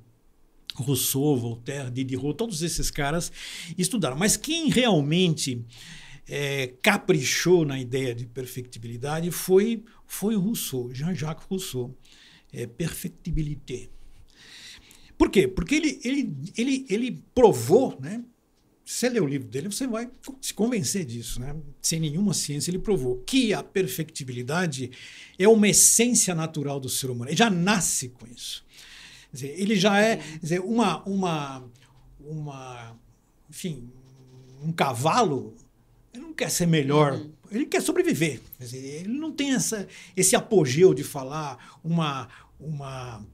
Rousseau, 0.73 1.37
Voltaire, 1.37 1.89
Diderot, 1.89 2.35
todos 2.35 2.61
esses 2.61 2.91
caras 2.91 3.31
estudaram. 3.77 4.17
Mas 4.17 4.35
quem 4.35 4.67
realmente 4.69 5.63
é, 6.27 6.73
caprichou 6.81 7.63
na 7.63 7.79
ideia 7.79 8.13
de 8.13 8.25
perfectibilidade 8.25 9.31
foi, 9.31 9.85
foi 10.05 10.35
Rousseau, 10.35 10.93
Jean-Jacques 10.93 11.47
Rousseau. 11.49 11.97
É, 12.51 12.67
perfectibilité. 12.67 13.87
Por 15.17 15.29
quê? 15.29 15.47
Porque 15.47 15.75
ele, 15.75 16.01
ele, 16.03 16.35
ele, 16.57 16.85
ele 16.89 17.23
provou 17.33 17.97
né, 18.01 18.21
você 18.85 19.09
lê 19.09 19.19
o 19.19 19.25
livro 19.25 19.47
dele, 19.47 19.67
você 19.67 19.87
vai 19.87 20.07
se 20.39 20.53
convencer 20.53 21.03
disso, 21.05 21.39
né? 21.41 21.55
Sem 21.81 21.99
nenhuma 21.99 22.35
ciência, 22.35 22.69
ele 22.69 22.77
provou 22.77 23.17
que 23.25 23.51
a 23.51 23.63
perfectibilidade 23.63 24.91
é 25.39 25.47
uma 25.47 25.67
essência 25.67 26.35
natural 26.35 26.79
do 26.79 26.87
ser 26.87 27.09
humano. 27.09 27.31
Ele 27.31 27.37
já 27.37 27.49
nasce 27.49 28.09
com 28.09 28.27
isso. 28.27 28.63
Dizer, 29.33 29.59
ele 29.59 29.75
já 29.75 29.99
é 29.99 30.17
dizer, 30.39 30.61
uma, 30.61 31.03
uma, 31.03 31.67
uma, 32.19 32.95
enfim, 33.49 33.89
um 34.61 34.71
cavalo. 34.71 35.55
Ele 36.13 36.21
não 36.21 36.33
quer 36.33 36.51
ser 36.51 36.67
melhor, 36.67 37.13
uhum. 37.13 37.31
ele 37.51 37.65
quer 37.65 37.81
sobreviver. 37.81 38.39
Dizer, 38.59 38.77
ele 38.77 39.17
não 39.17 39.31
tem 39.31 39.55
essa, 39.55 39.87
esse 40.15 40.35
apogeu 40.35 40.93
de 40.93 41.03
falar 41.03 41.79
uma, 41.83 42.29
uma, 42.59 43.25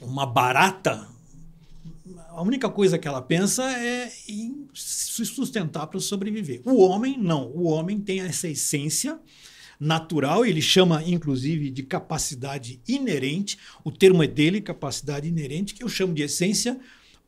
uma 0.00 0.24
barata 0.24 1.14
a 2.28 2.42
única 2.42 2.68
coisa 2.68 2.98
que 2.98 3.08
ela 3.08 3.22
pensa 3.22 3.64
é 3.64 4.12
em 4.28 4.68
se 4.74 5.24
sustentar 5.24 5.86
para 5.86 5.98
sobreviver. 6.00 6.60
O 6.64 6.80
homem, 6.80 7.16
não. 7.18 7.50
O 7.50 7.64
homem 7.64 8.00
tem 8.00 8.20
essa 8.20 8.48
essência 8.48 9.18
natural, 9.78 10.44
ele 10.44 10.62
chama 10.62 11.02
inclusive 11.04 11.70
de 11.70 11.82
capacidade 11.82 12.80
inerente. 12.88 13.58
O 13.84 13.90
termo 13.90 14.22
é 14.22 14.26
dele, 14.26 14.60
capacidade 14.60 15.28
inerente, 15.28 15.74
que 15.74 15.82
eu 15.82 15.88
chamo 15.88 16.14
de 16.14 16.22
essência 16.22 16.78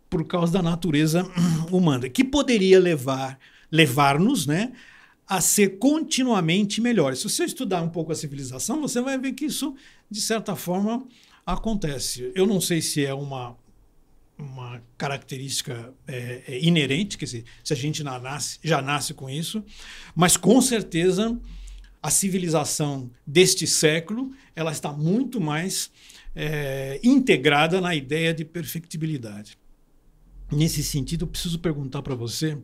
por 0.09 0.25
causa 0.27 0.53
da 0.53 0.63
natureza 0.63 1.27
humana, 1.71 2.09
que 2.09 2.25
poderia 2.25 2.79
levar 2.81 3.39
levar-nos, 3.71 4.47
né, 4.47 4.73
a 5.27 5.43
ser 5.43 5.79
continuamente 5.79 6.81
melhores. 6.81 7.19
Se 7.19 7.29
você 7.29 7.45
estudar 7.45 7.83
um 7.83 7.91
pouco 7.91 8.13
a 8.13 8.15
civilização, 8.15 8.81
você 8.81 9.01
vai 9.01 9.19
ver 9.19 9.33
que 9.33 9.45
isso 9.45 9.75
de 10.11 10.23
certa 10.23 10.57
forma 10.57 11.07
acontece. 11.45 12.33
Eu 12.35 12.47
não 12.47 12.63
sei 12.63 12.81
se 12.81 13.05
é 13.05 13.13
uma 13.13 13.55
uma 14.39 14.81
característica 14.97 15.93
é, 16.07 16.43
é, 16.47 16.65
inerente, 16.65 17.19
quer 17.19 17.25
dizer, 17.25 17.45
se 17.65 17.73
a 17.73 17.77
gente 17.77 18.05
nasce, 18.05 18.59
já 18.63 18.81
nasce 18.81 19.13
com 19.13 19.29
isso, 19.29 19.65
mas 20.15 20.37
com 20.37 20.61
certeza 20.61 21.39
a 22.01 22.11
civilização 22.11 23.11
deste 23.27 23.67
século 23.67 24.33
ela 24.55 24.71
está 24.71 24.93
muito 24.93 25.41
mais 25.41 25.91
é, 26.35 27.01
integrada 27.03 27.81
na 27.81 27.95
ideia 27.95 28.33
de 28.33 28.45
perfectibilidade. 28.45 29.59
Nesse 30.51 30.83
sentido, 30.85 31.25
eu 31.25 31.29
preciso 31.29 31.59
perguntar 31.59 32.01
para 32.03 32.15
você 32.15 32.57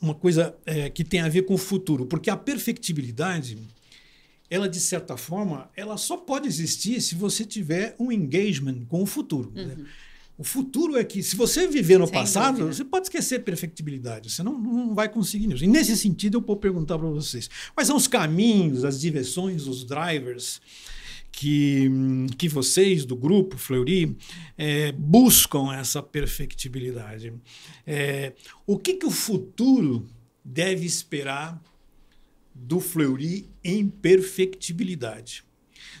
uma 0.00 0.14
coisa 0.14 0.56
é, 0.66 0.90
que 0.90 1.04
tem 1.04 1.20
a 1.20 1.28
ver 1.28 1.42
com 1.42 1.54
o 1.54 1.58
futuro, 1.58 2.04
porque 2.04 2.30
a 2.30 2.36
perfectibilidade 2.36 3.58
ela 4.50 4.68
de 4.68 4.80
certa 4.80 5.16
forma 5.16 5.70
ela 5.76 5.96
só 5.96 6.16
pode 6.16 6.48
existir 6.48 7.00
se 7.00 7.14
você 7.14 7.44
tiver 7.44 7.94
um 7.98 8.10
engagement 8.10 8.84
com 8.86 9.02
o 9.02 9.06
futuro. 9.06 9.52
Uhum. 9.54 9.66
Né? 9.66 9.76
O 10.38 10.44
futuro 10.44 10.96
é 10.96 11.02
que, 11.02 11.20
se 11.20 11.34
você 11.34 11.66
viver 11.66 11.98
no 11.98 12.06
Sem 12.06 12.14
passado, 12.14 12.58
dúvida. 12.58 12.72
você 12.72 12.84
pode 12.84 13.06
esquecer 13.06 13.40
perfectibilidade. 13.40 14.30
Você 14.30 14.42
não, 14.42 14.56
não 14.56 14.94
vai 14.94 15.08
conseguir 15.08 15.52
isso. 15.52 15.64
E 15.64 15.66
nesse 15.66 15.96
sentido, 15.96 16.38
eu 16.38 16.40
vou 16.40 16.56
perguntar 16.56 16.96
para 16.96 17.08
vocês: 17.08 17.50
quais 17.74 17.88
são 17.88 17.96
os 17.96 18.06
caminhos, 18.06 18.84
as 18.84 19.00
direções, 19.00 19.66
os 19.66 19.84
drivers 19.84 20.60
que, 21.38 21.88
que 22.36 22.48
vocês 22.48 23.04
do 23.04 23.14
grupo 23.14 23.56
Fleury 23.56 24.16
é, 24.56 24.90
buscam 24.90 25.72
essa 25.72 26.02
perfectibilidade? 26.02 27.32
É, 27.86 28.32
o 28.66 28.76
que, 28.76 28.94
que 28.94 29.06
o 29.06 29.10
futuro 29.10 30.04
deve 30.44 30.84
esperar 30.84 31.62
do 32.52 32.80
Fleury 32.80 33.48
em 33.62 33.88
perfectibilidade? 33.88 35.44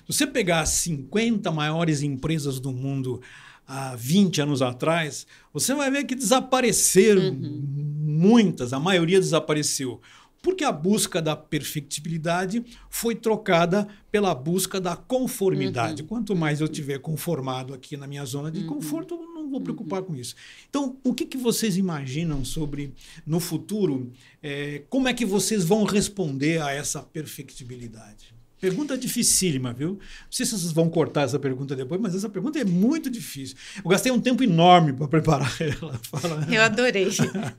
Se 0.06 0.12
você 0.12 0.26
pegar 0.26 0.62
as 0.62 0.70
50 0.70 1.52
maiores 1.52 2.02
empresas 2.02 2.58
do 2.58 2.72
mundo 2.72 3.20
há 3.68 3.94
20 3.94 4.40
anos 4.40 4.62
atrás, 4.62 5.26
você 5.52 5.74
vai 5.74 5.90
ver 5.90 6.04
que 6.04 6.14
desapareceram 6.14 7.22
uhum. 7.22 7.62
muitas, 8.00 8.72
a 8.72 8.80
maioria 8.80 9.20
desapareceu. 9.20 10.00
Porque 10.40 10.62
a 10.64 10.70
busca 10.70 11.20
da 11.20 11.34
perfectibilidade 11.34 12.64
foi 12.88 13.14
trocada 13.16 13.88
pela 14.10 14.32
busca 14.34 14.80
da 14.80 14.96
conformidade. 14.96 16.02
Uhum. 16.02 16.08
Quanto 16.08 16.34
mais 16.34 16.60
eu 16.60 16.68
tiver 16.68 17.00
conformado 17.00 17.74
aqui 17.74 17.96
na 17.96 18.06
minha 18.06 18.24
zona 18.24 18.50
de 18.50 18.60
uhum. 18.60 18.68
conforto, 18.68 19.14
eu 19.14 19.34
não 19.34 19.50
vou 19.50 19.60
preocupar 19.60 20.00
uhum. 20.00 20.06
com 20.06 20.16
isso. 20.16 20.36
Então, 20.70 20.96
o 21.02 21.12
que, 21.12 21.26
que 21.26 21.36
vocês 21.36 21.76
imaginam 21.76 22.44
sobre, 22.44 22.94
no 23.26 23.40
futuro, 23.40 24.12
é, 24.40 24.84
como 24.88 25.08
é 25.08 25.12
que 25.12 25.26
vocês 25.26 25.64
vão 25.64 25.82
responder 25.82 26.62
a 26.62 26.72
essa 26.72 27.02
perfectibilidade? 27.02 28.37
Pergunta 28.60 28.98
dificílima, 28.98 29.72
viu? 29.72 29.90
Não 29.90 30.32
sei 30.32 30.44
se 30.44 30.52
vocês 30.52 30.72
vão 30.72 30.90
cortar 30.90 31.22
essa 31.22 31.38
pergunta 31.38 31.76
depois, 31.76 32.00
mas 32.00 32.14
essa 32.14 32.28
pergunta 32.28 32.58
é 32.58 32.64
muito 32.64 33.08
difícil. 33.08 33.56
Eu 33.76 33.88
gastei 33.88 34.10
um 34.10 34.20
tempo 34.20 34.42
enorme 34.42 34.92
para 34.92 35.06
preparar 35.06 35.54
ela. 35.62 35.98
Fala. 36.02 36.46
Eu 36.50 36.62
adorei 36.62 37.08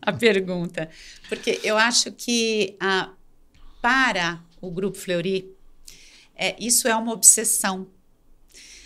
a 0.01 0.11
pergunta, 0.11 0.89
porque 1.29 1.59
eu 1.63 1.77
acho 1.77 2.11
que 2.11 2.75
ah, 2.79 3.11
para 3.81 4.43
o 4.59 4.69
Grupo 4.69 4.97
Fleury, 4.97 5.49
é, 6.35 6.55
isso 6.59 6.87
é 6.87 6.95
uma 6.95 7.13
obsessão. 7.13 7.87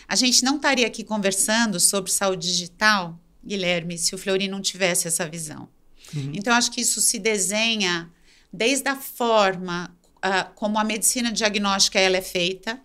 A 0.07 0.16
gente 0.16 0.43
não 0.43 0.57
estaria 0.57 0.86
aqui 0.86 1.03
conversando 1.03 1.80
sobre 1.80 2.11
saúde 2.11 2.47
digital, 2.47 3.20
Guilherme, 3.43 3.97
se 3.97 4.14
o 4.14 4.18
Fleury 4.18 4.47
não 4.47 4.61
tivesse 4.61 5.07
essa 5.07 5.28
visão. 5.28 5.68
Uhum. 6.16 6.32
Então, 6.36 6.53
acho 6.53 6.72
que 6.72 6.82
isso 6.82 7.01
se 7.01 7.18
desenha 7.18 8.09
desde 8.51 8.88
a 8.88 8.95
forma 8.95 9.95
uh, 10.24 10.54
como 10.56 10.80
a 10.80 10.84
medicina 10.84 11.32
diagnóstica 11.32 12.00
ela 12.00 12.18
é 12.18 12.22
feita 12.22 12.82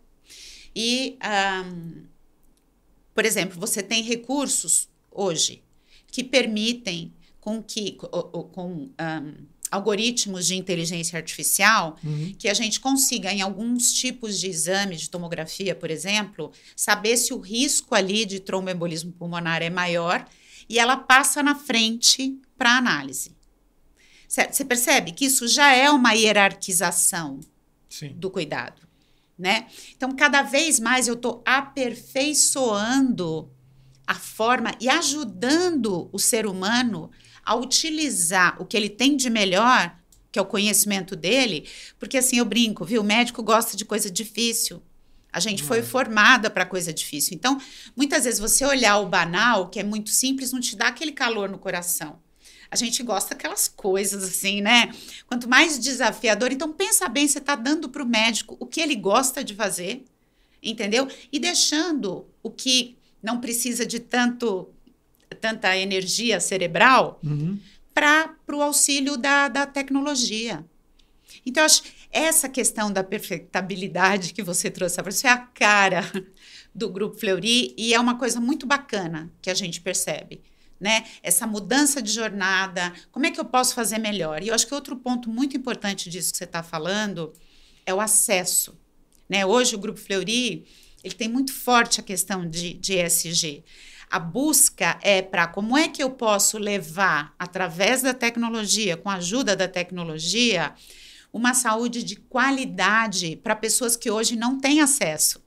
e, 0.75 1.19
um, 1.65 2.05
por 3.15 3.25
exemplo, 3.25 3.59
você 3.59 3.83
tem 3.83 4.03
recursos 4.03 4.89
hoje 5.11 5.63
que 6.07 6.23
permitem 6.23 7.13
com 7.41 7.63
que 7.63 7.93
com, 7.93 8.67
um, 8.67 9.47
algoritmos 9.71 10.47
de 10.47 10.55
inteligência 10.55 11.19
artificial 11.19 11.97
uhum. 12.03 12.35
que 12.39 12.49
a 12.49 12.55
gente 12.55 12.81
consiga, 12.81 13.33
em 13.33 13.43
alguns 13.43 13.93
tipos 13.93 14.39
de 14.39 14.49
exame 14.49 14.97
de 14.97 15.11
tomografia, 15.11 15.75
por 15.75 15.91
exemplo, 15.91 16.53
saber 16.75 17.17
se 17.17 17.35
o 17.35 17.39
risco 17.39 17.95
ali 17.95 18.25
de 18.25 18.41
tromboembolismo 18.41 19.13
pulmonar 19.13 19.63
é 19.63 19.71
maior 19.71 20.27
e 20.69 20.79
ela 20.79 20.97
passa 20.97 21.43
na 21.43 21.55
frente 21.55 22.39
para 22.57 22.77
análise. 22.77 23.38
Você 24.29 24.65
percebe 24.65 25.13
que 25.13 25.25
isso 25.25 25.49
já 25.49 25.75
é 25.75 25.91
uma 25.91 26.13
hierarquização 26.13 27.41
Sim. 27.89 28.13
do 28.15 28.31
cuidado, 28.31 28.83
né? 29.39 29.67
Então, 29.97 30.15
cada 30.15 30.43
vez 30.43 30.79
mais 30.79 31.09
eu 31.09 31.15
estou 31.15 31.43
aperfeiçoando 31.47 33.51
a 34.07 34.15
forma 34.15 34.73
e 34.79 34.89
ajudando 34.89 36.11
o 36.13 36.19
ser 36.19 36.47
humano 36.47 37.11
a 37.43 37.55
utilizar 37.55 38.61
o 38.61 38.67
que 38.67 38.77
ele 38.77 38.91
tem 38.91 39.17
de 39.17 39.31
melhor, 39.31 39.97
que 40.31 40.39
é 40.39 40.43
o 40.43 40.47
conhecimento 40.47 41.17
dele, 41.17 41.67
porque 41.99 42.19
assim 42.19 42.37
eu 42.37 42.45
brinco, 42.45 42.85
viu? 42.85 43.01
O 43.01 43.05
médico 43.05 43.43
gosta 43.43 43.79
de 43.79 43.87
coisa 43.87 44.11
difícil. 44.11 44.83
A 45.33 45.41
gente 45.41 45.63
foi 45.63 45.83
formada 45.83 46.51
para 46.51 46.67
coisa 46.67 46.93
difícil. 46.93 47.35
Então, 47.35 47.59
muitas 47.97 48.25
vezes 48.25 48.41
você 48.41 48.67
olhar 48.67 48.99
o 48.99 49.09
banal, 49.09 49.69
que 49.69 49.81
é 49.81 49.85
muito 49.85 50.11
simples, 50.11 50.53
não 50.53 50.61
te 50.61 50.77
dá 50.77 50.89
aquele 50.89 51.13
calor 51.13 51.49
no 51.49 51.59
coração. 51.59 52.19
A 52.71 52.77
gente 52.77 53.03
gosta 53.03 53.35
daquelas 53.35 53.67
coisas 53.69 54.23
assim, 54.23 54.61
né? 54.61 54.93
Quanto 55.27 55.49
mais 55.49 55.79
desafiador, 55.79 56.53
então 56.53 56.73
pensa 56.73 57.09
bem, 57.09 57.27
você 57.27 57.39
está 57.39 57.55
dando 57.55 57.89
para 57.89 58.03
o 58.03 58.07
médico 58.07 58.57
o 58.61 58.67
que 58.67 58.81
ele 58.81 58.95
gosta 58.95 59.43
de 59.43 59.55
fazer, 59.55 60.05
entendeu? 60.63 61.09
E 61.33 61.39
deixando 61.39 62.27
o 62.43 62.51
que 62.51 62.97
não 63.23 63.41
precisa 63.41 63.87
de 63.87 63.99
tanto 63.99 64.69
tanta 65.41 65.77
energia 65.77 66.41
cerebral 66.41 67.21
uhum. 67.23 67.59
para 67.95 68.35
o 68.53 68.63
auxílio 68.63 69.17
da, 69.17 69.49
da 69.49 69.67
tecnologia. 69.67 70.65
Então, 71.45 71.63
eu 71.63 71.67
acho 71.67 71.83
essa 72.11 72.49
questão 72.49 72.91
da 72.91 73.05
perfectabilidade 73.05 74.33
que 74.33 74.43
você 74.43 74.71
trouxe, 74.71 75.01
isso 75.09 75.27
é 75.27 75.31
a 75.31 75.39
cara 75.39 76.01
do 76.75 76.89
Grupo 76.89 77.19
Fleury 77.19 77.75
e 77.77 77.93
é 77.93 78.01
uma 78.01 78.17
coisa 78.17 78.41
muito 78.41 78.67
bacana 78.67 79.31
que 79.43 79.51
a 79.51 79.55
gente 79.55 79.81
percebe. 79.81 80.41
Né? 80.81 81.05
Essa 81.23 81.47
mudança 81.47 82.01
de 82.01 82.13
jornada, 82.13 82.93
como 83.11 83.27
é 83.27 83.31
que 83.31 83.41
eu 83.41 83.45
posso 83.45 83.75
fazer 83.75 83.99
melhor? 83.99 84.43
E 84.43 84.49
eu 84.49 84.55
acho 84.55 84.67
que 84.67 84.75
outro 84.75 84.97
ponto 84.97 85.29
muito 85.29 85.57
importante 85.57 86.09
disso 86.09 86.31
que 86.31 86.39
você 86.39 86.45
está 86.45 86.63
falando 86.63 87.33
é 87.85 87.93
o 87.93 88.01
acesso. 88.01 88.79
Né? 89.29 89.45
Hoje 89.45 89.75
o 89.75 89.79
Grupo 89.79 89.99
Fleury 89.99 90.67
ele 91.03 91.15
tem 91.15 91.29
muito 91.29 91.53
forte 91.53 92.01
a 92.01 92.03
questão 92.03 92.49
de, 92.49 92.75
de 92.75 92.95
ESG. 92.95 93.65
A 94.11 94.19
busca 94.19 94.99
é 95.03 95.21
para 95.21 95.47
como 95.47 95.77
é 95.77 95.89
que 95.89 96.03
eu 96.03 96.11
posso 96.11 96.59
levar, 96.59 97.35
através 97.39 98.03
da 98.03 98.15
tecnologia, 98.15 98.97
com 98.97 99.11
a 99.11 99.15
ajuda 99.15 99.55
da 99.55 99.69
tecnologia, 99.69 100.75
uma 101.33 101.53
saúde 101.53 102.03
de 102.03 102.17
qualidade 102.17 103.37
para 103.37 103.55
pessoas 103.55 103.97
que 103.97 104.11
hoje 104.11 104.35
não 104.35 104.59
têm 104.59 104.81
acesso. 104.81 105.43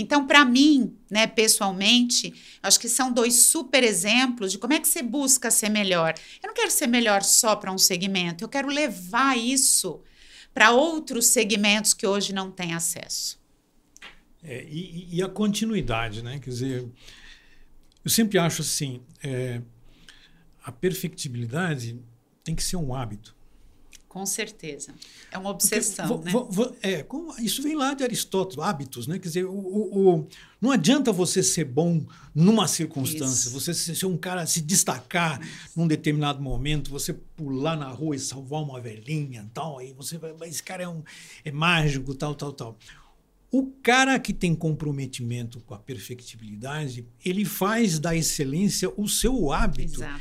Então, 0.00 0.26
para 0.26 0.44
mim, 0.44 0.96
né, 1.10 1.26
pessoalmente, 1.26 2.32
acho 2.62 2.78
que 2.78 2.88
são 2.88 3.12
dois 3.12 3.34
super 3.34 3.82
exemplos 3.82 4.52
de 4.52 4.58
como 4.58 4.72
é 4.72 4.80
que 4.80 4.86
você 4.86 5.02
busca 5.02 5.50
ser 5.50 5.68
melhor. 5.68 6.14
Eu 6.42 6.48
não 6.48 6.54
quero 6.54 6.70
ser 6.70 6.86
melhor 6.86 7.22
só 7.22 7.56
para 7.56 7.72
um 7.72 7.78
segmento, 7.78 8.44
eu 8.44 8.48
quero 8.48 8.68
levar 8.68 9.36
isso 9.36 10.00
para 10.54 10.70
outros 10.70 11.26
segmentos 11.26 11.94
que 11.94 12.06
hoje 12.06 12.32
não 12.32 12.50
têm 12.50 12.74
acesso. 12.74 13.38
É, 14.42 14.64
e, 14.68 15.16
e, 15.16 15.22
a 15.22 15.28
continuidade, 15.28 16.22
né? 16.22 16.38
Quer 16.38 16.50
dizer, 16.50 16.88
eu 18.04 18.10
sempre 18.10 18.38
acho 18.38 18.62
assim, 18.62 19.02
é, 19.22 19.60
a 20.64 20.70
perfectibilidade 20.70 22.00
tem 22.44 22.54
que 22.54 22.62
ser 22.62 22.76
um 22.76 22.94
hábito. 22.94 23.34
Com 24.18 24.26
certeza. 24.26 24.92
É 25.30 25.38
uma 25.38 25.50
obsessão, 25.50 26.08
Porque, 26.08 26.32
né? 26.32 26.76
é, 26.82 27.02
como, 27.04 27.38
isso 27.38 27.62
vem 27.62 27.76
lá 27.76 27.94
de 27.94 28.02
Aristóteles, 28.02 28.58
hábitos, 28.58 29.06
né? 29.06 29.16
Quer 29.16 29.28
dizer, 29.28 29.44
o, 29.44 29.52
o, 29.52 30.16
o, 30.16 30.28
não 30.60 30.72
adianta 30.72 31.12
você 31.12 31.40
ser 31.40 31.64
bom 31.64 32.04
numa 32.34 32.66
circunstância, 32.66 33.48
isso. 33.48 33.52
você 33.52 33.72
ser 33.72 34.06
um 34.06 34.16
cara, 34.16 34.44
se 34.44 34.60
destacar 34.60 35.40
isso. 35.40 35.70
num 35.76 35.86
determinado 35.86 36.42
momento, 36.42 36.90
você 36.90 37.12
pular 37.12 37.76
na 37.76 37.90
rua 37.90 38.16
e 38.16 38.18
salvar 38.18 38.60
uma 38.60 38.80
velhinha, 38.80 39.48
tal, 39.54 39.78
aí 39.78 39.92
você 39.92 40.18
vai, 40.18 40.34
esse 40.48 40.64
cara 40.64 40.82
é, 40.82 40.88
um, 40.88 41.04
é 41.44 41.52
mágico, 41.52 42.12
tal, 42.12 42.34
tal, 42.34 42.52
tal. 42.52 42.76
O 43.52 43.70
cara 43.82 44.18
que 44.18 44.32
tem 44.32 44.52
comprometimento 44.52 45.60
com 45.60 45.74
a 45.74 45.78
perfectibilidade, 45.78 47.06
ele 47.24 47.44
faz 47.44 48.00
da 48.00 48.16
excelência 48.16 48.92
o 48.96 49.08
seu 49.08 49.52
hábito. 49.52 50.00
Exato. 50.00 50.20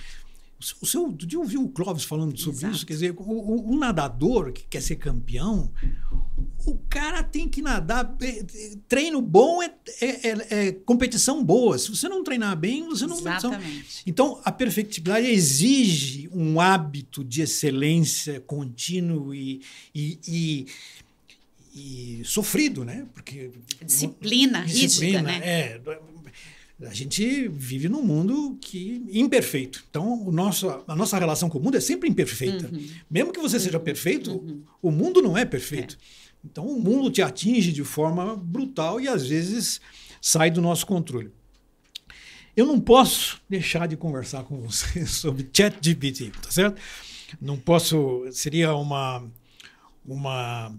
O 0.81 0.85
seu, 0.87 1.03
outro 1.03 1.27
dia 1.27 1.37
eu 1.37 1.41
ouvi 1.41 1.55
o 1.55 1.67
Clóvis 1.69 2.03
falando 2.03 2.35
sobre 2.37 2.59
Exato. 2.59 2.75
isso. 2.75 2.85
Quer 2.85 2.93
dizer, 2.93 3.15
o, 3.15 3.71
o, 3.73 3.77
nadador 3.77 4.51
que 4.51 4.63
quer 4.67 4.81
ser 4.81 4.95
campeão, 4.95 5.71
o 6.65 6.79
cara 6.89 7.21
tem 7.21 7.47
que 7.47 7.61
nadar. 7.61 8.15
É, 8.19 8.39
é, 8.39 8.43
treino 8.87 9.21
bom 9.21 9.61
é, 9.61 9.71
é, 10.01 10.07
é, 10.07 10.67
é 10.67 10.71
competição 10.71 11.43
boa. 11.43 11.77
Se 11.77 11.91
você 11.91 12.09
não 12.09 12.23
treinar 12.23 12.57
bem, 12.57 12.89
você 12.89 13.05
não. 13.05 13.19
Exatamente. 13.19 14.01
Então, 14.07 14.41
a 14.43 14.51
perfectibilidade 14.51 15.27
exige 15.27 16.27
um 16.33 16.59
hábito 16.59 17.23
de 17.23 17.43
excelência 17.43 18.41
contínuo 18.41 19.35
e, 19.35 19.61
e, 19.93 20.19
e 20.27 20.67
e 21.77 22.21
sofrido, 22.25 22.83
né? 22.83 23.05
Porque 23.13 23.51
disciplina, 23.85 24.65
disciplina 24.65 25.19
rígida, 25.19 25.21
né? 25.21 25.41
É, 25.43 25.81
a 26.81 26.93
gente 26.93 27.47
vive 27.47 27.89
num 27.89 28.03
mundo 28.03 28.57
que 28.61 29.03
imperfeito. 29.11 29.83
Então, 29.89 30.27
o 30.27 30.31
nosso, 30.31 30.69
a 30.87 30.95
nossa 30.95 31.17
relação 31.17 31.49
com 31.49 31.57
o 31.57 31.61
mundo 31.63 31.77
é 31.77 31.79
sempre 31.79 32.07
imperfeita. 32.07 32.69
Uhum. 32.71 32.87
Mesmo 33.09 33.33
que 33.33 33.39
você 33.39 33.57
uhum. 33.57 33.63
seja 33.63 33.79
perfeito, 33.79 34.31
uhum. 34.31 34.61
o 34.81 34.91
mundo 34.91 35.21
não 35.21 35.37
é 35.37 35.43
perfeito. 35.43 35.97
É. 35.99 36.27
Então, 36.45 36.67
o 36.67 36.79
mundo 36.79 37.09
te 37.09 37.21
atinge 37.21 37.71
de 37.71 37.83
forma 37.83 38.35
brutal 38.35 39.01
e 39.01 39.07
às 39.07 39.27
vezes 39.27 39.81
sai 40.21 40.51
do 40.51 40.61
nosso 40.61 40.85
controle. 40.85 41.31
Eu 42.55 42.65
não 42.65 42.79
posso 42.79 43.41
deixar 43.49 43.87
de 43.87 43.97
conversar 43.97 44.43
com 44.43 44.61
você 44.61 45.05
sobre 45.07 45.49
ChatGPT, 45.51 46.31
tá 46.41 46.51
certo? 46.51 46.79
Não 47.41 47.57
posso, 47.57 48.23
seria 48.31 48.73
uma 48.75 49.27
uma 50.07 50.73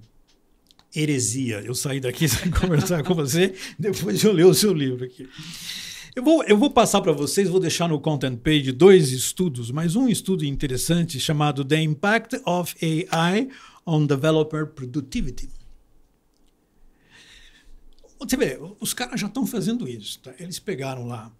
heresia. 0.94 1.60
Eu 1.60 1.74
saí 1.74 2.00
daqui 2.00 2.26
sem 2.28 2.50
conversar 2.50 3.02
com 3.02 3.14
você, 3.14 3.54
depois 3.78 4.22
eu 4.22 4.32
ler 4.32 4.46
o 4.46 4.54
seu 4.54 4.72
livro 4.72 5.04
aqui. 5.04 5.28
Eu 6.16 6.22
vou, 6.22 6.42
eu 6.44 6.58
vou 6.58 6.70
passar 6.70 7.00
para 7.00 7.12
vocês, 7.12 7.48
vou 7.48 7.60
deixar 7.60 7.88
no 7.88 8.00
content 8.00 8.36
page 8.38 8.72
dois 8.72 9.12
estudos, 9.12 9.70
mas 9.70 9.94
um 9.94 10.08
estudo 10.08 10.44
interessante 10.44 11.20
chamado 11.20 11.64
The 11.64 11.80
Impact 11.80 12.40
of 12.44 12.74
AI 12.82 13.48
on 13.86 14.04
Developer 14.04 14.66
Productivity. 14.66 15.48
Você 18.18 18.36
vê, 18.36 18.58
os 18.80 18.92
caras 18.92 19.20
já 19.20 19.28
estão 19.28 19.46
fazendo 19.46 19.88
isso. 19.88 20.18
Tá? 20.18 20.34
Eles 20.40 20.58
pegaram 20.58 21.06
lá 21.06 21.30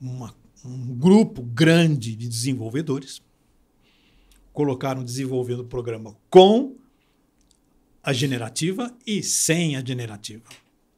uma, 0.00 0.34
um 0.64 0.94
grupo 0.94 1.42
grande 1.42 2.14
de 2.14 2.28
desenvolvedores, 2.28 3.20
colocaram 4.52 5.02
desenvolvendo 5.02 5.60
o 5.60 5.64
programa 5.64 6.16
com 6.30 6.76
a 8.02 8.12
generativa 8.12 8.94
e 9.06 9.22
sem 9.22 9.76
a 9.76 9.84
generativa. 9.84 10.42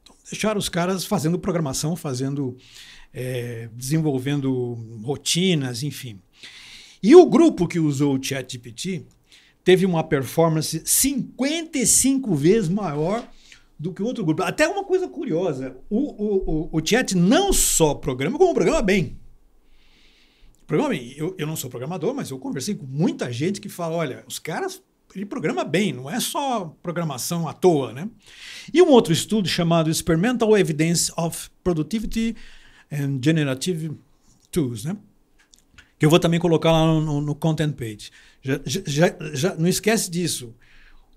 Então, 0.01 0.15
deixaram 0.29 0.57
os 0.57 0.69
caras 0.69 1.05
fazendo 1.05 1.37
programação, 1.37 1.95
fazendo, 1.95 2.57
é, 3.13 3.69
desenvolvendo 3.73 4.73
rotinas, 5.03 5.83
enfim. 5.83 6.19
E 7.03 7.15
o 7.15 7.25
grupo 7.25 7.67
que 7.67 7.79
usou 7.79 8.17
o 8.17 8.23
ChatGPT 8.23 9.05
teve 9.63 9.85
uma 9.85 10.03
performance 10.03 10.81
55 10.83 12.33
vezes 12.33 12.69
maior 12.69 13.27
do 13.77 13.93
que 13.93 14.01
o 14.01 14.05
outro 14.05 14.25
grupo. 14.25 14.43
Até 14.43 14.67
uma 14.67 14.83
coisa 14.83 15.07
curiosa: 15.07 15.77
o, 15.89 15.99
o, 15.99 16.69
o, 16.73 16.79
o 16.79 16.85
chat 16.85 17.15
não 17.15 17.53
só 17.53 17.93
programa, 17.93 18.37
como 18.37 18.53
programa 18.53 18.81
bem. 18.81 19.19
Programa 20.65 20.89
bem. 20.89 21.13
Eu, 21.15 21.35
eu 21.37 21.45
não 21.45 21.55
sou 21.55 21.69
programador, 21.69 22.13
mas 22.13 22.31
eu 22.31 22.39
conversei 22.39 22.73
com 22.73 22.85
muita 22.85 23.31
gente 23.31 23.61
que 23.61 23.69
fala: 23.69 23.95
olha, 23.95 24.23
os 24.27 24.39
caras 24.39 24.81
ele 25.15 25.25
programa 25.25 25.63
bem, 25.63 25.93
não 25.93 26.09
é 26.09 26.19
só 26.19 26.75
programação 26.83 27.47
à 27.47 27.53
toa, 27.53 27.93
né? 27.93 28.09
E 28.73 28.81
um 28.81 28.89
outro 28.89 29.13
estudo 29.13 29.47
chamado 29.47 29.89
Experimental 29.89 30.57
Evidence 30.57 31.11
of 31.17 31.49
Productivity 31.63 32.35
and 32.91 33.19
Generative 33.23 33.97
Tools, 34.51 34.83
né? 34.83 34.97
Que 35.97 36.05
eu 36.05 36.09
vou 36.09 36.19
também 36.19 36.39
colocar 36.39 36.71
lá 36.71 36.85
no, 36.85 37.21
no 37.21 37.33
content 37.33 37.73
page. 37.73 38.11
Já, 38.41 38.59
já, 38.65 39.15
já, 39.33 39.55
não 39.55 39.67
esquece 39.67 40.11
disso. 40.11 40.53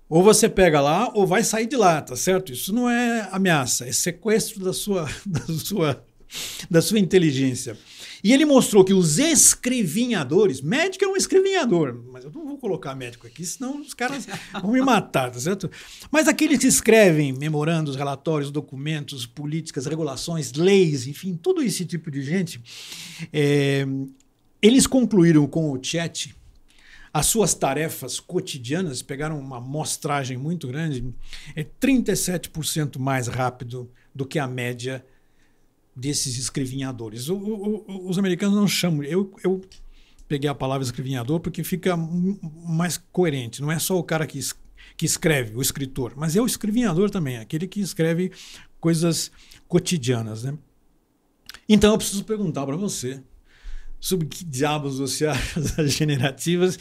Ou 0.07 0.23
você 0.23 0.47
pega 0.47 0.79
lá 0.79 1.11
ou 1.13 1.27
vai 1.27 1.43
sair 1.43 1.67
de 1.67 1.75
lá, 1.75 2.01
tá 2.01 2.15
certo? 2.15 2.53
Isso 2.53 2.73
não 2.73 2.89
é 2.89 3.27
ameaça, 3.31 3.85
é 3.85 3.91
sequestro 3.91 4.63
da 4.63 4.73
sua, 4.73 5.09
da 5.27 5.45
sua, 5.47 6.05
da 6.71 6.81
sua 6.81 6.99
inteligência. 6.99 7.77
E 8.23 8.33
ele 8.33 8.45
mostrou 8.45 8.83
que 8.83 8.93
os 8.93 9.17
escrevinhadores, 9.17 10.61
médico 10.61 11.05
é 11.05 11.07
um 11.07 11.15
escrevinhador, 11.15 12.01
mas 12.11 12.23
eu 12.23 12.31
não 12.31 12.45
vou 12.45 12.57
colocar 12.57 12.95
médico 12.95 13.25
aqui, 13.25 13.45
senão 13.45 13.81
os 13.81 13.93
caras 13.93 14.27
vão 14.61 14.71
me 14.71 14.81
matar, 14.81 15.31
tá 15.31 15.39
certo? 15.39 15.69
Mas 16.11 16.27
aqueles 16.27 16.59
que 16.59 16.67
escrevem 16.67 17.31
memorandos, 17.33 17.95
relatórios, 17.95 18.51
documentos, 18.51 19.25
políticas, 19.25 19.85
regulações, 19.85 20.53
leis, 20.53 21.07
enfim, 21.07 21.35
todo 21.35 21.61
esse 21.61 21.85
tipo 21.85 22.11
de 22.11 22.21
gente, 22.21 22.61
é, 23.31 23.85
eles 24.61 24.85
concluíram 24.85 25.47
com 25.47 25.71
o 25.71 25.79
chat 25.81 26.35
as 27.13 27.25
suas 27.25 27.53
tarefas 27.53 28.19
cotidianas, 28.19 29.01
pegaram 29.01 29.39
uma 29.39 29.57
amostragem 29.57 30.37
muito 30.37 30.67
grande, 30.67 31.03
é 31.55 31.63
37% 31.63 32.99
mais 32.99 33.27
rápido 33.27 33.89
do 34.13 34.25
que 34.25 34.37
a 34.37 34.47
média 34.47 35.03
desses 35.99 36.37
escrevinhadores. 36.37 37.29
O, 37.29 37.35
o, 37.35 38.09
os 38.09 38.17
americanos 38.17 38.55
não 38.55 38.67
chamam. 38.67 39.03
Eu, 39.03 39.33
eu 39.43 39.61
peguei 40.27 40.49
a 40.49 40.55
palavra 40.55 40.83
escrevinhador 40.83 41.39
porque 41.39 41.63
fica 41.63 41.97
mais 41.97 42.97
coerente. 43.11 43.61
Não 43.61 43.71
é 43.71 43.79
só 43.79 43.97
o 43.97 44.03
cara 44.03 44.25
que, 44.25 44.39
que 44.95 45.05
escreve, 45.05 45.55
o 45.55 45.61
escritor, 45.61 46.13
mas 46.15 46.35
é 46.35 46.41
o 46.41 46.45
escrevinhador 46.45 47.09
também, 47.09 47.37
aquele 47.37 47.67
que 47.67 47.81
escreve 47.81 48.31
coisas 48.79 49.31
cotidianas. 49.67 50.43
Né? 50.43 50.57
Então 51.67 51.91
eu 51.91 51.97
preciso 51.97 52.23
perguntar 52.23 52.65
para 52.65 52.77
você 52.77 53.21
sobre 53.99 54.27
que 54.27 54.45
diabos 54.45 54.99
você 54.99 55.25
acha 55.27 55.59
das 55.59 55.91
generativas 55.91 56.79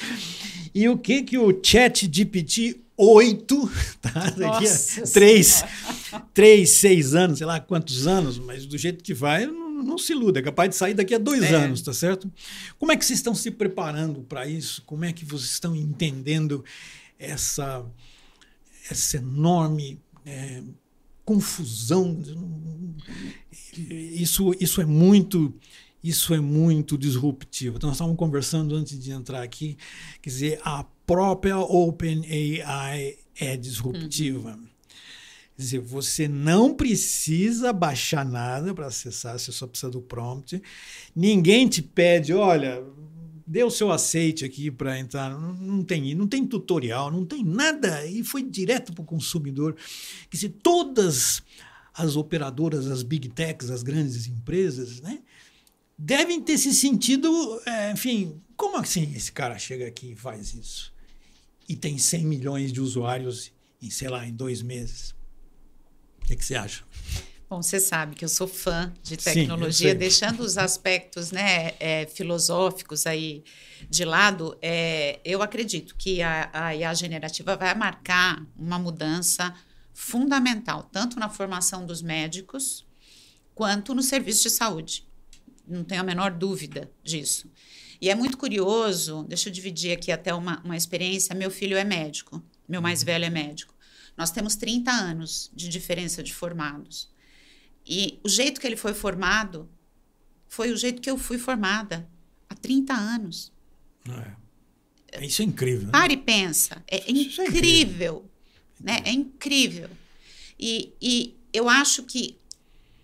e 0.74 0.88
o 0.88 0.96
que 0.96 1.22
que 1.22 1.38
o 1.38 1.58
Chat 1.62 2.08
GPT 2.12 2.82
8, 2.98 3.70
tá? 4.02 4.30
Daqui 4.30 4.66
a 4.66 5.06
3, 5.06 5.64
3, 6.34 6.68
6 6.68 7.14
anos, 7.14 7.38
sei 7.38 7.46
lá 7.46 7.60
quantos 7.60 8.08
anos, 8.08 8.38
mas 8.38 8.66
do 8.66 8.76
jeito 8.76 9.04
que 9.04 9.14
vai, 9.14 9.46
não, 9.46 9.84
não 9.84 9.98
se 9.98 10.12
iluda, 10.12 10.40
é 10.40 10.42
capaz 10.42 10.70
de 10.70 10.76
sair 10.76 10.94
daqui 10.94 11.14
a 11.14 11.18
dois 11.18 11.44
é. 11.44 11.54
anos, 11.54 11.80
tá 11.80 11.92
certo? 11.92 12.30
Como 12.76 12.90
é 12.90 12.96
que 12.96 13.04
vocês 13.04 13.20
estão 13.20 13.36
se 13.36 13.52
preparando 13.52 14.22
para 14.22 14.48
isso? 14.48 14.82
Como 14.84 15.04
é 15.04 15.12
que 15.12 15.24
vocês 15.24 15.52
estão 15.52 15.76
entendendo 15.76 16.64
essa, 17.16 17.86
essa 18.90 19.18
enorme 19.18 20.00
é, 20.26 20.62
confusão? 21.24 22.20
Isso, 23.76 24.52
isso 24.58 24.80
é 24.80 24.84
muito 24.84 25.54
isso 26.02 26.32
é 26.34 26.40
muito 26.40 26.96
disruptivo. 26.96 27.76
Então, 27.76 27.88
nós 27.88 27.96
estávamos 27.96 28.18
conversando 28.18 28.74
antes 28.74 28.98
de 28.98 29.10
entrar 29.10 29.42
aqui, 29.42 29.76
quer 30.22 30.30
dizer, 30.30 30.60
a 30.62 30.84
própria 31.06 31.58
OpenAI 31.58 33.16
é 33.38 33.56
disruptiva. 33.56 34.50
Uhum. 34.50 34.68
Quer 35.56 35.62
dizer, 35.62 35.78
você 35.80 36.28
não 36.28 36.72
precisa 36.72 37.72
baixar 37.72 38.24
nada 38.24 38.72
para 38.72 38.86
acessar, 38.86 39.38
você 39.38 39.50
só 39.50 39.66
precisa 39.66 39.90
do 39.90 40.00
prompt. 40.00 40.62
Ninguém 41.16 41.66
te 41.66 41.82
pede, 41.82 42.32
olha, 42.32 42.80
dê 43.44 43.64
o 43.64 43.70
seu 43.70 43.90
aceite 43.90 44.44
aqui 44.44 44.70
para 44.70 44.98
entrar. 45.00 45.30
Não, 45.30 45.54
não, 45.54 45.82
tem, 45.82 46.14
não 46.14 46.28
tem 46.28 46.46
tutorial, 46.46 47.10
não 47.10 47.24
tem 47.24 47.42
nada. 47.42 48.06
E 48.06 48.22
foi 48.22 48.42
direto 48.42 48.92
para 48.92 49.02
o 49.02 49.06
consumidor. 49.06 49.74
Quer 50.30 50.36
dizer, 50.36 50.54
todas 50.62 51.42
as 51.94 52.14
operadoras, 52.14 52.86
as 52.86 53.02
big 53.02 53.28
techs, 53.30 53.70
as 53.70 53.82
grandes 53.82 54.28
empresas, 54.28 55.00
né? 55.00 55.20
Devem 55.98 56.40
ter 56.40 56.56
se 56.56 56.72
sentido, 56.72 57.60
é, 57.66 57.90
enfim, 57.90 58.40
como 58.56 58.76
assim 58.76 59.12
esse 59.16 59.32
cara 59.32 59.58
chega 59.58 59.86
aqui 59.88 60.12
e 60.12 60.16
faz 60.16 60.54
isso? 60.54 60.94
E 61.68 61.74
tem 61.74 61.98
100 61.98 62.24
milhões 62.24 62.72
de 62.72 62.80
usuários 62.80 63.52
em, 63.82 63.90
sei 63.90 64.08
lá, 64.08 64.24
em 64.26 64.32
dois 64.32 64.62
meses. 64.62 65.14
O 66.22 66.26
que, 66.26 66.36
que 66.36 66.44
você 66.44 66.54
acha? 66.54 66.84
Bom, 67.50 67.62
você 67.62 67.80
sabe 67.80 68.14
que 68.14 68.24
eu 68.24 68.28
sou 68.28 68.46
fã 68.46 68.92
de 69.02 69.16
tecnologia, 69.16 69.92
Sim, 69.92 69.98
deixando 69.98 70.40
os 70.40 70.58
aspectos 70.58 71.32
né, 71.32 71.72
é, 71.80 72.06
filosóficos 72.06 73.06
aí 73.06 73.42
de 73.88 74.04
lado, 74.04 74.56
é, 74.60 75.18
eu 75.24 75.40
acredito 75.42 75.96
que 75.96 76.20
a, 76.20 76.50
a 76.52 76.76
IA 76.76 76.92
generativa 76.92 77.56
vai 77.56 77.74
marcar 77.74 78.46
uma 78.54 78.78
mudança 78.78 79.54
fundamental, 79.94 80.88
tanto 80.92 81.18
na 81.18 81.30
formação 81.30 81.86
dos 81.86 82.02
médicos 82.02 82.86
quanto 83.54 83.94
no 83.94 84.02
serviço 84.02 84.42
de 84.42 84.50
saúde 84.50 85.07
não 85.68 85.84
tenho 85.84 86.00
a 86.00 86.04
menor 86.04 86.30
dúvida 86.32 86.90
disso. 87.02 87.50
E 88.00 88.08
é 88.08 88.14
muito 88.14 88.38
curioso, 88.38 89.24
deixa 89.28 89.48
eu 89.48 89.52
dividir 89.52 89.92
aqui 89.92 90.12
até 90.12 90.32
uma, 90.32 90.60
uma 90.64 90.76
experiência. 90.76 91.34
Meu 91.34 91.50
filho 91.50 91.76
é 91.76 91.84
médico, 91.84 92.42
meu 92.68 92.80
mais 92.80 93.00
uhum. 93.00 93.06
velho 93.06 93.24
é 93.24 93.30
médico. 93.30 93.74
Nós 94.16 94.30
temos 94.30 94.56
30 94.56 94.90
anos 94.90 95.50
de 95.54 95.68
diferença 95.68 96.22
de 96.22 96.34
formados. 96.34 97.10
E 97.86 98.18
o 98.22 98.28
jeito 98.28 98.60
que 98.60 98.66
ele 98.66 98.76
foi 98.76 98.94
formado 98.94 99.68
foi 100.48 100.72
o 100.72 100.76
jeito 100.76 101.00
que 101.00 101.10
eu 101.10 101.16
fui 101.16 101.38
formada 101.38 102.08
há 102.48 102.54
30 102.54 102.92
anos. 102.92 103.52
É. 104.08 105.24
Isso 105.24 105.42
é 105.42 105.44
incrível. 105.44 105.86
Né? 105.86 105.92
Pare 105.92 106.14
e 106.14 106.16
pensa. 106.16 106.82
É, 106.86 106.98
é 106.98 107.10
incrível. 107.10 107.44
É 107.44 107.48
incrível. 107.48 108.30
Né? 108.80 109.02
É 109.04 109.10
incrível. 109.12 109.90
E, 110.58 110.92
e 111.00 111.36
eu 111.52 111.68
acho 111.68 112.02
que 112.02 112.38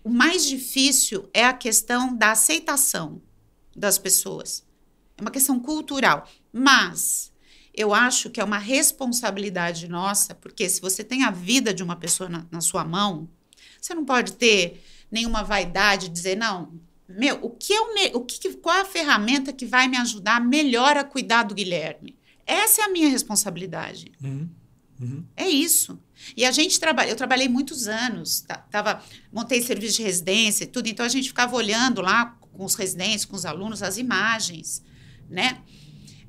o 0.05 0.09
mais 0.11 0.45
difícil 0.45 1.27
é 1.33 1.43
a 1.43 1.51
questão 1.51 2.15
da 2.15 2.31
aceitação 2.31 3.19
das 3.75 3.97
pessoas. 3.97 4.63
É 5.17 5.21
uma 5.21 5.31
questão 5.31 5.59
cultural. 5.59 6.29
Mas 6.53 7.33
eu 7.73 7.91
acho 7.91 8.29
que 8.29 8.39
é 8.39 8.43
uma 8.43 8.59
responsabilidade 8.59 9.87
nossa, 9.87 10.35
porque 10.35 10.69
se 10.69 10.79
você 10.79 11.03
tem 11.03 11.23
a 11.23 11.31
vida 11.31 11.73
de 11.73 11.81
uma 11.81 11.95
pessoa 11.95 12.29
na, 12.29 12.45
na 12.51 12.61
sua 12.61 12.85
mão, 12.85 13.27
você 13.81 13.95
não 13.95 14.05
pode 14.05 14.33
ter 14.33 14.85
nenhuma 15.09 15.43
vaidade, 15.43 16.07
dizer, 16.07 16.37
não, 16.37 16.79
meu, 17.09 17.39
o 17.43 17.49
que 17.49 17.73
eu, 17.73 17.85
o 18.13 18.23
que, 18.23 18.53
qual 18.57 18.75
é 18.75 18.81
a 18.81 18.85
ferramenta 18.85 19.51
que 19.51 19.65
vai 19.65 19.87
me 19.87 19.97
ajudar 19.97 20.39
melhor 20.39 20.97
a 20.97 21.03
cuidar 21.03 21.41
do 21.41 21.55
Guilherme? 21.55 22.15
Essa 22.45 22.83
é 22.83 22.85
a 22.85 22.89
minha 22.89 23.09
responsabilidade. 23.09 24.11
Uhum. 24.23 24.47
Uhum. 25.01 25.25
É 25.35 25.49
isso. 25.49 25.99
E 26.35 26.45
a 26.45 26.51
gente 26.51 26.79
trabalha, 26.79 27.09
eu 27.09 27.15
trabalhei 27.15 27.47
muitos 27.47 27.87
anos, 27.87 28.45
tava, 28.71 29.03
montei 29.31 29.61
serviço 29.61 29.97
de 29.97 30.03
residência 30.03 30.63
e 30.63 30.67
tudo, 30.67 30.87
então 30.87 31.05
a 31.05 31.09
gente 31.09 31.27
ficava 31.27 31.55
olhando 31.55 32.01
lá 32.01 32.37
com 32.51 32.63
os 32.63 32.75
residentes, 32.75 33.25
com 33.25 33.35
os 33.35 33.45
alunos, 33.45 33.83
as 33.83 33.97
imagens, 33.97 34.81
né? 35.29 35.61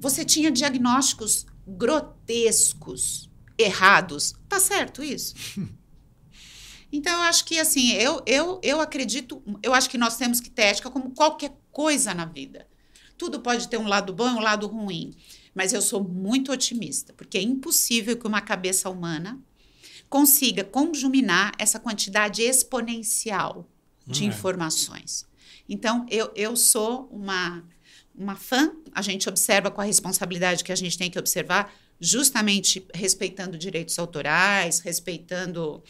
Você 0.01 0.24
tinha 0.24 0.51
diagnósticos 0.51 1.47
grotescos, 1.66 3.30
errados. 3.59 4.34
Tá 4.49 4.61
certo 4.61 5.03
isso? 5.03 5.34
Então, 6.92 7.12
eu 7.12 7.22
acho 7.22 7.44
que, 7.44 7.59
assim, 7.59 7.92
eu, 7.94 8.22
eu, 8.24 8.61
eu 8.62 8.80
acredito, 8.80 9.42
eu 9.61 9.74
acho 9.74 9.90
que 9.90 9.99
nós 9.99 10.16
temos 10.16 10.40
que 10.40 10.49
ter 10.49 10.62
ética 10.62 10.88
como 10.88 11.11
qualquer 11.11 11.53
coisa 11.72 12.14
na 12.14 12.24
vida. 12.24 12.66
Tudo 13.18 13.40
pode 13.40 13.68
ter 13.68 13.76
um 13.76 13.88
lado 13.88 14.14
bom 14.14 14.28
e 14.28 14.34
um 14.34 14.40
lado 14.40 14.68
ruim. 14.68 15.12
Mas 15.53 15.72
eu 15.72 15.82
sou 15.82 16.03
muito 16.03 16.53
otimista, 16.53 17.12
porque 17.12 17.38
é 17.38 17.42
impossível 17.42 18.16
que 18.16 18.26
uma 18.26 18.40
cabeça 18.40 18.88
humana 18.88 19.38
consiga 20.09 20.64
conjuminar 20.64 21.52
essa 21.59 21.78
quantidade 21.78 22.42
exponencial 22.42 23.68
de 24.07 24.22
hum, 24.22 24.26
é. 24.26 24.28
informações. 24.28 25.26
Então, 25.68 26.07
eu, 26.09 26.30
eu 26.34 26.57
sou 26.57 27.09
uma, 27.11 27.64
uma 28.14 28.36
fã, 28.36 28.72
a 28.92 29.02
gente 29.02 29.28
observa 29.28 29.70
com 29.70 29.80
a 29.80 29.84
responsabilidade 29.84 30.62
que 30.62 30.72
a 30.72 30.76
gente 30.76 30.96
tem 30.96 31.11
que 31.11 31.18
observar, 31.18 31.74
justamente 32.00 32.86
respeitando 32.94 33.59
direitos 33.59 33.98
autorais, 33.98 34.80
respeitando 34.80 35.82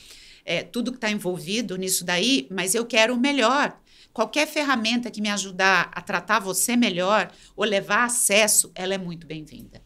é, 0.45 0.63
tudo 0.63 0.93
que 0.93 0.99
está 0.99 1.11
envolvido 1.11 1.77
nisso 1.77 2.05
daí, 2.05 2.47
mas 2.51 2.75
eu 2.75 2.87
quero 2.87 3.15
o 3.15 3.21
melhor. 3.21 3.79
Qualquer 4.13 4.47
ferramenta 4.47 5.11
que 5.11 5.21
me 5.21 5.29
ajudar 5.29 5.91
a 5.93 6.01
tratar 6.01 6.39
você 6.39 6.75
melhor 6.75 7.31
ou 7.55 7.65
levar 7.65 8.05
acesso, 8.05 8.71
ela 8.75 8.95
é 8.95 8.99
muito 8.99 9.27
bem-vinda. 9.27 9.83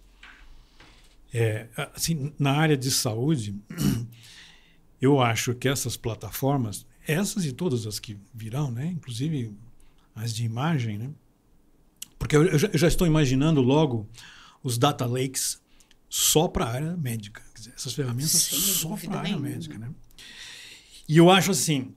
É, 1.32 1.66
assim, 1.94 2.32
na 2.38 2.52
área 2.52 2.76
de 2.76 2.90
saúde, 2.90 3.54
eu 5.00 5.20
acho 5.20 5.54
que 5.54 5.68
essas 5.68 5.96
plataformas, 5.96 6.86
essas 7.06 7.44
e 7.44 7.52
todas 7.52 7.86
as 7.86 7.98
que 7.98 8.18
virão, 8.34 8.70
né, 8.70 8.86
inclusive 8.86 9.56
as 10.14 10.34
de 10.34 10.44
imagem, 10.44 10.98
né, 10.98 11.10
porque 12.18 12.36
eu 12.36 12.58
já, 12.58 12.68
eu 12.68 12.78
já 12.78 12.86
estou 12.86 13.06
imaginando 13.06 13.62
logo 13.62 14.06
os 14.62 14.76
data 14.76 15.06
lakes 15.06 15.60
só 16.08 16.48
para 16.48 16.66
a 16.66 16.70
área 16.70 16.96
médica. 16.96 17.42
Dizer, 17.54 17.72
essas 17.74 17.94
ferramentas 17.94 18.30
Sem 18.32 18.58
só 18.58 18.96
para 18.96 19.16
a 19.16 19.20
área 19.20 19.38
médica. 19.38 19.78
Né? 19.78 19.90
E 21.08 21.16
eu 21.16 21.30
acho 21.30 21.50
assim, 21.50 21.94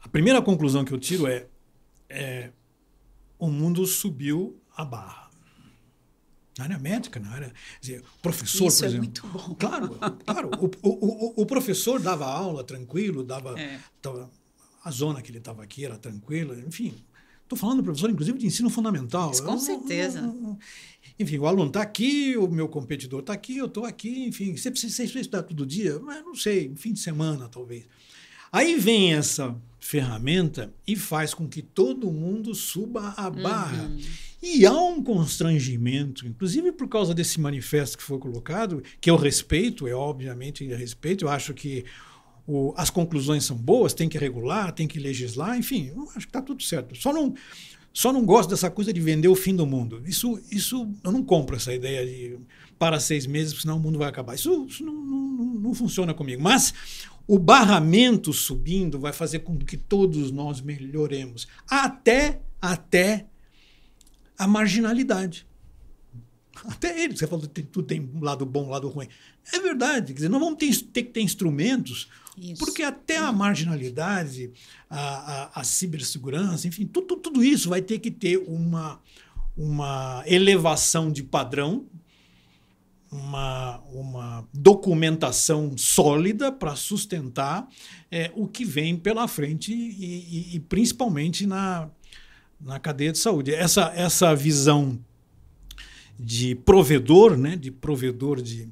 a 0.00 0.08
primeira 0.08 0.40
conclusão 0.40 0.84
que 0.84 0.92
eu 0.92 0.98
tiro 0.98 1.26
é, 1.26 1.46
é 2.08 2.52
o 3.38 3.50
mundo 3.50 3.84
subiu 3.86 4.62
a 4.76 4.84
barra 4.84 5.29
na 6.60 6.64
área 6.64 6.78
médica, 6.78 7.18
na 7.18 7.30
área. 7.30 7.52
Dizer, 7.80 8.02
professor, 8.20 8.66
Isso 8.66 8.78
por 8.78 8.84
é 8.84 8.88
exemplo. 8.88 9.04
Muito 9.04 9.26
bom. 9.26 9.54
Claro, 9.54 9.88
claro. 10.26 10.50
O, 10.82 10.88
o, 10.88 11.42
o, 11.42 11.46
professor 11.46 12.00
dava 12.00 12.26
aula 12.26 12.62
tranquilo, 12.62 13.24
dava. 13.24 13.58
É. 13.58 13.80
Tava, 14.02 14.30
a 14.84 14.90
zona 14.90 15.20
que 15.22 15.30
ele 15.30 15.38
estava 15.38 15.62
aqui 15.62 15.84
era 15.84 15.96
tranquila, 15.96 16.56
enfim. 16.66 16.94
Estou 17.42 17.58
falando 17.58 17.78
do 17.78 17.84
professor, 17.84 18.10
inclusive, 18.10 18.38
de 18.38 18.46
ensino 18.46 18.70
fundamental. 18.70 19.28
Mas, 19.28 19.40
com 19.40 19.58
certeza. 19.58 20.34
enfim, 21.18 21.38
o 21.38 21.46
aluno 21.46 21.68
está 21.68 21.82
aqui, 21.82 22.36
o 22.36 22.46
meu 22.46 22.68
competidor 22.68 23.20
está 23.20 23.32
aqui, 23.32 23.56
eu 23.58 23.66
estou 23.66 23.84
aqui, 23.84 24.26
enfim. 24.26 24.56
Você 24.56 24.70
precisa, 24.70 24.94
você 24.94 25.02
precisa 25.02 25.20
estudar 25.20 25.42
todo 25.42 25.66
dia? 25.66 25.98
Mas 25.98 26.24
não 26.24 26.34
sei, 26.34 26.72
fim 26.76 26.92
de 26.92 27.00
semana, 27.00 27.48
talvez. 27.48 27.86
Aí 28.52 28.78
vem 28.78 29.14
essa 29.14 29.56
ferramenta 29.78 30.72
e 30.86 30.94
faz 30.94 31.34
com 31.34 31.48
que 31.48 31.62
todo 31.62 32.10
mundo 32.10 32.54
suba 32.54 33.14
a 33.16 33.28
barra. 33.30 33.84
Uhum. 33.84 34.00
E 34.42 34.64
há 34.64 34.72
um 34.72 35.02
constrangimento, 35.02 36.26
inclusive 36.26 36.72
por 36.72 36.88
causa 36.88 37.14
desse 37.14 37.38
manifesto 37.38 37.98
que 37.98 38.04
foi 38.04 38.18
colocado, 38.18 38.82
que 39.00 39.10
eu 39.10 39.16
respeito, 39.16 39.86
é 39.86 39.94
obviamente 39.94 40.66
respeito, 40.66 41.26
eu 41.26 41.28
acho 41.28 41.52
que 41.52 41.84
o, 42.46 42.72
as 42.76 42.88
conclusões 42.88 43.44
são 43.44 43.56
boas, 43.56 43.92
tem 43.92 44.08
que 44.08 44.16
regular, 44.16 44.72
tem 44.72 44.88
que 44.88 44.98
legislar, 44.98 45.58
enfim, 45.58 45.92
eu 45.94 46.04
acho 46.04 46.20
que 46.20 46.26
está 46.26 46.40
tudo 46.40 46.62
certo. 46.62 46.96
Só 46.96 47.12
não, 47.12 47.34
só 47.92 48.12
não 48.12 48.24
gosto 48.24 48.50
dessa 48.50 48.70
coisa 48.70 48.92
de 48.92 49.00
vender 49.00 49.28
o 49.28 49.34
fim 49.34 49.54
do 49.54 49.66
mundo. 49.66 50.02
Isso, 50.06 50.40
isso 50.50 50.90
eu 51.04 51.12
não 51.12 51.22
compro 51.22 51.56
essa 51.56 51.74
ideia 51.74 52.06
de 52.06 52.38
para 52.78 52.98
seis 52.98 53.26
meses, 53.26 53.60
senão 53.60 53.76
o 53.76 53.80
mundo 53.80 53.98
vai 53.98 54.08
acabar. 54.08 54.34
Isso, 54.34 54.66
isso 54.66 54.82
não, 54.82 54.94
não, 54.94 55.44
não 55.60 55.74
funciona 55.74 56.14
comigo. 56.14 56.42
Mas 56.42 56.72
o 57.26 57.38
barramento 57.38 58.32
subindo 58.32 58.98
vai 58.98 59.12
fazer 59.12 59.40
com 59.40 59.58
que 59.58 59.76
todos 59.76 60.30
nós 60.30 60.62
melhoremos. 60.62 61.46
Até, 61.68 62.40
até 62.60 63.26
a 64.40 64.46
marginalidade. 64.46 65.46
Até 66.64 66.98
ele, 67.04 67.14
você 67.14 67.26
falou 67.26 67.46
que 67.46 67.62
tudo 67.62 67.86
tem 67.86 68.00
um 68.00 68.24
lado 68.24 68.46
bom, 68.46 68.64
um 68.64 68.70
lado 68.70 68.88
ruim. 68.88 69.06
É 69.52 69.60
verdade, 69.60 70.08
quer 70.08 70.14
dizer, 70.14 70.28
não 70.30 70.40
vamos 70.40 70.56
ter, 70.58 70.74
ter 70.86 71.02
que 71.02 71.10
ter 71.10 71.20
instrumentos, 71.20 72.08
isso. 72.38 72.54
porque 72.58 72.82
até 72.82 73.18
a 73.18 73.30
marginalidade, 73.30 74.50
a, 74.88 74.98
a, 74.98 75.60
a 75.60 75.64
cibersegurança, 75.64 76.66
enfim, 76.66 76.86
tudo, 76.86 77.16
tudo 77.16 77.44
isso 77.44 77.68
vai 77.68 77.82
ter 77.82 77.98
que 77.98 78.10
ter 78.10 78.38
uma, 78.38 78.98
uma 79.54 80.24
elevação 80.26 81.12
de 81.12 81.22
padrão, 81.22 81.86
uma, 83.12 83.78
uma 83.92 84.48
documentação 84.54 85.76
sólida 85.76 86.50
para 86.50 86.74
sustentar 86.76 87.68
é, 88.10 88.30
o 88.34 88.48
que 88.48 88.64
vem 88.64 88.96
pela 88.96 89.28
frente 89.28 89.70
e, 89.70 90.54
e, 90.54 90.56
e 90.56 90.60
principalmente 90.60 91.46
na, 91.46 91.90
na 92.60 92.78
cadeia 92.78 93.12
de 93.12 93.18
saúde. 93.18 93.54
Essa, 93.54 93.92
essa 93.94 94.34
visão 94.34 94.98
de 96.18 96.54
provedor, 96.54 97.36
né, 97.36 97.56
de 97.56 97.70
provedor 97.70 98.42
de, 98.42 98.68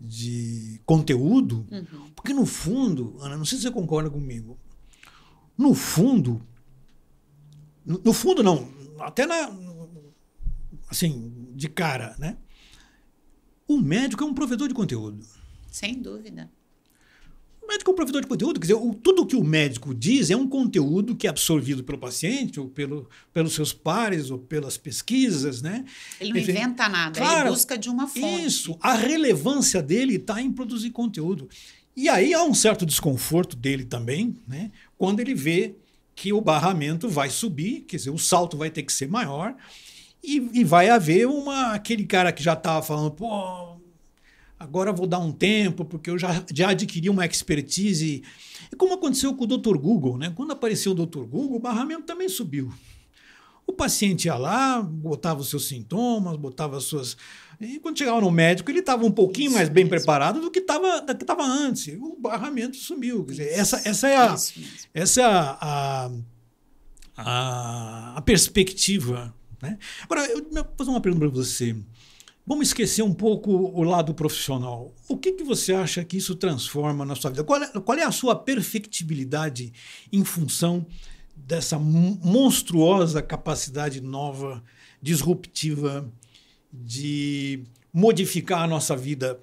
de 0.00 0.80
conteúdo, 0.84 1.66
uhum. 1.70 2.10
porque 2.16 2.32
no 2.32 2.44
fundo, 2.44 3.16
Ana, 3.20 3.36
não 3.36 3.44
sei 3.44 3.58
se 3.58 3.62
você 3.62 3.70
concorda 3.70 4.10
comigo, 4.10 4.58
no 5.56 5.72
fundo, 5.72 6.42
no, 7.86 8.00
no 8.04 8.12
fundo 8.12 8.42
não, 8.42 8.68
até 8.98 9.24
na, 9.24 9.50
assim, 10.88 11.52
de 11.54 11.68
cara, 11.68 12.16
né? 12.18 12.36
O 13.66 13.78
médico 13.78 14.22
é 14.22 14.26
um 14.26 14.34
provedor 14.34 14.68
de 14.68 14.74
conteúdo. 14.74 15.24
Sem 15.70 16.00
dúvida. 16.00 16.50
O 17.64 17.66
médico 17.66 17.90
é 17.90 17.92
um 17.92 17.96
provedor 17.96 18.20
de 18.20 18.26
conteúdo, 18.26 18.60
quer 18.60 18.66
dizer, 18.66 18.74
o, 18.74 18.92
tudo 18.94 19.24
que 19.24 19.34
o 19.34 19.42
médico 19.42 19.94
diz 19.94 20.30
é 20.30 20.36
um 20.36 20.46
conteúdo 20.46 21.16
que 21.16 21.26
é 21.26 21.30
absorvido 21.30 21.82
pelo 21.82 21.96
paciente, 21.96 22.60
ou 22.60 22.68
pelo, 22.68 23.08
pelos 23.32 23.54
seus 23.54 23.72
pares, 23.72 24.30
ou 24.30 24.38
pelas 24.38 24.76
pesquisas, 24.76 25.62
né? 25.62 25.82
Ele 26.20 26.34
não 26.34 26.40
Enfim, 26.40 26.50
inventa 26.52 26.88
nada, 26.90 27.18
claro, 27.18 27.48
ele 27.48 27.54
busca 27.54 27.78
de 27.78 27.88
uma 27.88 28.06
fonte. 28.06 28.44
Isso, 28.44 28.76
a 28.82 28.92
relevância 28.92 29.82
dele 29.82 30.16
está 30.16 30.42
em 30.42 30.52
produzir 30.52 30.90
conteúdo. 30.90 31.48
E 31.96 32.06
aí 32.06 32.34
há 32.34 32.42
um 32.44 32.52
certo 32.52 32.84
desconforto 32.84 33.56
dele 33.56 33.84
também, 33.84 34.36
né? 34.46 34.70
Quando 34.98 35.20
ele 35.20 35.34
vê 35.34 35.74
que 36.14 36.34
o 36.34 36.42
barramento 36.42 37.08
vai 37.08 37.30
subir, 37.30 37.80
quer 37.88 37.96
dizer, 37.96 38.10
o 38.10 38.18
salto 38.18 38.58
vai 38.58 38.68
ter 38.68 38.82
que 38.82 38.92
ser 38.92 39.08
maior, 39.08 39.56
e, 40.22 40.50
e 40.52 40.64
vai 40.64 40.90
haver 40.90 41.26
uma 41.26 41.72
aquele 41.72 42.04
cara 42.04 42.30
que 42.30 42.42
já 42.42 42.52
estava 42.52 42.84
falando, 42.84 43.10
pô, 43.10 43.73
agora 44.58 44.92
vou 44.92 45.06
dar 45.06 45.18
um 45.18 45.32
tempo, 45.32 45.84
porque 45.84 46.10
eu 46.10 46.18
já, 46.18 46.44
já 46.52 46.70
adquiri 46.70 47.08
uma 47.08 47.26
expertise. 47.26 48.22
E 48.72 48.76
como 48.76 48.94
aconteceu 48.94 49.34
com 49.34 49.44
o 49.44 49.46
Dr. 49.46 49.76
Google, 49.76 50.18
né? 50.18 50.32
Quando 50.34 50.52
apareceu 50.52 50.92
o 50.92 51.06
Dr. 51.06 51.24
Google, 51.24 51.56
o 51.56 51.60
barramento 51.60 52.02
também 52.02 52.28
subiu. 52.28 52.72
O 53.66 53.72
paciente 53.72 54.26
ia 54.26 54.36
lá, 54.36 54.82
botava 54.82 55.40
os 55.40 55.48
seus 55.48 55.66
sintomas, 55.66 56.36
botava 56.36 56.76
as 56.76 56.84
suas. 56.84 57.16
E 57.60 57.78
quando 57.78 57.98
chegava 57.98 58.20
no 58.20 58.30
médico, 58.30 58.70
ele 58.70 58.80
estava 58.80 59.06
um 59.06 59.10
pouquinho 59.10 59.52
mais 59.52 59.68
bem 59.68 59.86
preparado 59.86 60.40
do 60.40 60.50
que 60.50 60.58
estava 60.58 61.44
antes. 61.44 61.96
O 61.98 62.16
barramento 62.20 62.76
sumiu. 62.76 63.24
Quer 63.24 63.32
dizer, 63.32 63.52
essa, 63.52 63.80
essa 63.88 64.08
é 64.08 64.16
a, 64.16 64.36
essa 64.92 65.20
é 65.20 65.24
a, 65.24 65.58
a, 65.60 66.10
a, 67.16 68.18
a 68.18 68.22
perspectiva. 68.22 69.34
Né? 69.62 69.78
Agora, 70.02 70.26
eu 70.26 70.44
vou 70.50 70.66
fazer 70.76 70.90
uma 70.90 71.00
pergunta 71.00 71.26
para 71.26 71.34
você. 71.34 71.74
Vamos 72.46 72.68
esquecer 72.68 73.02
um 73.02 73.14
pouco 73.14 73.50
o 73.50 73.82
lado 73.82 74.12
profissional. 74.12 74.94
O 75.08 75.16
que, 75.16 75.32
que 75.32 75.42
você 75.42 75.72
acha 75.72 76.04
que 76.04 76.18
isso 76.18 76.34
transforma 76.34 77.04
na 77.04 77.14
sua 77.14 77.30
vida? 77.30 77.42
Qual 77.42 77.62
é, 77.62 77.66
qual 77.80 77.98
é 77.98 78.02
a 78.02 78.12
sua 78.12 78.36
perfectibilidade 78.36 79.72
em 80.12 80.22
função 80.24 80.86
dessa 81.34 81.78
monstruosa 81.78 83.22
capacidade 83.22 84.00
nova, 84.02 84.62
disruptiva, 85.00 86.10
de 86.70 87.64
modificar 87.90 88.62
a 88.62 88.66
nossa 88.66 88.94
vida 88.94 89.40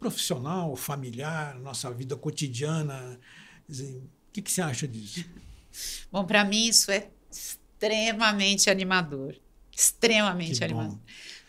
profissional, 0.00 0.74
familiar, 0.74 1.56
nossa 1.60 1.92
vida 1.92 2.16
cotidiana? 2.16 3.20
o 3.68 4.32
que, 4.32 4.42
que 4.42 4.50
você 4.50 4.62
acha 4.62 4.88
disso? 4.88 5.24
Bom, 6.10 6.24
para 6.24 6.44
mim 6.44 6.66
isso 6.66 6.90
é 6.90 7.08
extremamente 7.30 8.68
animador. 8.68 9.36
Extremamente 9.70 10.64
animador. 10.64 10.98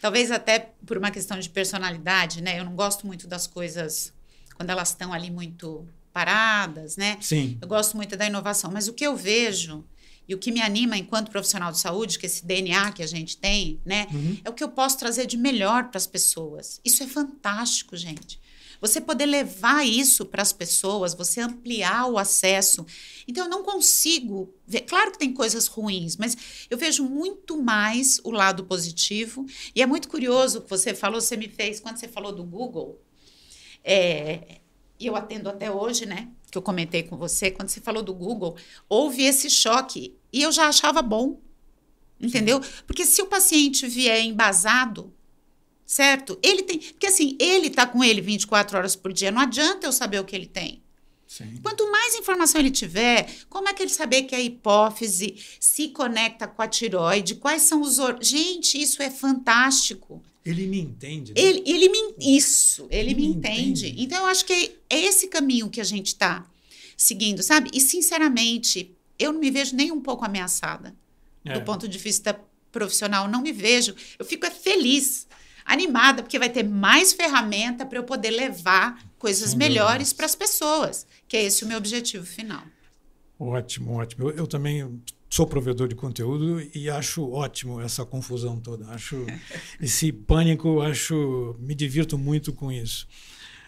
Talvez 0.02 0.32
até 0.32 0.74
por 0.86 0.98
uma 0.98 1.12
questão 1.12 1.40
de 1.40 1.50
personalidade, 1.50 2.42
né? 2.42 2.60
Eu 2.60 2.66
não 2.66 2.76
gosto 2.76 3.08
muito 3.08 3.28
das 3.28 3.48
coisas 3.48 4.14
quando 4.56 4.70
elas 4.70 4.90
estão 4.90 5.14
ali 5.14 5.32
muito 5.32 5.88
paradas, 6.14 6.98
né? 6.98 7.18
Sim. 7.22 7.58
Eu 7.62 7.68
gosto 7.68 7.96
muito 7.96 8.16
da 8.16 8.26
inovação, 8.26 8.72
mas 8.72 8.88
o 8.88 8.94
que 8.94 9.06
eu 9.06 9.16
vejo 9.16 9.86
e 10.28 10.36
o 10.36 10.38
que 10.38 10.52
me 10.52 10.62
anima 10.62 10.98
enquanto 10.98 11.32
profissional 11.32 11.72
de 11.72 11.80
saúde, 11.80 12.20
que 12.20 12.26
esse 12.26 12.46
DNA 12.46 12.92
que 12.92 13.02
a 13.02 13.08
gente 13.08 13.38
tem, 13.38 13.80
né, 13.86 14.08
uhum. 14.12 14.38
é 14.44 14.50
o 14.50 14.54
que 14.54 14.64
eu 14.64 14.70
posso 14.70 14.98
trazer 14.98 15.26
de 15.26 15.38
melhor 15.38 15.86
para 15.86 15.98
as 15.98 16.06
pessoas. 16.06 16.82
Isso 16.84 17.02
é 17.02 17.08
fantástico, 17.08 17.96
gente. 17.96 18.40
Você 18.82 19.02
poder 19.02 19.26
levar 19.26 19.86
isso 19.86 20.26
para 20.26 20.42
as 20.42 20.54
pessoas, 20.54 21.14
você 21.14 21.42
ampliar 21.42 22.08
o 22.08 22.18
acesso. 22.18 22.86
Então, 23.28 23.46
eu 23.46 23.50
não 23.50 23.64
consigo 23.64 24.54
ver. 24.66 24.82
Claro 24.82 25.12
que 25.12 25.20
tem 25.20 25.34
coisas 25.34 25.68
ruins, 25.68 26.18
mas 26.18 26.38
eu 26.70 26.78
vejo 26.78 27.04
muito 27.04 27.62
mais 27.62 28.20
o 28.24 28.32
lado 28.32 28.64
positivo. 28.66 29.46
E 29.76 29.82
é 29.82 29.86
muito 29.86 30.08
curioso 30.08 30.60
o 30.60 30.62
que 30.62 30.70
você 30.70 30.94
falou, 30.94 31.20
você 31.20 31.36
me 31.36 31.48
fez, 31.48 31.80
quando 31.80 31.98
você 31.98 32.08
falou 32.08 32.32
do 32.32 32.44
Google, 32.44 33.02
é, 33.84 34.60
e 35.00 35.06
eu 35.06 35.16
atendo 35.16 35.50
até 35.50 35.72
hoje, 35.72 36.06
né? 36.06 36.30
Que 36.52 36.58
eu 36.58 36.62
comentei 36.62 37.04
com 37.04 37.18
você, 37.18 37.52
quando 37.52 37.70
você 37.70 37.80
falou 37.80 38.02
do 38.02 38.14
Google, 38.14 38.56
houve 38.90 39.24
esse 39.24 39.50
choque. 39.50 40.16
E 40.32 40.42
eu 40.42 40.52
já 40.52 40.68
achava 40.68 41.02
bom. 41.02 41.40
Entendeu? 42.20 42.60
Porque 42.88 43.06
se 43.06 43.22
o 43.22 43.28
paciente 43.28 43.88
vier 43.88 44.22
embasado, 44.22 45.14
certo? 45.88 46.38
Ele 46.44 46.62
tem. 46.64 46.80
Porque 46.80 47.08
assim, 47.08 47.38
ele 47.40 47.70
tá 47.70 47.88
com 47.88 48.04
ele 48.04 48.20
24 48.20 48.78
horas 48.78 48.96
por 48.96 49.14
dia. 49.14 49.32
Não 49.32 49.42
adianta 49.42 49.88
eu 49.88 49.94
saber 49.94 50.20
o 50.20 50.26
que 50.26 50.36
ele 50.36 50.46
tem. 50.46 50.84
Sim. 51.26 51.60
Quanto 51.64 51.90
mais 51.92 52.16
informação 52.16 52.60
ele 52.60 52.72
tiver, 52.72 53.30
como 53.50 53.68
é 53.68 53.74
que 53.74 53.84
ele 53.84 53.90
saber 53.90 54.24
que 54.24 54.36
a 54.36 54.40
hipófise 54.40 55.36
se 55.60 55.90
conecta 55.90 56.48
com 56.48 56.62
a 56.62 56.68
tiroide? 56.68 57.36
Quais 57.36 57.64
são 57.64 57.82
os. 57.82 58.00
Or... 58.00 58.18
Gente, 58.22 58.80
isso 58.80 59.02
é 59.02 59.10
fantástico. 59.10 60.22
Ele 60.46 60.68
me 60.68 60.80
entende. 60.80 61.34
Né? 61.34 61.42
Ele, 61.42 61.64
ele 61.66 61.90
me. 61.90 62.16
Isso, 62.20 62.88
ele, 62.90 63.12
ele 63.12 63.16
me, 63.16 63.28
entende. 63.28 63.88
entende. 63.88 64.04
Então, 64.04 64.20
eu 64.20 64.26
acho 64.28 64.46
que 64.46 64.76
é 64.90 65.00
esse 65.00 65.28
caminho 65.28 65.70
que 65.70 65.82
a 65.82 65.84
gente 65.84 66.08
está 66.08 66.46
seguindo, 66.96 67.44
sabe? 67.44 67.70
E, 67.74 67.82
sinceramente, 67.82 68.92
eu 69.20 69.34
não 69.34 69.40
me 69.40 69.52
vejo 69.52 69.76
nem 69.76 69.92
um 69.92 70.02
pouco 70.02 70.24
ameaçada. 70.26 70.96
É. 71.44 71.54
Do 71.54 71.62
ponto 71.64 71.88
de 71.88 71.98
vista 71.98 72.40
profissional, 72.72 73.28
não 73.28 73.42
me 73.42 73.52
vejo. 73.52 73.96
Eu 74.18 74.26
fico 74.26 74.46
é 74.46 74.52
feliz 74.52 75.27
animada, 75.68 76.24
porque 76.24 76.40
vai 76.40 76.50
ter 76.50 76.64
mais 76.64 77.12
ferramenta 77.12 77.86
para 77.86 78.00
eu 78.00 78.04
poder 78.04 78.32
levar 78.32 79.04
coisas 79.20 79.50
Sem 79.50 79.60
melhores 79.60 80.14
para 80.14 80.26
as 80.26 80.34
pessoas, 80.34 81.06
que 81.28 81.36
é 81.36 81.44
esse 81.44 81.66
o 81.66 81.68
meu 81.68 81.78
objetivo 81.78 82.26
final. 82.26 82.64
Ótimo, 83.38 83.96
ótimo. 83.98 84.30
Eu, 84.30 84.38
eu, 84.38 84.48
também 84.48 85.00
sou 85.30 85.46
provedor 85.46 85.88
de 85.90 85.96
conteúdo 85.96 86.66
e 86.74 86.90
acho 86.90 87.30
ótimo 87.30 87.82
essa 87.82 88.06
confusão 88.06 88.60
toda. 88.60 88.88
Acho 88.88 89.26
esse 89.80 90.12
pânico, 90.12 90.82
acho 90.82 91.56
me 91.60 91.76
divirto 91.76 92.18
muito 92.18 92.54
com 92.54 92.72
isso. 92.72 93.06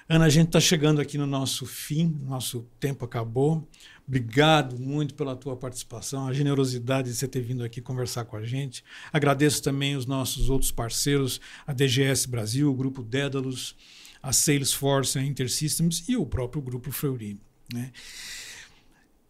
Ana, 0.08 0.26
a 0.26 0.30
gente 0.30 0.48
está 0.48 0.60
chegando 0.60 1.00
aqui 1.00 1.20
no 1.20 1.28
nosso 1.28 1.68
fim, 1.68 2.18
nosso 2.24 2.66
tempo 2.80 3.06
acabou. 3.06 3.68
Obrigado 4.10 4.76
muito 4.80 5.14
pela 5.14 5.36
tua 5.36 5.56
participação, 5.56 6.28
a 6.28 6.34
generosidade 6.34 7.10
de 7.10 7.16
você 7.16 7.28
ter 7.28 7.42
vindo 7.42 7.64
aqui 7.64 7.80
conversar 7.80 8.26
com 8.26 8.36
a 8.36 8.44
gente. 8.44 8.84
Agradeço 9.14 9.62
também 9.62 9.96
os 9.96 10.08
nossos 10.08 10.50
outros 10.50 10.72
parceiros, 10.72 11.40
a 11.68 11.74
DGS 11.74 12.28
Brasil, 12.28 12.72
o 12.72 12.74
Grupo 12.74 13.04
Dédalus, 13.04 13.76
a 14.20 14.34
Salesforce, 14.34 15.20
a 15.20 15.22
InterSystems 15.22 16.10
e 16.10 16.18
o 16.18 16.26
próprio 16.26 16.60
Grupo 16.60 16.92
Fleury. 16.92 17.40
Né? 17.72 17.92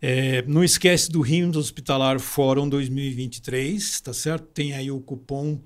É, 0.02 0.44
não 0.44 0.64
esquece 0.64 1.12
do 1.12 1.20
RIMS 1.20 1.58
Hospitalar 1.58 2.18
Fórum 2.18 2.70
2023, 2.70 4.00
tá 4.00 4.14
certo? 4.14 4.46
Tem 4.46 4.72
aí 4.72 4.90
o 4.90 5.02
cupom, 5.02 5.62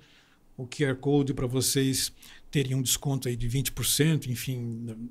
o 0.57 0.66
QR 0.66 0.95
Code 0.95 1.36
para 1.36 1.45
vocês 1.45 2.11
terem 2.49 2.74
um 2.74 2.82
desconto 2.82 3.28
aí 3.28 3.36
de 3.36 3.47
20%, 3.47 4.26
enfim, 4.26 5.07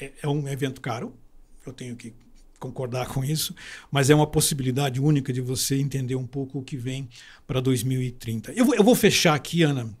é, 0.00 0.12
é 0.22 0.28
um 0.28 0.48
evento 0.48 0.80
caro, 0.80 1.14
eu 1.66 1.74
tenho 1.74 1.94
que 1.94 2.23
concordar 2.64 3.08
com 3.08 3.22
isso, 3.22 3.54
mas 3.90 4.08
é 4.08 4.14
uma 4.14 4.26
possibilidade 4.26 4.98
única 5.00 5.32
de 5.32 5.40
você 5.42 5.76
entender 5.76 6.14
um 6.14 6.26
pouco 6.26 6.58
o 6.58 6.62
que 6.62 6.76
vem 6.76 7.08
para 7.46 7.60
2030. 7.60 8.52
Eu 8.52 8.64
vou, 8.64 8.74
eu 8.74 8.82
vou 8.82 8.94
fechar 8.94 9.34
aqui, 9.34 9.62
Ana. 9.62 9.94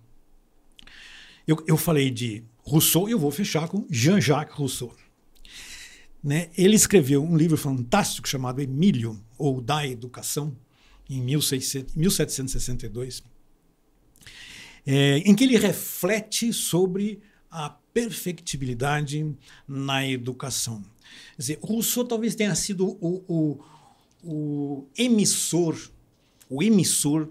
Eu, 1.46 1.62
eu 1.66 1.76
falei 1.76 2.10
de 2.10 2.42
Rousseau 2.62 3.06
e 3.06 3.12
eu 3.12 3.18
vou 3.18 3.30
fechar 3.30 3.68
com 3.68 3.86
Jean-Jacques 3.90 4.56
Rousseau. 4.56 4.94
Né? 6.22 6.48
Ele 6.56 6.74
escreveu 6.74 7.22
um 7.22 7.36
livro 7.36 7.58
fantástico 7.58 8.26
chamado 8.26 8.62
Emílio, 8.62 9.22
ou 9.36 9.60
Da 9.60 9.86
Educação, 9.86 10.56
em 11.10 11.20
1600, 11.20 11.94
1762, 11.94 13.22
é, 14.86 15.18
em 15.18 15.34
que 15.34 15.44
ele 15.44 15.58
reflete 15.58 16.50
sobre 16.50 17.20
a 17.50 17.68
perfectibilidade 17.68 19.36
na 19.68 20.06
educação. 20.08 20.82
Quer 21.36 21.40
dizer, 21.42 21.58
Rousseau 21.62 22.04
talvez 22.04 22.34
tenha 22.34 22.54
sido 22.54 22.96
o, 23.00 23.22
o, 23.28 23.60
o 24.22 24.86
emissor, 24.96 25.76
o 26.48 26.62
emissor 26.62 27.28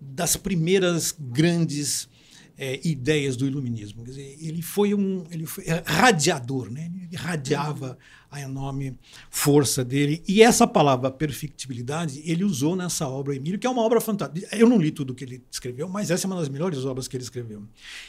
das 0.00 0.36
primeiras 0.36 1.14
grandes 1.18 2.08
é, 2.56 2.80
ideias 2.86 3.36
do 3.36 3.46
iluminismo. 3.46 4.04
Quer 4.04 4.10
dizer, 4.10 4.36
ele 4.40 4.62
foi 4.62 4.94
um 4.94 5.24
ele 5.30 5.46
foi 5.46 5.64
é, 5.64 5.82
radiador, 5.84 6.70
né? 6.70 6.90
ele 7.06 7.16
radiava 7.16 7.98
a 8.30 8.40
enorme 8.40 8.98
força 9.30 9.84
dele. 9.84 10.22
E 10.26 10.42
essa 10.42 10.66
palavra 10.66 11.10
perfectibilidade 11.10 12.22
ele 12.24 12.44
usou 12.44 12.76
nessa 12.76 13.08
obra 13.08 13.34
Emílio, 13.34 13.58
que 13.58 13.66
é 13.66 13.70
uma 13.70 13.82
obra 13.82 14.00
fantástica. 14.00 14.56
Eu 14.56 14.68
não 14.68 14.78
li 14.78 14.90
tudo 14.90 15.14
que 15.14 15.24
ele 15.24 15.42
escreveu, 15.50 15.88
mas 15.88 16.10
essa 16.10 16.26
é 16.26 16.28
uma 16.28 16.36
das 16.36 16.48
melhores 16.48 16.84
obras 16.84 17.08
que 17.08 17.16
ele 17.16 17.24
escreveu. 17.24 17.62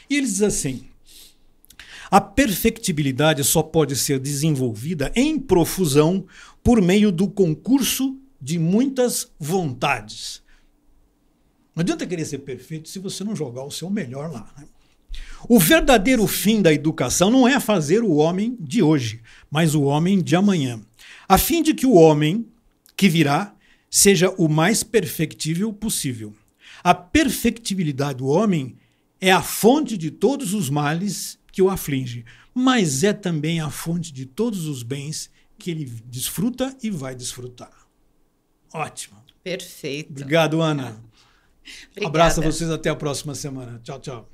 E 0.10 0.18
ele 0.18 0.28
diz 0.28 0.42
assim: 0.42 0.86
a 2.10 2.22
perfectibilidade 2.22 3.44
só 3.44 3.64
pode 3.64 3.96
ser 3.96 4.20
desenvolvida 4.20 5.12
em 5.16 5.40
profusão 5.40 6.26
por 6.64 6.82
meio 6.82 7.12
do 7.12 7.28
concurso 7.28 8.18
de 8.42 8.60
muitas 8.60 9.32
vontades. 9.40 10.44
Não 11.76 11.82
adianta 11.82 12.08
querer 12.08 12.26
ser 12.26 12.40
perfeito 12.40 12.88
se 12.88 13.00
você 13.00 13.24
não 13.24 13.36
jogar 13.36 13.64
o 13.64 13.72
seu 13.72 13.90
melhor 13.90 14.32
lá. 14.32 14.48
Né? 14.58 14.66
O 15.48 15.60
verdadeiro 15.60 16.26
fim 16.26 16.62
da 16.62 16.74
educação 16.74 17.30
não 17.30 17.48
é 17.48 17.60
fazer 17.60 18.04
o 18.04 18.16
homem 18.16 18.58
de 18.60 18.82
hoje, 18.82 19.22
mas 19.52 19.76
o 19.76 19.84
homem 19.84 20.22
de 20.22 20.36
amanhã, 20.36 20.82
a 21.28 21.38
fim 21.38 21.62
de 21.62 21.74
que 21.74 21.86
o 21.86 21.94
homem 21.94 22.48
que 22.96 23.10
virá 23.10 23.54
seja 23.90 24.30
o 24.38 24.48
mais 24.48 24.84
perfectível 24.84 25.72
possível. 25.72 26.34
A 26.84 26.94
perfectibilidade 26.94 28.20
do 28.20 28.28
homem 28.28 28.76
é 29.20 29.32
a 29.32 29.42
fonte 29.42 29.98
de 29.98 30.12
todos 30.12 30.54
os 30.54 30.70
males 30.70 31.38
que 31.56 31.62
o 31.62 31.70
aflige, 31.70 32.26
mas 32.54 33.02
é 33.02 33.14
também 33.14 33.62
a 33.62 33.70
fonte 33.70 34.12
de 34.12 34.26
todos 34.26 34.66
os 34.66 34.84
bens 34.84 35.32
que 35.58 35.72
ele 35.72 35.86
desfruta 35.86 36.76
e 36.84 36.90
vai 36.90 37.16
desfrutar. 37.16 37.72
Ótimo. 38.74 39.24
Perfeito. 39.42 40.12
Obrigado, 40.12 40.62
Ana. 40.62 41.02
Obrigada. 41.92 42.08
Abraço 42.08 42.42
a 42.42 42.44
vocês 42.44 42.70
até 42.70 42.90
a 42.90 42.96
próxima 42.96 43.34
semana. 43.34 43.80
Tchau, 43.82 44.00
tchau. 44.02 44.30